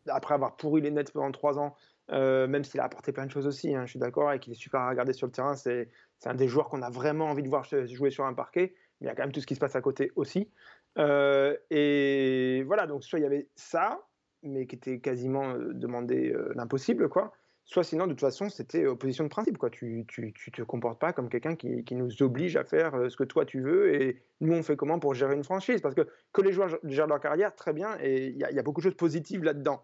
après 0.09 0.35
avoir 0.35 0.57
pourri 0.57 0.81
les 0.81 0.91
Nets 0.91 1.13
pendant 1.13 1.31
trois 1.33 1.59
ans, 1.59 1.75
même 2.11 2.65
s'il 2.65 2.81
a 2.81 2.85
apporté 2.85 3.13
plein 3.13 3.27
de 3.27 3.31
choses 3.31 3.47
aussi, 3.47 3.75
hein, 3.75 3.87
je 3.87 3.91
suis 3.91 3.99
d'accord, 3.99 4.33
et 4.33 4.39
qu'il 4.39 4.53
est 4.53 4.57
super 4.57 4.81
à 4.81 4.91
regarder 4.91 5.13
sur 5.13 5.27
le 5.27 5.33
terrain, 5.33 5.57
c'est 5.57 5.89
un 6.25 6.35
des 6.35 6.49
joueurs 6.49 6.69
qu'on 6.69 6.83
a 6.83 6.91
vraiment 6.91 7.27
envie 7.27 7.43
de 7.43 7.49
voir 7.49 7.65
jouer 7.65 8.11
sur 8.11 8.25
un 8.25 8.35
parquet. 8.35 8.75
Mais 9.01 9.07
il 9.07 9.09
y 9.09 9.11
a 9.11 9.15
quand 9.15 9.23
même 9.23 9.33
tout 9.33 9.41
ce 9.41 9.47
qui 9.47 9.55
se 9.55 9.61
passe 9.61 9.77
à 9.77 9.81
côté 9.81 10.13
aussi. 10.17 10.51
Euh, 10.99 11.57
et 11.71 12.63
voilà, 12.67 12.87
donc 12.87 13.05
soit 13.05 13.19
il 13.19 13.23
y 13.23 13.27
avait 13.27 13.49
ça, 13.57 14.01
mais 14.43 14.67
qui 14.67 14.77
était 14.77 15.01
quasiment 15.01 15.55
euh, 15.55 15.73
demandé 15.73 16.31
euh, 16.31 16.53
l'impossible, 16.55 17.09
quoi. 17.09 17.33
soit 17.65 17.83
sinon, 17.83 18.07
de 18.07 18.13
toute 18.13 18.21
façon, 18.21 18.49
c'était 18.49 18.87
opposition 18.87 19.25
de 19.25 19.29
principe. 19.29 19.59
Quoi. 19.59 19.71
Tu 19.71 20.07
ne 20.19 20.51
te 20.51 20.63
comportes 20.63 21.01
pas 21.01 21.13
comme 21.13 21.29
quelqu'un 21.29 21.57
qui, 21.57 21.85
nous 21.95 22.23
oblige 22.23 22.57
à 22.57 22.65
faire 22.65 23.11
ce 23.11 23.17
que 23.17 23.25
toi 23.25 23.45
tu 23.45 23.61
veux 23.61 23.95
et 23.95 24.23
nous, 24.41 24.55
on 24.55 24.63
fait 24.63 24.77
comment 24.77 24.99
pour 24.99 25.15
gérer 25.15 25.35
une 25.35 25.45
franchise? 25.45 25.81
Parce 25.81 25.95
que 25.95 26.07
que 26.33 26.43
les 26.43 26.53
joueurs 26.53 26.79
gèrent 26.85 27.07
leur 27.07 27.21
carrière, 27.21 27.55
très 27.55 27.73
bien, 27.73 27.97
et 28.01 28.29
il 28.29 28.37
y, 28.37 28.45
a 28.45 28.63
beaucoup 28.63 28.81
de 28.81 28.85
choses 28.85 28.97
positives 28.97 29.43
là-dedans. 29.43 29.83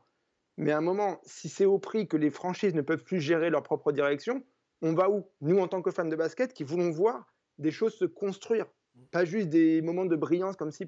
Mais 0.61 0.73
à 0.73 0.77
un 0.77 0.83
moment, 0.83 1.23
si 1.25 1.49
c'est 1.49 1.64
au 1.64 1.79
prix 1.79 2.07
que 2.07 2.18
les 2.18 2.29
franchises 2.29 2.75
ne 2.75 2.83
peuvent 2.83 3.03
plus 3.03 3.18
gérer 3.18 3.49
leur 3.49 3.62
propre 3.62 3.92
direction, 3.92 4.44
on 4.83 4.92
va 4.92 5.09
où? 5.09 5.27
Nous, 5.40 5.59
en 5.59 5.68
tant 5.68 5.81
que 5.81 5.90
fans 5.90 6.05
de 6.05 6.14
basket, 6.14 6.53
qui 6.53 6.64
voulons 6.64 6.90
voir 6.90 7.33
des 7.57 7.70
choses 7.70 7.94
se 7.94 8.05
construire, 8.05 8.66
pas 9.11 9.25
juste 9.25 9.49
des 9.49 9.81
moments 9.81 10.05
de 10.05 10.16
brillance 10.16 10.57
comme 10.57 10.70
si, 10.70 10.87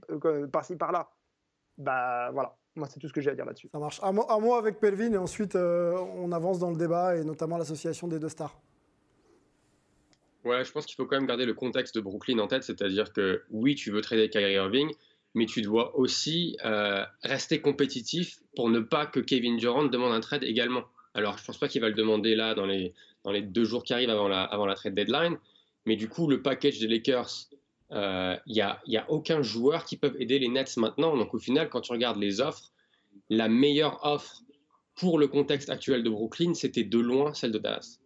par-ci 0.53 0.77
par-là. 0.77 1.11
Bah 1.79 2.31
voilà, 2.33 2.55
moi 2.75 2.87
c'est 2.87 3.01
tout 3.01 3.09
ce 3.09 3.15
que 3.15 3.23
j'ai 3.23 3.31
à 3.31 3.35
dire 3.35 3.47
là-dessus. 3.47 3.71
Ça 3.73 3.79
marche. 3.79 3.99
Un 4.03 4.13
mot, 4.13 4.55
avec 4.57 4.79
Pelvin 4.79 5.15
et 5.15 5.17
ensuite 5.17 5.57
euh, 5.57 5.97
on 6.17 6.33
avance 6.33 6.59
dans 6.59 6.71
le 6.71 6.77
débat 6.77 7.17
et 7.17 7.25
notamment 7.25 7.57
l'association 7.57 8.09
des 8.09 8.19
deux 8.19 8.29
stars. 8.29 8.61
Ouais, 10.45 10.63
je 10.67 10.73
pense 10.73 10.85
qu'il 10.85 10.97
faut 10.97 11.07
quand 11.07 11.17
même 11.17 11.27
garder 11.27 11.47
le 11.47 11.55
contexte 11.55 11.95
de 11.95 12.03
Brooklyn 12.03 12.39
en 12.41 12.47
tête, 12.47 12.65
c'est-à-dire 12.65 13.11
que 13.15 13.43
oui, 13.51 13.75
tu 13.75 13.91
veux 13.91 14.03
trader 14.03 14.29
Kyrie 14.29 14.53
Irving, 14.53 14.93
mais 15.35 15.47
tu 15.47 15.63
dois 15.63 15.97
aussi 15.97 16.57
euh, 16.65 17.05
rester 17.23 17.61
compétitif 17.61 18.41
pour 18.55 18.69
ne 18.69 18.81
pas 18.81 19.07
que 19.07 19.21
Kevin 19.21 19.57
Durant 19.57 19.85
demande 19.85 20.13
un 20.13 20.21
trade 20.21 20.45
également. 20.45 20.85
Alors, 21.15 21.37
je 21.37 21.43
ne 21.43 21.47
pense 21.47 21.59
pas 21.59 21.69
qu'il 21.69 21.81
va 21.81 21.89
le 21.89 21.95
demander 21.95 22.35
là 22.35 22.55
dans 22.55 22.67
les, 22.67 22.95
deux 23.43 23.65
jours 23.65 23.85
qui 23.85 23.93
arrivent 23.93 24.11
avant 24.11 24.29
la, 24.29 24.75
trade 24.75 24.95
deadline, 24.95 25.39
mais 25.87 25.97
du 25.97 26.09
coup, 26.09 26.29
le 26.29 26.43
package 26.43 26.79
des 26.79 26.87
Lakers, 26.87 27.49
il 27.91 27.97
euh, 27.99 28.37
n'y 28.47 28.61
a, 28.61 28.81
y 28.87 28.97
a 28.97 29.11
aucun 29.11 29.43
joueur 29.43 29.85
qui 29.85 29.97
peut 29.97 30.15
aider 30.19 30.39
les 30.39 30.49
Nets 30.49 30.77
maintenant. 30.77 31.17
Donc, 31.17 31.35
au 31.35 31.39
final, 31.39 31.69
quand 31.69 31.83
tu 31.83 31.93
regardes 31.93 32.19
les 32.19 32.41
offres, 32.41 32.73
la 33.29 33.49
meilleure 33.49 34.05
offre 34.05 34.43
pour 34.95 35.19
le 35.19 35.29
contexte 35.29 35.71
actuel 35.71 36.03
de 36.03 36.11
Brooklyn, 36.11 36.55
c'était 36.55 36.85
de 36.85 36.99
loin 36.99 37.35
celle 37.35 37.53
de 37.53 37.59
Dallas. 37.59 37.99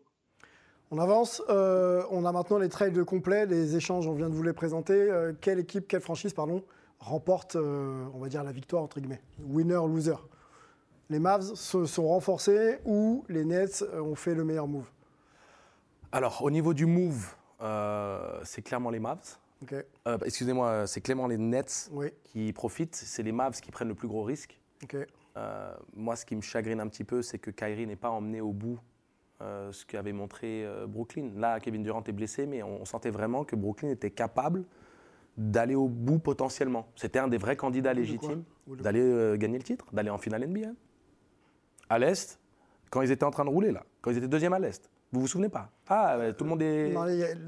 On 0.93 0.99
avance. 0.99 1.43
Euh, 1.49 2.03
on 2.11 2.25
a 2.25 2.31
maintenant 2.31 2.59
les 2.59 2.69
trades 2.69 3.03
complets, 3.05 3.47
les 3.47 3.77
échanges, 3.77 4.07
on 4.07 4.15
vient 4.15 4.29
de 4.29 4.35
vous 4.35 4.43
les 4.45 4.53
présenter. 4.53 5.11
quelle 5.41 5.59
équipe, 5.59 5.89
quelle 5.89 6.01
franchise, 6.01 6.33
pardon, 6.33 6.63
remporte, 6.99 7.57
euh, 7.57 8.05
on 8.15 8.19
va 8.19 8.29
dire, 8.29 8.43
la 8.43 8.53
victoire, 8.53 8.83
entre 8.83 9.01
guillemets. 9.01 9.23
Winner, 9.41 9.81
loser. 9.87 10.17
Les 11.09 11.19
Mavs 11.19 11.55
se 11.55 11.85
sont 11.87 12.09
renforcés 12.09 12.79
ou 12.85 13.25
les 13.29 13.45
Nets 13.45 13.85
ont 13.95 14.17
fait 14.17 14.35
le 14.35 14.45
meilleur 14.45 14.67
move? 14.67 14.91
Alors, 16.11 16.43
au 16.43 16.51
niveau 16.51 16.75
du 16.75 16.87
move, 16.87 17.35
euh, 17.61 18.41
c'est 18.43 18.63
clairement 18.63 18.91
les 18.91 18.99
Mavs. 18.99 19.39
Euh, 19.73 20.19
excusez-moi, 20.25 20.87
c'est 20.87 21.01
clairement 21.01 21.29
les 21.29 21.39
Nets 21.39 21.91
qui 22.25 22.53
profitent. 22.53 22.97
C'est 22.97 23.23
les 23.23 23.33
Mavs 23.33 23.61
qui 23.61 23.71
prennent 23.71 23.89
le 23.89 23.95
plus 23.95 24.09
gros 24.09 24.25
risque. 24.25 24.61
moi, 25.95 26.17
ce 26.17 26.27
qui 26.27 26.35
me 26.35 26.41
chagrine 26.41 26.81
un 26.81 26.89
petit 26.89 27.05
peu, 27.05 27.23
c'est 27.23 27.39
que 27.39 27.51
Kyrie 27.51 27.87
n'est 27.87 27.97
pas 27.97 28.11
emmené 28.11 28.41
au 28.41 28.53
bout 28.53 28.79
ce 29.41 29.85
qu'avait 29.87 30.13
montré 30.13 30.67
Brooklyn. 30.89 31.31
Là, 31.37 31.61
Kevin 31.61 31.83
Durant 31.83 32.03
est 32.03 32.13
blessé, 32.13 32.47
mais 32.47 32.63
on 32.63 32.85
sentait 32.85 33.11
vraiment 33.11 33.45
que 33.45 33.55
Brooklyn 33.55 33.91
était 33.91 34.11
capable 34.11 34.65
d'aller 35.37 35.75
au 35.75 35.89
bout 35.89 36.19
potentiellement. 36.19 36.89
C'était 36.97 37.19
un 37.19 37.29
des 37.29 37.39
vrais 37.39 37.57
candidats 37.57 37.95
légitimes 37.95 38.45
d'aller 38.67 39.01
euh, 39.01 39.37
gagner 39.37 39.59
le 39.59 39.65
titre, 39.65 39.87
d'aller 39.93 40.11
en 40.11 40.19
finale 40.19 40.47
NBA. 40.47 40.69
À 41.89 41.99
l'Est, 41.99 42.41
quand 42.91 43.03
ils 43.03 43.11
étaient 43.11 43.25
en 43.25 43.31
train 43.31 43.45
de 43.45 43.51
rouler, 43.51 43.71
là, 43.71 43.85
quand 44.01 44.11
ils 44.11 44.19
étaient 44.19 44.29
deuxième 44.29 44.53
à 44.53 44.59
l'Est. 44.59 44.91
Vous 45.13 45.21
vous 45.21 45.29
souvenez 45.29 45.49
pas? 45.49 45.71
Ah, 45.89 46.19
tout 46.37 46.45
le 46.45 46.51
monde 46.51 46.63
est. 46.63 46.93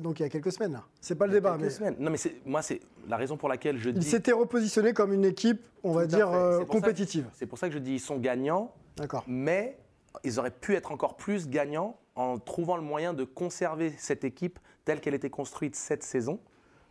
donc 0.01 0.21
il 0.21 0.23
y 0.23 0.27
a 0.27 0.29
quelques 0.29 0.53
semaines, 0.53 0.73
là. 0.73 0.85
C'est 1.01 1.17
pas 1.17 1.27
le 1.27 1.33
débat. 1.33 1.57
mais... 1.59 1.71
Semaines. 1.71 1.97
Non, 1.99 2.11
mais 2.11 2.19
moi, 2.47 2.63
c'est 2.63 2.81
la 3.09 3.17
raison 3.17 3.37
pour 3.37 3.49
laquelle 3.49 3.79
je 3.79 3.91
dis. 3.91 3.99
Ils 3.99 4.11
s'étaient 4.11 4.33
repositionnés 4.33 4.93
comme 4.93 5.13
une 5.13 5.25
équipe, 5.25 5.67
on 5.83 5.93
va 5.93 6.07
dire, 6.07 6.31
euh, 6.31 6.65
compétitive. 6.65 7.27
C'est 7.35 7.47
pour 7.47 7.59
ça 7.59 7.69
que 7.69 7.75
je 7.75 7.79
dis 7.79 7.95
ils 7.95 8.01
sont 8.01 8.19
gagnants. 8.19 8.73
D'accord. 8.97 9.25
Mais 9.27 9.77
ils 10.25 10.39
auraient 10.39 10.53
pu 10.53 10.75
être 10.75 10.93
encore 10.93 11.17
plus 11.17 11.49
gagnants 11.49 11.99
en 12.15 12.39
trouvant 12.39 12.77
le 12.77 12.83
moyen 12.83 13.13
de 13.13 13.25
conserver 13.25 13.93
cette 13.99 14.25
équipe 14.25 14.59
telle 14.85 15.01
qu'elle 15.01 15.15
était 15.15 15.31
construite 15.31 15.77
cette 15.77 16.03
saison 16.03 16.41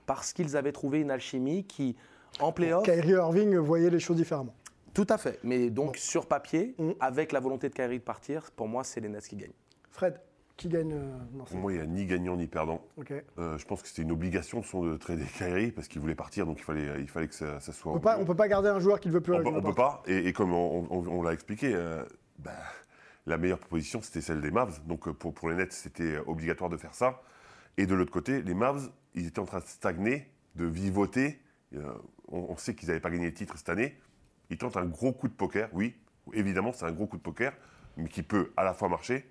parce 0.07 0.33
qu'ils 0.33 0.57
avaient 0.57 0.71
trouvé 0.71 1.01
une 1.01 1.11
alchimie 1.11 1.65
qui, 1.65 1.95
en 2.39 2.51
playoff. 2.51 2.83
Kyrie 2.83 3.11
Irving 3.11 3.55
voyait 3.57 3.91
les 3.91 3.99
choses 3.99 4.17
différemment. 4.17 4.55
Tout 4.95 5.05
à 5.09 5.19
fait. 5.19 5.39
Mais 5.43 5.69
donc, 5.69 5.97
sur 5.97 6.25
papier, 6.25 6.73
mm. 6.79 6.91
avec 6.99 7.31
la 7.31 7.39
volonté 7.39 7.69
de 7.69 7.75
Kyrie 7.75 7.99
de 7.99 8.03
partir, 8.03 8.49
pour 8.55 8.67
moi, 8.67 8.83
c'est 8.83 8.99
les 8.99 9.09
Nets 9.09 9.27
qui 9.27 9.35
gagnent. 9.35 9.51
Fred, 9.91 10.19
qui 10.55 10.69
gagne 10.69 10.93
euh, 10.93 11.43
Pour 11.45 11.57
moi, 11.57 11.71
il 11.71 11.75
n'y 11.75 11.83
a 11.83 11.85
ni 11.85 12.05
gagnant 12.05 12.35
ni 12.35 12.47
perdant. 12.47 12.81
Euh, 13.37 13.57
je 13.57 13.65
pense 13.65 13.83
que 13.83 13.87
c'était 13.87 14.01
une 14.01 14.11
obligation 14.11 14.61
de 14.61 14.65
son 14.65 14.83
de 14.83 14.97
trader 14.97 15.25
Kyrie 15.37 15.71
parce 15.71 15.87
qu'il 15.87 16.01
voulait 16.01 16.15
partir, 16.15 16.47
donc 16.47 16.57
il 16.59 16.63
fallait, 16.63 16.99
il 16.99 17.07
fallait 17.07 17.27
que 17.27 17.35
ça, 17.35 17.59
soit. 17.59 17.91
On 17.91 18.19
ne 18.19 18.25
peut 18.25 18.35
pas 18.35 18.47
garder 18.47 18.69
un 18.69 18.79
joueur 18.79 18.99
qui 18.99 19.09
ne 19.09 19.13
veut 19.13 19.21
plus. 19.21 19.33
On 19.33 19.51
ne 19.51 19.61
peut 19.61 19.75
pas. 19.75 20.01
Et, 20.07 20.33
comme 20.33 20.53
on, 20.53 21.21
l'a 21.21 21.33
expliqué, 21.33 21.73
euh, 21.75 22.03
bah, 22.39 22.51
la 23.27 23.37
meilleure 23.37 23.59
proposition, 23.59 24.01
c'était 24.01 24.21
celle 24.21 24.41
des 24.41 24.51
Mavs. 24.51 24.81
Donc 24.87 25.11
pour, 25.11 25.33
pour 25.33 25.49
les 25.49 25.55
Nets, 25.55 25.73
c'était 25.73 26.17
obligatoire 26.25 26.69
de 26.69 26.77
faire 26.77 26.95
ça. 26.95 27.21
Et 27.77 27.85
de 27.85 27.93
l'autre 27.93 28.11
côté, 28.11 28.41
les 28.41 28.53
Mavs, 28.53 28.89
ils 29.13 29.27
étaient 29.27 29.39
en 29.39 29.45
train 29.45 29.59
de 29.59 29.65
stagner, 29.65 30.27
de 30.55 30.65
vivoter. 30.65 31.39
Euh, 31.75 31.91
on, 32.27 32.57
sait 32.57 32.75
qu'ils 32.75 32.87
n'avaient 32.87 32.99
pas 32.99 33.11
gagné 33.11 33.25
le 33.25 33.33
titre 33.33 33.57
cette 33.57 33.69
année. 33.69 33.95
Ils 34.49 34.57
tentent 34.57 34.77
un 34.77 34.85
gros 34.85 35.13
coup 35.13 35.27
de 35.27 35.33
poker, 35.33 35.69
oui, 35.73 35.95
évidemment, 36.33 36.73
c'est 36.73 36.85
un 36.85 36.91
gros 36.91 37.05
coup 37.05 37.17
de 37.17 37.21
poker, 37.21 37.53
mais 37.97 38.09
qui 38.09 38.23
peut 38.23 38.51
à 38.57 38.63
la 38.63 38.73
fois 38.73 38.89
marcher, 38.89 39.29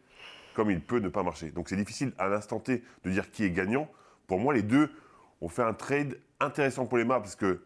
comme 0.55 0.71
il 0.71 0.81
peut 0.81 0.99
ne 0.99 1.09
pas 1.09 1.23
marcher. 1.23 1.51
Donc 1.51 1.69
c'est 1.69 1.77
difficile 1.77 2.13
à 2.19 2.29
l'instant 2.29 2.61
T 2.61 2.83
de 3.05 3.11
dire 3.11 3.31
qui 3.31 3.45
est 3.45 3.51
gagnant. 3.51 3.91
Pour 4.27 4.39
moi, 4.39 4.55
les 4.55 4.63
deux 4.63 4.91
ont 5.41 5.49
fait 5.49 5.63
un 5.63 5.75
trade 5.75 6.19
intéressant 6.39 6.87
pour 6.87 6.99
les 6.99 7.05
Mavs, 7.05 7.23
parce 7.23 7.37
que 7.37 7.65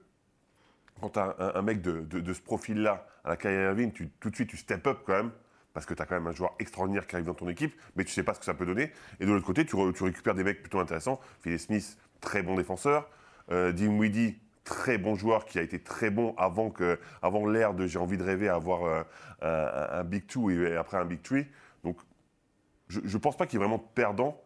quand 1.01 1.11
tu 1.11 1.19
as 1.19 1.35
un, 1.57 1.62
mec 1.62 1.83
de, 1.83 2.33
ce 2.33 2.40
profil-là 2.40 3.07
à 3.25 3.31
la 3.31 3.37
carrière 3.37 3.71
Irving, 3.71 3.93
tu, 3.93 4.09
tout 4.21 4.31
de 4.31 4.35
suite, 4.35 4.49
tu 4.49 4.57
step 4.57 4.87
up 4.87 5.01
quand 5.05 5.14
même 5.14 5.33
parce 5.72 5.87
que 5.87 5.94
tu 5.94 6.02
as 6.02 6.06
quand 6.06 6.14
même 6.14 6.26
un 6.26 6.33
joueur 6.33 6.54
extraordinaire 6.59 7.06
qui 7.06 7.14
arrive 7.16 7.26
dans 7.26 7.35
ton 7.35 7.48
équipe, 7.48 7.74
mais 7.96 8.04
tu 8.04 8.12
sais 8.12 8.22
pas 8.22 8.35
ce 8.35 8.40
que 8.40 8.44
ça 8.44 8.54
peut 8.54 8.66
donner. 8.66 8.92
Et 9.20 9.26
de 9.26 9.33
l'autre 9.33 9.46
côté, 9.46 9.64
tu, 9.64 9.76
récupères 9.76 10.35
des 10.35 10.44
mecs 10.44 10.62
plutôt 10.62 10.80
intéressants. 10.80 11.20
Philip 11.42 11.61
Smith, 11.61 11.98
très 12.20 12.42
bon 12.42 12.56
défenseur. 12.56 13.09
Euh, 13.50 13.72
Weedy, 13.72 14.37
très 14.64 14.98
bon 14.98 15.14
joueur 15.14 15.44
qui 15.44 15.59
a 15.59 15.62
été 15.62 15.80
très 15.80 16.11
bon 16.11 16.35
avant, 16.37 16.72
avant 17.22 17.46
l'ère 17.46 17.74
de 17.74 17.87
j'ai 17.87 17.98
envie 17.98 18.16
de 18.16 18.22
rêver 18.22 18.48
à 18.48 18.54
avoir 18.54 18.85
euh, 19.42 19.98
un, 20.00 20.04
Big 20.04 20.26
Two 20.26 20.50
et 20.50 20.76
après 20.76 20.98
un 20.98 21.04
Big 21.04 21.22
Three. 21.22 21.46
Donc, 21.85 21.96
je 22.88 23.00
ne 23.00 23.18
pense 23.18 23.37
pas 23.37 23.46
qu'il 23.46 23.56
est 23.56 23.62
vraiment 23.62 23.78
perdant 23.78 24.40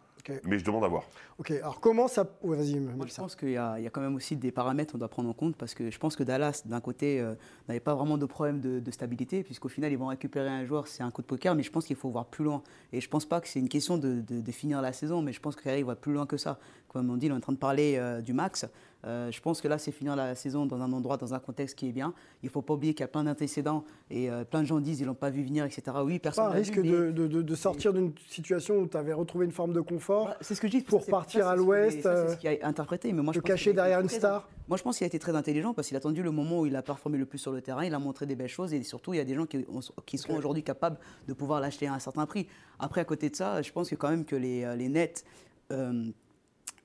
mais 0.44 0.58
je 0.58 0.64
demande 0.64 0.84
à 0.84 0.88
voir. 0.88 1.04
Ok, 1.38 1.50
alors 1.50 1.80
comment 1.80 2.08
ça. 2.08 2.26
vas-y, 2.42 2.78
Moi, 2.78 3.06
je 3.06 3.14
pense 3.14 3.34
qu'il 3.34 3.50
y, 3.50 3.56
a 3.56 3.90
quand 3.90 4.00
même 4.00 4.14
aussi 4.14 4.36
des 4.36 4.52
paramètres 4.52 4.92
qu'on 4.92 4.98
doit 4.98 5.08
prendre 5.08 5.28
en 5.28 5.32
compte 5.32 5.56
parce 5.56 5.74
que 5.74 5.90
je 5.90 5.98
pense 5.98 6.16
que 6.16 6.22
Dallas, 6.22 6.62
d'un 6.64 6.80
côté, 6.80 7.20
euh, 7.20 7.34
n'avait 7.68 7.80
pas 7.80 7.94
vraiment 7.94 8.18
de 8.18 8.26
problème 8.26 8.60
de, 8.60 8.90
stabilité, 8.90 9.42
puisqu'au 9.42 9.68
final, 9.68 9.92
ils 9.92 9.98
vont 9.98 10.06
récupérer 10.06 10.48
un 10.48 10.64
joueur, 10.64 10.86
c'est 10.86 11.02
un 11.02 11.10
coup 11.10 11.22
de 11.22 11.26
poker, 11.26 11.54
mais 11.54 11.62
je 11.62 11.70
pense 11.70 11.86
qu'il 11.86 11.96
faut 11.96 12.10
voir 12.10 12.26
plus 12.26 12.44
loin. 12.44 12.62
Et 12.92 13.00
je 13.00 13.08
pense 13.08 13.24
pas 13.24 13.40
que 13.40 13.48
c'est 13.48 13.58
une 13.58 13.68
question 13.68 13.98
de, 13.98 14.20
de, 14.20 14.52
finir 14.52 14.80
la 14.80 14.92
saison, 14.92 15.22
mais 15.22 15.32
je 15.32 15.40
pense 15.40 15.56
qu'il 15.56 15.84
va 15.84 15.96
plus 15.96 16.12
loin 16.12 16.26
que 16.26 16.36
ça. 16.36 16.58
Comme 16.88 17.10
on 17.10 17.16
dit, 17.16 17.30
on 17.30 17.34
est 17.34 17.38
en 17.38 17.40
train 17.40 17.52
de 17.52 17.58
parler 17.58 17.96
euh, 17.96 18.20
du 18.20 18.32
max. 18.32 18.66
Euh, 19.06 19.30
je 19.30 19.40
pense 19.40 19.60
que 19.60 19.68
là, 19.68 19.78
c'est 19.78 19.92
finir 19.92 20.16
la 20.16 20.34
saison 20.34 20.66
dans 20.66 20.80
un 20.80 20.92
endroit, 20.92 21.16
dans 21.16 21.34
un 21.34 21.38
contexte 21.38 21.76
qui 21.76 21.88
est 21.88 21.92
bien. 21.92 22.14
Il 22.42 22.46
ne 22.46 22.50
faut 22.50 22.62
pas 22.62 22.74
oublier 22.74 22.94
qu'il 22.94 23.02
y 23.02 23.04
a 23.04 23.08
plein 23.08 23.24
d'antécédents 23.24 23.84
et 24.10 24.30
euh, 24.30 24.44
plein 24.44 24.62
de 24.62 24.66
gens 24.66 24.80
disent 24.80 24.98
qu'ils 24.98 25.06
l'ont 25.06 25.14
pas 25.14 25.30
vu 25.30 25.42
venir, 25.42 25.64
etc. 25.64 25.82
Oui, 26.04 26.18
personne. 26.18 26.44
Pas 26.44 26.50
un 26.50 26.54
risque 26.54 26.80
de, 26.80 27.10
de, 27.10 27.54
sortir 27.54 27.92
d'une 27.92 28.12
situation 28.28 28.76
où 28.76 28.86
tu 28.86 28.96
avais 28.96 29.12
retrouvé 29.12 29.44
une 29.44 29.52
forme 29.52 29.72
de 29.72 29.80
confort. 29.80 30.26
Bah, 30.26 30.36
c'est 30.40 30.54
ce 30.54 30.60
que 30.60 30.68
je 30.68 30.78
dis. 30.78 30.82
Pour 30.82 31.04
partir 31.06 31.46
à 31.46 31.56
l'ouest. 31.56 32.02
C'est 32.02 32.28
ce 32.28 32.36
qui 32.36 32.48
a 32.48 32.56
interprété. 32.62 33.12
Mais 33.12 33.22
moi, 33.22 33.32
je 33.34 33.40
cacher 33.40 33.72
derrière 33.72 34.00
une 34.00 34.08
star. 34.08 34.48
Moi, 34.68 34.78
je 34.78 34.82
pense 34.82 34.96
qu'il 34.96 35.04
a 35.04 35.08
été 35.08 35.18
très 35.18 35.36
intelligent 35.36 35.74
parce 35.74 35.88
qu'il 35.88 35.96
a 35.96 35.98
attendu 35.98 36.22
le 36.22 36.30
moment 36.30 36.60
où 36.60 36.66
il 36.66 36.74
a 36.74 36.82
performé 36.82 37.18
le 37.18 37.26
plus 37.26 37.38
sur 37.38 37.52
le 37.52 37.60
terrain. 37.60 37.84
Il 37.84 37.94
a 37.94 37.98
montré 37.98 38.24
des 38.24 38.34
belles 38.34 38.48
choses 38.48 38.72
et 38.72 38.82
surtout, 38.82 39.12
il 39.12 39.18
y 39.18 39.20
a 39.20 39.24
des 39.24 39.34
gens 39.34 39.44
qui, 39.44 39.66
qui 40.06 40.16
seront 40.16 40.36
aujourd'hui 40.36 40.62
capables 40.62 40.96
de 41.28 41.34
pouvoir 41.34 41.60
l'acheter 41.60 41.86
à 41.86 41.92
un 41.92 41.98
certain 41.98 42.24
prix. 42.24 42.46
Après, 42.78 43.02
à 43.02 43.04
côté 43.04 43.28
de 43.28 43.36
ça, 43.36 43.60
je 43.60 43.70
pense 43.70 43.90
que 43.90 43.94
quand 43.94 44.08
même 44.08 44.24
que 44.24 44.36
les, 44.36 44.64
euh, 44.64 44.74
les 44.74 44.88
nets 44.88 45.24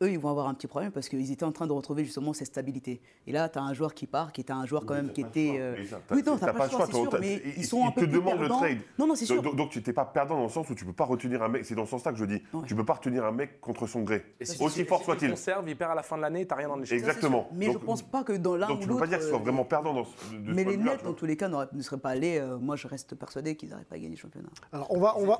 eux, 0.02 0.12
ils 0.12 0.20
vont 0.20 0.30
avoir 0.30 0.48
un 0.48 0.54
petit 0.54 0.68
problème 0.68 0.92
parce 0.92 1.10
qu'ils 1.10 1.32
étaient 1.32 1.44
en 1.44 1.52
train 1.52 1.68
de 1.68 1.74
retrouver 1.74 2.06
justement 2.06 2.34
cette 2.34 2.48
stabilité. 2.48 3.02
Et 3.28 3.32
là, 3.32 3.50
tu 3.50 3.60
as 3.60 3.62
un 3.62 3.74
joueur 3.74 3.94
qui 3.94 4.08
part, 4.08 4.32
qui 4.32 4.42
était 4.42 4.54
un 4.54 4.66
joueur 4.66 4.86
quand 4.86 4.94
même 4.94 5.12
qui 5.12 5.22
était. 5.22 5.58
Euh... 5.60 5.76
Oui, 6.12 6.24
non, 6.26 6.38
tu 6.38 6.46
pas, 6.46 6.66
le 6.66 6.70
choix, 6.70 6.86
c'est 6.86 6.94
sûr, 6.94 7.18
mais 7.20 7.42
ils 7.58 7.66
sont 7.66 7.86
un 7.86 7.92
peu 7.92 8.08
te 8.08 8.12
demandent 8.12 8.40
le 8.40 8.48
trade. 8.48 8.78
Non, 8.98 9.08
non, 9.08 9.16
c'est 9.16 9.26
sûr. 9.26 9.42
Donc, 9.42 9.72
tu 9.72 9.82
n'es 9.86 9.94
pas 9.94 10.06
perdant 10.06 10.38
dans 10.38 10.44
le 10.44 10.50
sens 10.50 10.70
où 10.70 10.76
tu 10.76 10.86
peux 10.86 10.94
pas 10.94 11.06
retenir 11.06 11.44
un 11.44 11.50
mec. 11.50 11.66
C'est 11.66 11.76
dans 11.76 11.86
ce 11.86 11.92
sens-là 11.92 12.12
que 12.12 12.18
je 12.18 12.26
dis. 12.26 12.42
Tu 12.66 12.76
peux 12.76 12.86
pas 12.86 12.94
retenir 12.94 13.26
un 13.26 13.32
mec 13.32 13.60
contre 13.60 13.88
son 13.88 14.02
gré. 14.02 14.24
Aussi 14.60 14.86
fort 14.86 15.04
soit-il. 15.04 15.30
Il 15.30 15.32
conserve, 15.32 15.68
il 15.70 15.78
perd 15.78 15.92
à 15.92 15.96
la 15.96 16.04
fin 16.04 16.18
de 16.18 16.22
l'année, 16.22 16.46
tu 16.46 16.54
n'as 16.54 16.58
rien 16.58 16.68
dans 16.70 16.78
l'échec. 16.78 16.98
Exactement. 16.98 17.50
Mais 17.54 17.72
je 17.72 17.78
pense 17.78 18.02
pas 18.02 18.24
que 18.24 18.34
dans 18.34 18.56
l'un 18.56 18.68
ou 18.68 18.70
l'autre. 18.70 18.80
Donc 18.80 18.82
tu 18.82 18.88
peux 18.88 19.00
pas 19.00 19.08
dire 19.08 19.20
qu'ils 19.20 19.30
soient 19.30 19.40
vraiment 19.40 19.66
perdants 19.66 19.94
dans 19.94 20.06
ce 20.06 20.12
Mais 20.46 20.64
les 20.64 20.78
Nets, 20.78 21.04
dans 21.04 21.14
tous 21.14 21.26
les 21.26 21.36
cas, 21.36 21.50
ne 21.50 21.82
seraient 21.82 21.98
pas 21.98 22.10
allés. 22.10 22.38
Euh, 22.40 22.58
moi, 22.58 22.76
je 22.76 22.88
reste 22.88 23.16
persuadé 23.16 23.56
qu'ils 23.56 23.70
n'auraient 23.70 23.84
pas 23.84 23.98
gagné 23.98 24.12
le 24.12 24.16
championnat. 24.16 24.50
Alors, 24.72 24.88
on 24.92 25.00
va. 25.00 25.18
on 25.18 25.26
va. 25.26 25.38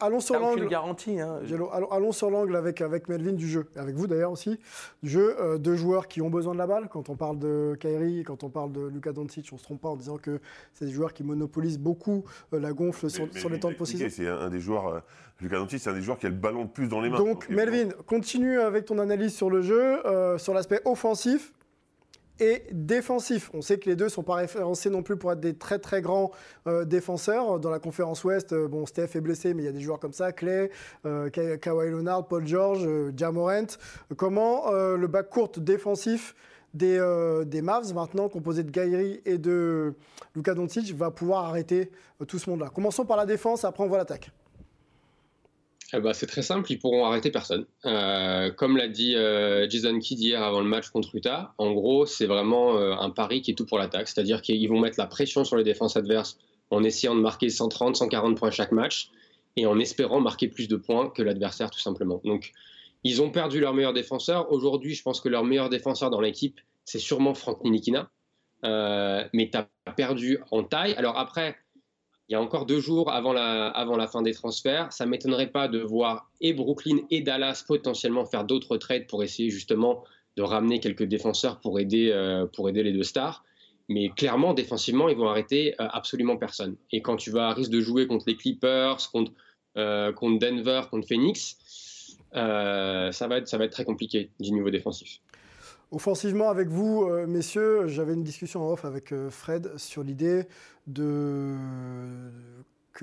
Allons 0.00 0.20
sur 0.20 0.38
l'angle. 0.38 0.66
garantie. 0.68 1.20
Hein. 1.20 1.40
Allons 1.90 2.12
sur 2.12 2.30
l'angle 2.30 2.56
avec 2.56 3.08
Melvin 3.08 3.32
du 3.32 3.48
jeu. 3.48 3.68
Avec 3.76 3.97
vous 3.98 4.06
d'ailleurs 4.06 4.32
aussi 4.32 4.58
jeu, 5.02 5.36
euh, 5.40 5.58
deux 5.58 5.76
joueurs 5.76 6.08
qui 6.08 6.22
ont 6.22 6.30
besoin 6.30 6.54
de 6.54 6.58
la 6.58 6.66
balle. 6.66 6.88
Quand 6.88 7.10
on 7.10 7.16
parle 7.16 7.38
de 7.38 7.76
Kyrie, 7.78 8.22
quand 8.24 8.44
on 8.44 8.48
parle 8.48 8.72
de 8.72 8.86
Luka 8.86 9.12
Doncic, 9.12 9.48
on 9.52 9.56
ne 9.56 9.58
se 9.58 9.64
trompe 9.64 9.80
pas 9.80 9.88
en 9.88 9.96
disant 9.96 10.16
que 10.16 10.40
c'est 10.72 10.86
des 10.86 10.92
joueurs 10.92 11.12
qui 11.12 11.24
monopolisent 11.24 11.78
beaucoup 11.78 12.24
euh, 12.54 12.60
la 12.60 12.72
gonfle 12.72 13.10
sur, 13.10 13.26
les 13.26 13.60
temps 13.60 13.70
de 13.70 13.76
possession. 13.76 14.06
C'est 14.10 14.28
un, 14.28 14.48
des 14.48 14.60
joueurs, 14.60 14.86
euh, 14.88 15.00
Luka 15.40 15.56
Doncic, 15.56 15.80
c'est 15.80 15.90
un 15.90 15.94
des 15.94 16.02
joueurs 16.02 16.18
qui 16.18 16.26
a 16.26 16.30
le 16.30 16.34
ballon 16.34 16.62
le 16.62 16.68
plus 16.68 16.88
dans 16.88 17.00
les 17.00 17.10
mains. 17.10 17.18
Donc, 17.18 17.48
Melvin, 17.48 17.90
continue 18.06 18.60
avec 18.60 18.86
ton 18.86 18.98
analyse 18.98 19.34
sur 19.34 19.50
le 19.50 19.62
jeu, 19.62 19.98
sur 20.38 20.54
l'aspect 20.54 20.80
offensif. 20.84 21.52
Et 22.40 22.64
défensif. 22.72 23.50
On 23.54 23.62
sait 23.62 23.78
que 23.78 23.88
les 23.88 23.96
deux 23.96 24.06
ne 24.06 24.10
sont 24.10 24.22
pas 24.22 24.36
référencés 24.36 24.90
non 24.90 25.02
plus 25.02 25.16
pour 25.16 25.32
être 25.32 25.40
des 25.40 25.54
très 25.54 25.78
très 25.78 26.02
grands 26.02 26.30
euh, 26.66 26.84
défenseurs. 26.84 27.58
Dans 27.60 27.70
la 27.70 27.78
conférence 27.78 28.24
Ouest, 28.24 28.52
euh, 28.52 28.68
bon, 28.68 28.86
Steph 28.86 29.10
est 29.14 29.20
blessé, 29.20 29.54
mais 29.54 29.62
il 29.62 29.66
y 29.66 29.68
a 29.68 29.72
des 29.72 29.80
joueurs 29.80 29.98
comme 29.98 30.12
ça, 30.12 30.32
Clay, 30.32 30.70
euh, 31.06 31.30
Ka- 31.30 31.58
Kawhi 31.58 31.90
Leonard, 31.90 32.28
Paul 32.28 32.46
George, 32.46 32.88
Jamorant. 33.16 33.66
Comment 34.16 34.70
le 34.70 35.06
bac 35.06 35.30
court 35.30 35.50
défensif 35.56 36.34
des, 36.74 36.98
des 37.46 37.62
Mavs, 37.62 37.94
maintenant 37.94 38.28
composé 38.28 38.62
de 38.62 38.70
Gairi 38.70 39.20
et 39.24 39.38
de 39.38 39.94
Luka 40.34 40.54
Doncic, 40.54 40.94
va 40.94 41.10
pouvoir 41.10 41.46
arrêter 41.46 41.90
tout 42.26 42.38
ce 42.38 42.50
monde-là? 42.50 42.70
Commençons 42.74 43.04
par 43.04 43.16
la 43.16 43.26
défense, 43.26 43.64
après 43.64 43.82
on 43.82 43.88
voit 43.88 43.98
l'attaque. 43.98 44.30
Eh 45.94 46.00
ben, 46.00 46.12
c'est 46.12 46.26
très 46.26 46.42
simple, 46.42 46.70
ils 46.70 46.78
pourront 46.78 47.06
arrêter 47.06 47.30
personne. 47.30 47.64
Euh, 47.86 48.50
comme 48.50 48.76
l'a 48.76 48.88
dit 48.88 49.16
euh, 49.16 49.68
Jason 49.70 49.98
Kidd 49.98 50.20
hier 50.20 50.42
avant 50.42 50.60
le 50.60 50.68
match 50.68 50.90
contre 50.90 51.14
Utah, 51.14 51.54
en 51.56 51.72
gros, 51.72 52.04
c'est 52.04 52.26
vraiment 52.26 52.76
euh, 52.76 52.92
un 52.92 53.08
pari 53.08 53.40
qui 53.40 53.52
est 53.52 53.54
tout 53.54 53.64
pour 53.64 53.78
l'attaque. 53.78 54.06
C'est-à-dire 54.06 54.42
qu'ils 54.42 54.68
vont 54.68 54.80
mettre 54.80 54.98
la 54.98 55.06
pression 55.06 55.44
sur 55.44 55.56
les 55.56 55.64
défenses 55.64 55.96
adverses 55.96 56.36
en 56.70 56.84
essayant 56.84 57.14
de 57.14 57.20
marquer 57.20 57.48
130, 57.48 57.96
140 57.96 58.36
points 58.36 58.50
chaque 58.50 58.72
match 58.72 59.10
et 59.56 59.64
en 59.64 59.78
espérant 59.78 60.20
marquer 60.20 60.48
plus 60.48 60.68
de 60.68 60.76
points 60.76 61.08
que 61.08 61.22
l'adversaire, 61.22 61.70
tout 61.70 61.80
simplement. 61.80 62.20
Donc, 62.22 62.52
ils 63.02 63.22
ont 63.22 63.30
perdu 63.30 63.58
leur 63.58 63.72
meilleur 63.72 63.94
défenseur. 63.94 64.52
Aujourd'hui, 64.52 64.94
je 64.94 65.02
pense 65.02 65.20
que 65.22 65.30
leur 65.30 65.44
meilleur 65.44 65.70
défenseur 65.70 66.10
dans 66.10 66.20
l'équipe, 66.20 66.60
c'est 66.84 66.98
sûrement 66.98 67.32
Frank 67.32 67.64
Nilikina. 67.64 68.10
Euh, 68.64 69.24
mais 69.32 69.50
tu 69.50 69.58
as 69.58 69.68
perdu 69.92 70.38
en 70.50 70.64
taille. 70.64 70.94
Alors 70.94 71.16
après, 71.16 71.56
il 72.28 72.32
y 72.32 72.34
a 72.34 72.40
encore 72.40 72.66
deux 72.66 72.80
jours 72.80 73.10
avant 73.10 73.32
la, 73.32 74.06
fin 74.10 74.20
des 74.20 74.34
transferts. 74.34 74.92
Ça 74.92 75.06
ne 75.06 75.10
m'étonnerait 75.10 75.50
pas 75.50 75.66
de 75.66 75.78
voir 75.78 76.30
et 76.40 76.52
Brooklyn 76.52 76.98
et 77.10 77.22
Dallas 77.22 77.64
potentiellement 77.66 78.26
faire 78.26 78.44
d'autres 78.44 78.76
trades 78.76 79.06
pour 79.06 79.22
essayer 79.22 79.48
justement 79.48 80.04
de 80.36 80.42
ramener 80.42 80.78
quelques 80.78 81.04
défenseurs 81.04 81.58
pour 81.60 81.80
aider, 81.80 82.10
euh, 82.12 82.46
les 82.72 82.92
deux 82.92 83.02
stars. 83.02 83.44
Mais 83.88 84.10
clairement, 84.10 84.52
défensivement, 84.52 85.08
ils 85.08 85.16
vont 85.16 85.28
arrêter 85.28 85.74
euh, 85.80 85.88
absolument 85.90 86.36
personne. 86.36 86.76
Et 86.92 87.00
quand 87.00 87.16
tu 87.16 87.30
vas 87.30 87.48
à 87.48 87.54
risque 87.54 87.70
de 87.70 87.80
jouer 87.80 88.06
contre 88.06 88.24
les 88.26 88.36
Clippers, 88.36 88.98
contre, 89.10 89.32
euh, 89.78 90.12
Denver, 90.12 90.82
contre 90.90 91.08
Phoenix, 91.08 91.56
ça 92.32 93.26
va 93.26 93.38
être 93.38 93.70
très 93.70 93.86
compliqué 93.86 94.30
du 94.38 94.52
niveau 94.52 94.68
défensif. 94.68 95.20
Offensivement, 95.90 96.50
avec 96.50 96.68
vous, 96.68 97.04
euh, 97.04 97.26
messieurs, 97.26 97.88
j'avais 97.88 98.12
une 98.12 98.22
discussion 98.22 98.62
en 98.62 98.72
off 98.72 98.84
avec 98.84 99.10
euh, 99.12 99.30
Fred 99.30 99.78
sur 99.78 100.02
l'idée 100.02 100.46
que 100.92 101.56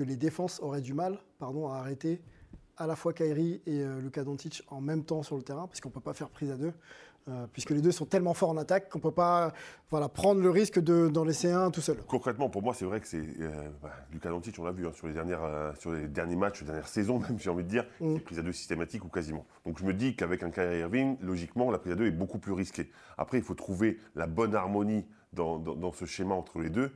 les 0.04 0.16
défenses 0.16 0.60
auraient 0.60 0.80
du 0.80 0.94
mal 0.94 1.18
à 1.40 1.46
arrêter 1.78 2.20
à 2.76 2.86
la 2.86 2.94
fois 2.94 3.12
Kyrie 3.12 3.60
et 3.66 3.80
euh, 3.82 4.00
Luka 4.00 4.22
Doncic 4.22 4.62
en 4.68 4.80
même 4.80 5.04
temps 5.04 5.24
sur 5.24 5.36
le 5.36 5.42
terrain, 5.42 5.66
parce 5.66 5.80
qu'on 5.80 5.88
ne 5.88 5.94
peut 5.94 6.00
pas 6.00 6.14
faire 6.14 6.28
prise 6.28 6.50
à 6.50 6.56
deux, 6.56 6.72
euh, 7.28 7.46
puisque 7.52 7.70
les 7.70 7.80
deux 7.80 7.90
sont 7.92 8.04
tellement 8.06 8.34
forts 8.34 8.50
en 8.50 8.56
attaque 8.56 8.88
qu'on 8.88 8.98
ne 8.98 9.02
peut 9.02 9.10
pas 9.10 9.52
voilà, 9.90 10.08
prendre 10.08 10.40
le 10.40 10.50
risque 10.50 10.78
de- 10.78 11.08
d'en 11.08 11.24
laisser 11.24 11.50
un 11.50 11.70
tout 11.70 11.80
seul. 11.80 11.96
Concrètement, 12.06 12.48
pour 12.48 12.62
moi, 12.62 12.72
c'est 12.74 12.84
vrai 12.84 13.00
que 13.00 13.06
c'est. 13.08 13.18
Euh, 13.40 13.68
bah, 13.82 13.90
Lucas 14.12 14.30
Doncic, 14.30 14.56
on 14.58 14.64
l'a 14.64 14.72
vu 14.72 14.86
hein, 14.86 14.92
sur, 14.92 15.06
les 15.08 15.12
dernières, 15.12 15.42
euh, 15.42 15.72
sur 15.78 15.92
les 15.92 16.06
derniers 16.08 16.36
matchs, 16.36 16.60
les 16.60 16.66
dernières 16.66 16.88
saisons, 16.88 17.18
même, 17.28 17.38
j'ai 17.38 17.50
envie 17.50 17.64
de 17.64 17.68
dire, 17.68 17.84
Mm. 18.00 18.14
c'est 18.14 18.20
prise 18.24 18.38
à 18.38 18.42
deux 18.42 18.52
systématique 18.52 19.04
ou 19.04 19.08
quasiment. 19.08 19.44
Donc 19.64 19.78
je 19.78 19.84
me 19.84 19.92
dis 19.92 20.14
qu'avec 20.16 20.42
un 20.42 20.50
Kyrie 20.50 20.78
Irving, 20.80 21.16
logiquement, 21.20 21.70
la 21.70 21.78
prise 21.78 21.92
à 21.92 21.96
deux 21.96 22.06
est 22.06 22.10
beaucoup 22.12 22.38
plus 22.38 22.52
risquée. 22.52 22.90
Après, 23.18 23.38
il 23.38 23.44
faut 23.44 23.54
trouver 23.54 23.98
la 24.14 24.26
bonne 24.26 24.54
harmonie 24.54 25.04
dans, 25.32 25.58
dans- 25.58 25.74
dans 25.74 25.92
ce 25.92 26.04
schéma 26.04 26.34
entre 26.34 26.58
les 26.60 26.70
deux. 26.70 26.92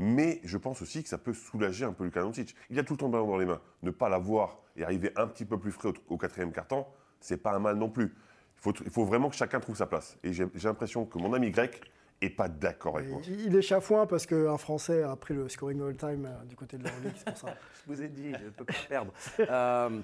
Mais 0.00 0.40
je 0.44 0.56
pense 0.58 0.80
aussi 0.80 1.02
que 1.02 1.08
ça 1.08 1.18
peut 1.18 1.32
soulager 1.32 1.84
un 1.84 1.92
peu 1.92 2.04
Lucas 2.04 2.22
Doncic. 2.22 2.54
Il 2.70 2.78
a 2.78 2.84
tout 2.84 2.92
le 2.94 2.98
temps 2.98 3.06
le 3.06 3.12
ballon 3.12 3.26
dans 3.26 3.36
les 3.38 3.46
mains. 3.46 3.60
Ne 3.82 3.90
pas 3.90 4.08
l'avoir 4.08 4.58
et 4.76 4.84
arriver 4.84 5.10
un 5.16 5.26
petit 5.26 5.44
peu 5.44 5.58
plus 5.58 5.72
frais 5.72 5.88
au, 5.88 6.14
au 6.14 6.16
quatrième 6.16 6.52
quart-temps, 6.52 6.88
c'est 7.20 7.36
pas 7.36 7.52
un 7.52 7.58
mal 7.58 7.76
non 7.76 7.88
plus. 7.90 8.14
Il 8.58 8.62
faut, 8.62 8.72
il 8.84 8.90
faut 8.90 9.04
vraiment 9.04 9.28
que 9.28 9.36
chacun 9.36 9.60
trouve 9.60 9.76
sa 9.76 9.86
place. 9.86 10.18
Et 10.22 10.32
j'ai 10.32 10.48
l'impression 10.64 11.04
que 11.04 11.18
mon 11.18 11.32
ami 11.32 11.50
grec 11.50 11.80
est 12.20 12.30
pas 12.30 12.48
d'accord 12.48 12.98
avec 12.98 13.10
moi. 13.10 13.20
Il 13.26 13.46
il 13.46 13.56
est 13.56 13.62
chafouin 13.62 14.06
parce 14.06 14.26
qu'un 14.26 14.58
Français 14.58 15.04
a 15.04 15.14
pris 15.14 15.34
le 15.34 15.48
scoring 15.48 15.80
all-time 15.80 16.26
euh, 16.26 16.44
du 16.44 16.56
côté 16.56 16.76
de 16.76 16.84
la 16.84 16.90
Ligue, 16.90 17.12
c'est 17.16 17.26
pour 17.26 17.36
ça. 17.36 17.54
Je 17.86 17.92
vous 17.92 18.02
ai 18.02 18.08
dit, 18.08 18.32
je 18.32 18.46
ne 18.46 18.50
peux 18.50 18.64
pas 18.64 18.74
perdre. 18.88 19.12
Euh, 19.38 20.00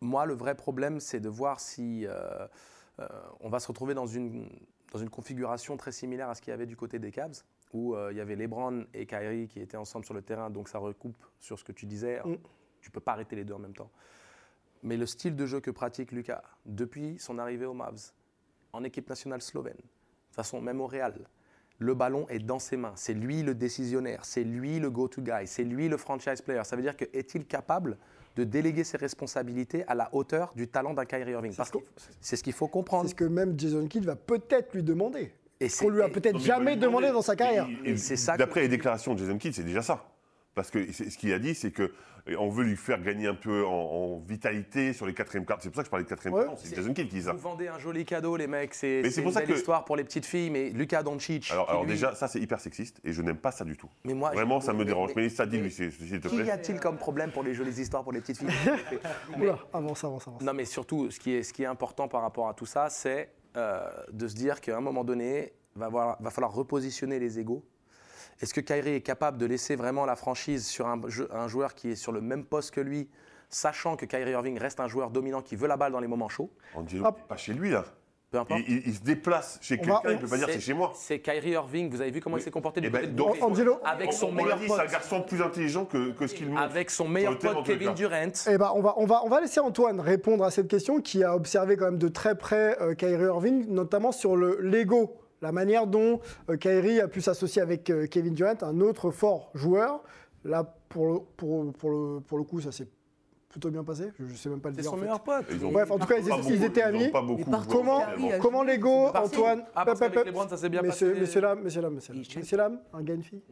moi, 0.00 0.24
le 0.24 0.34
vrai 0.34 0.54
problème, 0.54 0.98
c'est 0.98 1.20
de 1.20 1.28
voir 1.28 1.60
si 1.60 2.06
euh, 2.06 2.46
euh, 3.00 3.08
on 3.40 3.48
va 3.48 3.60
se 3.60 3.68
retrouver 3.68 3.94
dans 3.94 4.06
une, 4.06 4.48
dans 4.92 4.98
une 4.98 5.10
configuration 5.10 5.76
très 5.76 5.92
similaire 5.92 6.28
à 6.28 6.34
ce 6.34 6.42
qu'il 6.42 6.50
y 6.50 6.54
avait 6.54 6.66
du 6.66 6.76
côté 6.76 6.98
des 6.98 7.10
Cavs, 7.10 7.42
où 7.72 7.94
euh, 7.94 8.10
il 8.10 8.16
y 8.16 8.20
avait 8.20 8.36
LeBron 8.36 8.86
et 8.94 9.06
Kyrie 9.06 9.46
qui 9.46 9.60
étaient 9.60 9.76
ensemble 9.76 10.04
sur 10.04 10.14
le 10.14 10.22
terrain, 10.22 10.50
donc 10.50 10.68
ça 10.68 10.78
recoupe 10.78 11.16
sur 11.38 11.58
ce 11.58 11.64
que 11.64 11.72
tu 11.72 11.86
disais. 11.86 12.20
Mm. 12.24 12.36
Tu 12.80 12.88
ne 12.88 12.92
peux 12.92 13.00
pas 13.00 13.12
arrêter 13.12 13.36
les 13.36 13.44
deux 13.44 13.54
en 13.54 13.58
même 13.58 13.74
temps. 13.74 13.90
Mais 14.82 14.96
le 14.96 15.06
style 15.06 15.36
de 15.36 15.46
jeu 15.46 15.60
que 15.60 15.70
pratique 15.70 16.12
Lucas 16.12 16.42
depuis 16.64 17.18
son 17.18 17.38
arrivée 17.38 17.66
aux 17.66 17.74
Mavs, 17.74 18.12
en 18.72 18.84
équipe 18.84 19.08
nationale 19.08 19.42
slovène, 19.42 19.74
de 19.74 19.80
toute 19.80 20.36
façon, 20.36 20.60
même 20.60 20.80
au 20.80 20.86
Real, 20.86 21.14
le 21.80 21.94
ballon 21.94 22.26
est 22.28 22.38
dans 22.38 22.58
ses 22.58 22.76
mains. 22.76 22.92
C'est 22.94 23.14
lui 23.14 23.42
le 23.42 23.54
décisionnaire, 23.54 24.24
c'est 24.24 24.44
lui 24.44 24.78
le 24.78 24.90
go-to 24.90 25.22
guy, 25.22 25.46
c'est 25.46 25.64
lui 25.64 25.88
le 25.88 25.96
franchise 25.96 26.40
player. 26.42 26.62
Ça 26.64 26.76
veut 26.76 26.82
dire 26.82 26.96
que 26.96 27.06
est-il 27.12 27.46
capable 27.46 27.96
de 28.36 28.44
déléguer 28.44 28.84
ses 28.84 28.98
responsabilités 28.98 29.84
à 29.86 29.94
la 29.94 30.08
hauteur 30.14 30.52
du 30.54 30.68
talent 30.68 30.94
d'un 30.94 31.06
Kyrie 31.06 31.32
Irving? 31.32 31.54
Parce 31.54 31.70
que 31.70 31.78
c'est 32.20 32.36
ce 32.36 32.44
qu'il 32.44 32.52
faut 32.52 32.68
comprendre. 32.68 33.04
C'est 33.04 33.10
ce 33.10 33.14
que 33.16 33.24
même 33.24 33.58
Jason 33.58 33.86
Kidd 33.86 34.04
va 34.04 34.14
peut-être 34.14 34.74
lui 34.74 34.82
demander. 34.82 35.32
Et 35.58 35.68
Qu'on 35.68 35.90
lui 35.90 36.02
a 36.02 36.08
peut-être 36.08 36.38
jamais 36.38 36.76
demandé 36.76 37.08
dans 37.08 37.22
sa 37.22 37.36
carrière. 37.36 37.68
Et, 37.84 37.94
D'après 38.38 38.62
les 38.62 38.68
déclarations 38.68 39.14
de 39.14 39.18
Jason 39.18 39.36
Kidd, 39.36 39.54
c'est 39.54 39.64
déjà 39.64 39.82
ça. 39.82 40.06
Parce 40.60 40.70
que 40.70 40.92
ce 40.92 41.16
qu'il 41.16 41.32
a 41.32 41.38
dit, 41.38 41.54
c'est 41.54 41.70
que 41.70 41.90
on 42.38 42.50
veut 42.50 42.64
lui 42.64 42.76
faire 42.76 43.00
gagner 43.00 43.26
un 43.26 43.34
peu 43.34 43.64
en, 43.64 43.70
en 43.70 44.18
vitalité 44.18 44.92
sur 44.92 45.06
les 45.06 45.14
quatrièmes 45.14 45.46
cartes. 45.46 45.62
C'est 45.62 45.70
pour 45.70 45.76
ça 45.76 45.82
que 45.82 45.86
je 45.86 45.90
parlais 45.90 46.04
de 46.04 46.08
quatrième 46.10 46.34
Ouais. 46.34 46.44
C'est 46.58 46.76
Jason 46.76 46.92
Kidd 46.92 47.08
qui 47.08 47.14
dit 47.16 47.22
ça. 47.22 47.32
Vous 47.32 47.38
vendez 47.38 47.68
un 47.68 47.78
joli 47.78 48.04
cadeau, 48.04 48.36
les 48.36 48.46
mecs. 48.46 48.74
C'est 48.74 49.00
Mais 49.02 49.08
c'est 49.08 49.14
c'est 49.14 49.20
une 49.22 49.24
pour 49.24 49.32
ça 49.32 49.40
belle 49.40 49.48
que- 49.48 49.54
histoire 49.54 49.86
pour 49.86 49.96
les 49.96 50.04
petites 50.04 50.26
filles, 50.26 50.50
mais 50.50 50.68
Lucas 50.68 51.02
Doncic. 51.02 51.50
Alors, 51.50 51.64
qui, 51.64 51.70
alors 51.70 51.84
lui- 51.84 51.92
déjà, 51.92 52.14
ça 52.14 52.28
c'est 52.28 52.38
hyper 52.38 52.60
sexiste 52.60 53.00
et 53.04 53.14
je 53.14 53.22
n'aime 53.22 53.38
pas 53.38 53.52
ça 53.52 53.64
du 53.64 53.74
tout. 53.78 53.88
Mais 54.04 54.12
moi, 54.12 54.32
Vraiment, 54.32 54.60
ça 54.60 54.74
me 54.74 54.80
mais- 54.80 54.84
dérange. 54.84 55.12
mais- 55.16 55.22
Mais 55.22 55.28
ça 55.30 55.46
dit 55.46 55.56
lui, 55.56 55.70
s'il 55.70 55.90
te 55.90 56.28
Qu'y 56.28 56.36
plaît. 56.36 56.50
a-t-il 56.50 56.78
comme 56.78 56.98
problème 56.98 57.30
pour 57.32 57.42
les 57.42 57.54
jolies 57.54 57.80
histoires 57.80 58.02
pour 58.02 58.12
les 58.12 58.20
petites 58.20 58.36
filles? 58.36 58.48
Mais- 59.38 59.38
Oula, 59.46 59.58
avance, 59.72 60.04
avance, 60.04 60.28
avance. 60.28 60.42
Non, 60.42 60.52
mais 60.52 60.66
surtout, 60.66 61.10
ce 61.10 61.18
qui 61.18 61.32
est, 61.32 61.42
ce 61.42 61.54
qui 61.54 61.62
est 61.62 61.66
important 61.66 62.06
par 62.06 62.20
rapport 62.20 62.48
à 62.50 62.54
tout 62.54 62.66
ça, 62.66 62.90
c'est 62.90 63.30
euh, 63.56 63.80
de 64.12 64.28
se 64.28 64.34
dire 64.34 64.60
qu'à 64.60 64.76
un 64.76 64.80
moment 64.82 65.04
donné, 65.04 65.54
va, 65.74 65.86
avoir- 65.86 66.22
va 66.22 66.30
falloir 66.30 66.52
repositionner 66.52 67.18
les 67.18 67.38
égaux. 67.38 67.64
Est-ce 68.40 68.54
que 68.54 68.60
Kyrie 68.60 68.94
est 68.94 69.00
capable 69.02 69.38
de 69.38 69.46
laisser 69.46 69.76
vraiment 69.76 70.04
la 70.06 70.16
franchise 70.16 70.66
sur 70.66 70.86
un, 70.86 71.00
jeu- 71.08 71.28
un 71.32 71.46
joueur 71.48 71.74
qui 71.74 71.90
est 71.90 71.96
sur 71.96 72.12
le 72.12 72.20
même 72.20 72.44
poste 72.44 72.72
que 72.72 72.80
lui, 72.80 73.08
sachant 73.48 73.96
que 73.96 74.06
Kyrie 74.06 74.30
Irving 74.32 74.58
reste 74.58 74.80
un 74.80 74.88
joueur 74.88 75.10
dominant 75.10 75.42
qui 75.42 75.56
veut 75.56 75.68
la 75.68 75.76
balle 75.76 75.92
dans 75.92 76.00
les 76.00 76.06
moments 76.08 76.28
chauds? 76.28 76.50
Angelo, 76.74 77.04
pas 77.28 77.36
chez 77.36 77.52
lui 77.52 77.70
là. 77.70 77.84
Peu 78.30 78.38
importe. 78.38 78.60
Il, 78.68 78.76
il- 78.76 78.82
il 78.86 78.94
se 78.94 79.00
déplace 79.02 79.58
chez 79.60 79.76
quelqu'un, 79.76 80.00
il 80.04 80.10
ne 80.12 80.16
peut 80.18 80.28
pas 80.28 80.36
dire 80.36 80.46
c'est 80.48 80.60
chez 80.60 80.72
moi. 80.72 80.92
C'est 80.94 81.18
Kyrie 81.18 81.50
Irving, 81.50 81.90
vous 81.90 82.00
avez 82.00 82.12
vu 82.12 82.20
comment 82.20 82.36
il 82.36 82.42
s'est 82.44 82.52
comporté 82.52 82.80
du 82.80 82.86
Eh 82.86 82.90
côté 82.92 83.02
ben, 83.06 83.10
de 83.10 83.16
donc, 83.16 83.38
Brooklyn? 83.40 83.78
avec 83.84 84.12
son 84.12 84.26
on, 84.26 84.28
on 84.28 84.32
meilleur 84.32 84.56
dit, 84.58 84.66
pote. 84.68 84.76
c'est 84.76 84.82
un 84.88 84.92
garçon 84.92 85.22
plus 85.22 85.42
intelligent 85.42 85.84
que, 85.84 86.12
que 86.12 86.28
ce 86.28 86.34
qu'il 86.34 86.48
montre. 86.48 86.62
Avec 86.62 86.90
son 86.90 87.08
meilleur 87.08 87.36
pote 87.36 87.66
Kevin. 87.66 87.92
Durant. 87.92 88.30
Eh 88.48 88.56
ben, 88.56 88.70
on, 88.76 88.80
va, 88.82 88.94
on, 88.98 89.04
va, 89.04 89.22
on 89.24 89.28
va 89.28 89.40
laisser 89.40 89.58
Antoine 89.58 89.98
répondre 89.98 90.44
à 90.44 90.52
cette 90.52 90.68
question 90.68 91.00
qui 91.00 91.24
a 91.24 91.34
observé 91.34 91.76
quand 91.76 91.86
même 91.86 91.98
de 91.98 92.06
très 92.06 92.38
près 92.38 92.80
euh, 92.80 92.94
Kyrie 92.94 93.24
Irving, 93.24 93.66
notamment 93.68 94.12
sur 94.12 94.36
le 94.36 94.60
l'ego, 94.60 95.19
la 95.42 95.52
manière 95.52 95.86
dont 95.86 96.20
euh, 96.48 96.56
Kyrie 96.56 97.00
a 97.00 97.08
pu 97.08 97.20
s'associer 97.20 97.62
avec 97.62 97.88
euh, 97.90 98.06
Kevin 98.06 98.34
Durant, 98.34 98.54
un 98.62 98.80
autre 98.80 99.10
fort 99.10 99.50
joueur. 99.54 100.02
Là, 100.44 100.64
pour 100.88 101.06
le, 101.06 101.18
pour, 101.36 101.72
pour 101.72 101.90
le, 101.90 102.20
pour 102.20 102.38
le 102.38 102.44
coup, 102.44 102.60
ça 102.60 102.72
s'est 102.72 102.88
plutôt 103.48 103.70
bien 103.70 103.82
passé. 103.84 104.10
Je 104.18 104.24
ne 104.24 104.34
sais 104.34 104.48
même 104.48 104.60
pas 104.60 104.70
le 104.70 104.76
C'est 104.76 104.82
dire. 104.82 104.90
son 104.90 104.96
en 104.96 104.98
fait. 104.98 105.04
meilleur 105.04 105.20
pote. 105.22 105.44
Ont- 105.64 105.72
Bref, 105.72 105.90
en 105.90 105.98
tout 105.98 106.06
cas, 106.06 106.18
ils, 106.18 106.24
beaucoup, 106.28 106.50
étaient 106.52 106.80
ils 106.80 106.82
ont 106.82 106.86
amis. 106.86 107.08
pas 107.10 107.22
beaucoup 107.22 107.50
par 107.50 107.62
joué 107.64 107.72
Comment, 107.72 108.04
comment 108.40 108.62
l'ego, 108.62 109.08
Antoine 109.14 109.64
Ah, 109.74 109.84
parce 109.84 109.98
Pep, 110.00 110.12
pep, 110.14 110.24
LeBron, 110.26 110.48
ça 110.48 110.56
s'est 110.56 110.68
bien 110.68 110.82
messieurs, 110.82 111.08
passé. 111.10 111.20
Messieurs, 111.20 111.40
dames, 111.40 111.62
messieurs, 111.62 111.82
dames, 111.82 111.94
messieurs, 111.94 112.14
dames. 112.14 112.24
Il- 112.30 112.38
Messieurs, 112.38 112.56
dames, 112.56 112.80
un 112.92 113.02
gars, 113.02 113.14
une 113.14 113.22
fille 113.22 113.42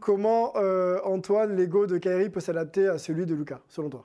Comment, 0.00 0.52
euh, 0.56 0.98
Antoine, 1.04 1.56
l'ego 1.56 1.86
de 1.86 1.98
Kyrie 1.98 2.30
peut 2.30 2.40
s'adapter 2.40 2.88
à 2.88 2.96
celui 2.98 3.26
de 3.26 3.34
Lucas, 3.34 3.60
selon 3.68 3.90
toi? 3.90 4.04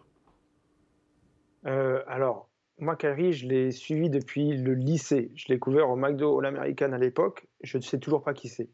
Euh, 1.67 2.01
alors, 2.07 2.47
moi, 2.77 2.95
Kyrie, 2.95 3.33
je 3.33 3.47
l'ai 3.47 3.71
suivi 3.71 4.09
depuis 4.09 4.57
le 4.57 4.73
lycée. 4.73 5.31
Je 5.35 5.45
l'ai 5.49 5.59
couvert 5.59 5.89
au 5.89 5.95
McDo 5.95 6.39
All-American 6.39 6.91
à 6.91 6.97
l'époque. 6.97 7.47
Je 7.61 7.77
ne 7.77 7.83
sais 7.83 7.99
toujours 7.99 8.23
pas 8.23 8.33
qui 8.33 8.49
c'est. 8.49 8.69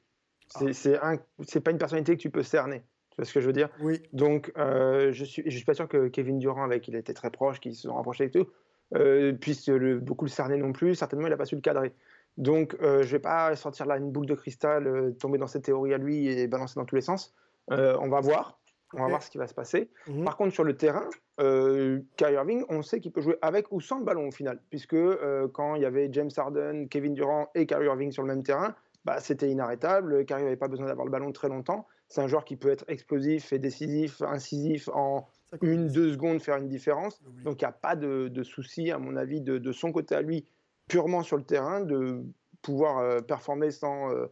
C'est 0.48 0.74
c'est 0.74 0.98
un- 1.00 1.18
pas 1.18 1.72
une 1.72 1.78
personnalité 1.78 2.18
que 2.18 2.22
tu 2.22 2.30
peux 2.30 2.44
cerner. 2.44 2.82
Tu 3.12 3.16
vois 3.18 3.26
ce 3.26 3.34
que 3.34 3.40
je 3.42 3.48
veux 3.48 3.54
dire? 3.54 3.70
Oui. 3.82 4.02
Donc, 4.12 4.52
euh, 4.58 5.12
je 5.14 5.24
suis, 5.24 5.44
je 5.46 5.56
suis 5.56 5.66
pas 5.66 5.74
sûr 5.74 5.88
que 5.88 6.08
Kevin 6.08 6.40
Durant, 6.40 6.64
avec 6.64 6.84
qui 6.84 6.92
il 6.92 6.98
était 6.98 7.14
très 7.14 7.30
proche, 7.30 7.60
qu'ils 7.60 7.76
se 7.76 7.84
sont 7.84 7.96
rapprochés 7.96 8.26
et 8.26 8.32
tout, 8.32 8.48
euh, 8.96 9.34
puisse 9.34 9.68
le- 9.70 10.00
beaucoup 10.00 10.26
le 10.26 10.30
cerner 10.30 10.58
non 10.58 10.74
plus. 10.74 10.96
Certainement, 10.96 11.28
il 11.28 11.30
n'a 11.30 11.38
pas 11.38 11.46
su 11.46 11.56
le 11.56 11.62
cadrer. 11.62 11.94
Donc, 12.38 12.76
euh, 12.82 13.04
je 13.04 13.12
vais 13.12 13.20
pas 13.20 13.56
sortir 13.56 13.86
là 13.86 13.98
une 13.98 14.12
boule 14.12 14.26
de 14.26 14.36
cristal, 14.36 14.88
euh, 14.88 15.12
tomber 15.12 15.38
dans 15.38 15.48
cette 15.48 15.64
théorie 15.64 15.94
à 15.94 15.98
lui 15.98 16.28
et 16.28 16.48
balancer 16.48 16.74
dans 16.76 16.86
tous 16.86 16.96
les 16.96 17.02
sens. 17.02 17.34
On 17.70 18.10
va 18.10 18.20
voir. 18.20 18.61
On 18.94 19.02
va 19.02 19.08
voir 19.08 19.24
ce 19.24 19.30
qui 19.30 19.38
va 19.38 19.48
se 19.48 19.54
passer. 19.54 19.90
Mhm. 20.08 20.24
Par 20.24 20.38
contre, 20.38 20.54
sur 20.54 20.64
le 20.64 20.76
terrain, 20.76 21.10
euh, 21.40 22.02
Kyrie 22.18 22.34
Irving, 22.34 22.66
on 22.70 22.82
sait 22.82 23.00
qu'il 23.00 23.12
peut 23.12 23.22
jouer 23.22 23.38
avec 23.42 23.72
ou 23.72 23.80
sans 23.80 24.00
le 24.00 24.06
ballon 24.06 24.28
au 24.28 24.32
final, 24.32 24.62
puisque 24.70 24.94
euh, 24.94 25.48
quand 25.48 25.76
il 25.76 25.82
y 25.82 25.86
avait 25.86 26.10
James 26.12 26.30
Harden, 26.36 26.88
Kevin 26.90 27.14
Durant 27.14 27.50
et 27.56 27.66
Kyrie 27.66 27.86
Irving 27.86 28.12
sur 28.12 28.24
le 28.24 28.28
même 28.28 28.44
terrain, 28.44 28.76
bah, 29.06 29.20
c'était 29.20 29.50
inarrêtable. 29.50 30.26
Kyrie 30.26 30.44
n'avait 30.44 30.56
pas 30.56 30.68
besoin 30.68 30.88
d'avoir 30.88 31.06
le 31.06 31.12
ballon 31.12 31.32
très 31.32 31.50
longtemps. 31.50 31.88
C'est 32.08 32.22
un 32.22 32.28
joueur 32.28 32.46
qui 32.46 32.58
peut 32.58 32.70
être 32.70 32.86
explosif 32.88 33.54
et 33.54 33.60
décisif, 33.60 34.22
incisif 34.22 34.90
en 34.90 35.28
une, 35.62 35.88
deux 35.88 36.12
secondes, 36.12 36.42
faire 36.42 36.58
une 36.58 36.68
différence. 36.68 37.22
Donc 37.44 37.62
il 37.62 37.66
n'y 37.66 37.70
a 37.70 37.74
pas 37.74 37.96
de, 37.96 38.28
de 38.28 38.44
souci, 38.44 38.92
à 38.92 38.98
mon 38.98 39.16
avis, 39.16 39.42
de, 39.42 39.58
de 39.58 39.72
son 39.72 39.92
côté 39.92 40.16
à 40.16 40.22
lui, 40.22 40.46
purement 40.88 41.24
sur 41.24 41.38
le 41.38 41.44
terrain, 41.44 41.82
de 41.82 42.24
pouvoir 42.62 43.00
euh, 43.00 43.20
performer 43.20 43.72
sans 43.72 44.12
euh, 44.12 44.28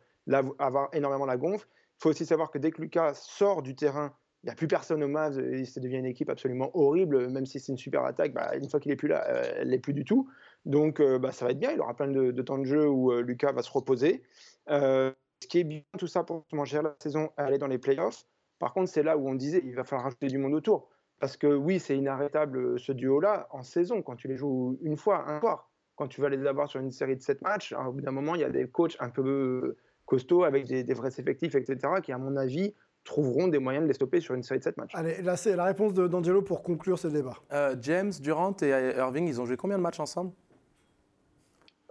avoir 0.59 0.89
énormément 0.93 1.25
la 1.25 1.37
gonfle. 1.37 1.67
Il 1.71 2.03
faut 2.03 2.09
aussi 2.09 2.25
savoir 2.25 2.51
que 2.51 2.57
dès 2.57 2.71
que 2.71 2.81
Lucas 2.81 3.13
sort 3.13 3.61
du 3.61 3.75
terrain, 3.75 4.13
il 4.43 4.47
n'y 4.47 4.51
a 4.51 4.55
plus 4.55 4.67
personne 4.67 5.03
au 5.03 5.07
Mavs 5.07 5.35
ça 5.65 5.81
devient 5.81 5.97
une 5.97 6.05
équipe 6.05 6.29
absolument 6.29 6.71
horrible, 6.73 7.29
même 7.29 7.45
si 7.45 7.59
c'est 7.59 7.71
une 7.71 7.77
super 7.77 8.05
attaque, 8.05 8.33
bah, 8.33 8.55
une 8.55 8.69
fois 8.69 8.79
qu'il 8.79 8.89
n'est 8.89 8.95
plus 8.95 9.09
là, 9.09 9.21
elle 9.57 9.69
n'est 9.69 9.79
plus 9.79 9.93
du 9.93 10.05
tout. 10.05 10.29
Donc 10.65 11.01
bah, 11.01 11.31
ça 11.31 11.45
va 11.45 11.51
être 11.51 11.59
bien, 11.59 11.71
il 11.71 11.81
aura 11.81 11.93
plein 11.93 12.07
de, 12.07 12.41
temps 12.41 12.57
de 12.57 12.63
jeu 12.63 12.87
où 12.87 13.11
Lucas 13.21 13.51
va 13.51 13.61
se 13.61 13.71
reposer. 13.71 14.23
ce 14.67 15.13
qui 15.49 15.59
est 15.59 15.63
bien 15.65 15.81
tout 15.97 16.07
ça 16.07 16.23
pour 16.23 16.45
manger 16.53 16.81
la 16.81 16.95
saison, 16.99 17.31
aller 17.35 17.57
dans 17.57 17.67
les 17.67 17.79
playoffs. 17.79 18.25
Par 18.59 18.73
contre, 18.73 18.89
c'est 18.89 19.03
là 19.03 19.17
où 19.17 19.27
on 19.27 19.35
disait 19.35 19.61
il 19.65 19.75
va 19.75 19.83
falloir 19.83 20.03
rajouter 20.05 20.27
du 20.27 20.37
monde 20.37 20.53
autour. 20.53 20.89
Parce 21.19 21.35
que 21.35 21.47
oui, 21.47 21.79
c'est 21.79 21.97
inarrêtable 21.97 22.79
ce 22.79 22.91
duo-là 22.91 23.47
en 23.51 23.63
saison, 23.63 24.01
quand 24.01 24.15
tu 24.15 24.27
les 24.27 24.37
joues 24.37 24.77
une 24.81 24.97
fois, 24.97 25.29
un 25.29 25.39
soir. 25.39 25.69
Quand 25.95 26.07
tu 26.07 26.21
vas 26.21 26.29
les 26.29 26.45
avoir 26.45 26.69
sur 26.69 26.79
une 26.79 26.91
série 26.91 27.17
de 27.17 27.21
7 27.21 27.41
matchs, 27.41 27.73
au 27.73 27.91
bout 27.91 28.01
d'un 28.01 28.11
moment, 28.11 28.35
il 28.35 28.41
y 28.41 28.45
a 28.45 28.49
des 28.49 28.69
coachs 28.69 28.95
un 28.99 29.09
peu 29.09 29.75
costauds 30.05 30.43
avec 30.43 30.65
des, 30.65 30.93
vrais 30.93 31.11
effectifs, 31.17 31.55
etc., 31.55 31.77
qui, 32.01 32.13
à 32.13 32.17
mon 32.17 32.37
avis, 32.37 32.73
trouveront 33.03 33.47
des 33.47 33.59
moyens 33.59 33.83
de 33.83 33.87
les 33.87 33.93
stopper 33.93 34.19
sur 34.19 34.35
une 34.35 34.43
série 34.43 34.59
de 34.59 34.63
7 34.63 34.77
matchs. 34.77 34.91
Allez, 34.93 35.21
là, 35.21 35.35
c'est 35.35 35.55
la 35.55 35.65
réponse 35.65 35.93
d'Angelo 35.93 36.41
pour 36.41 36.61
conclure 36.61 36.99
ce 36.99 37.07
débat. 37.07 37.35
Euh, 37.51 37.75
James, 37.81 38.11
Durant 38.21 38.55
et 38.61 38.69
Irving, 38.69 39.27
ils 39.27 39.41
ont 39.41 39.45
joué 39.45 39.57
combien 39.57 39.77
de 39.77 39.83
matchs 39.83 39.99
ensemble? 39.99 40.31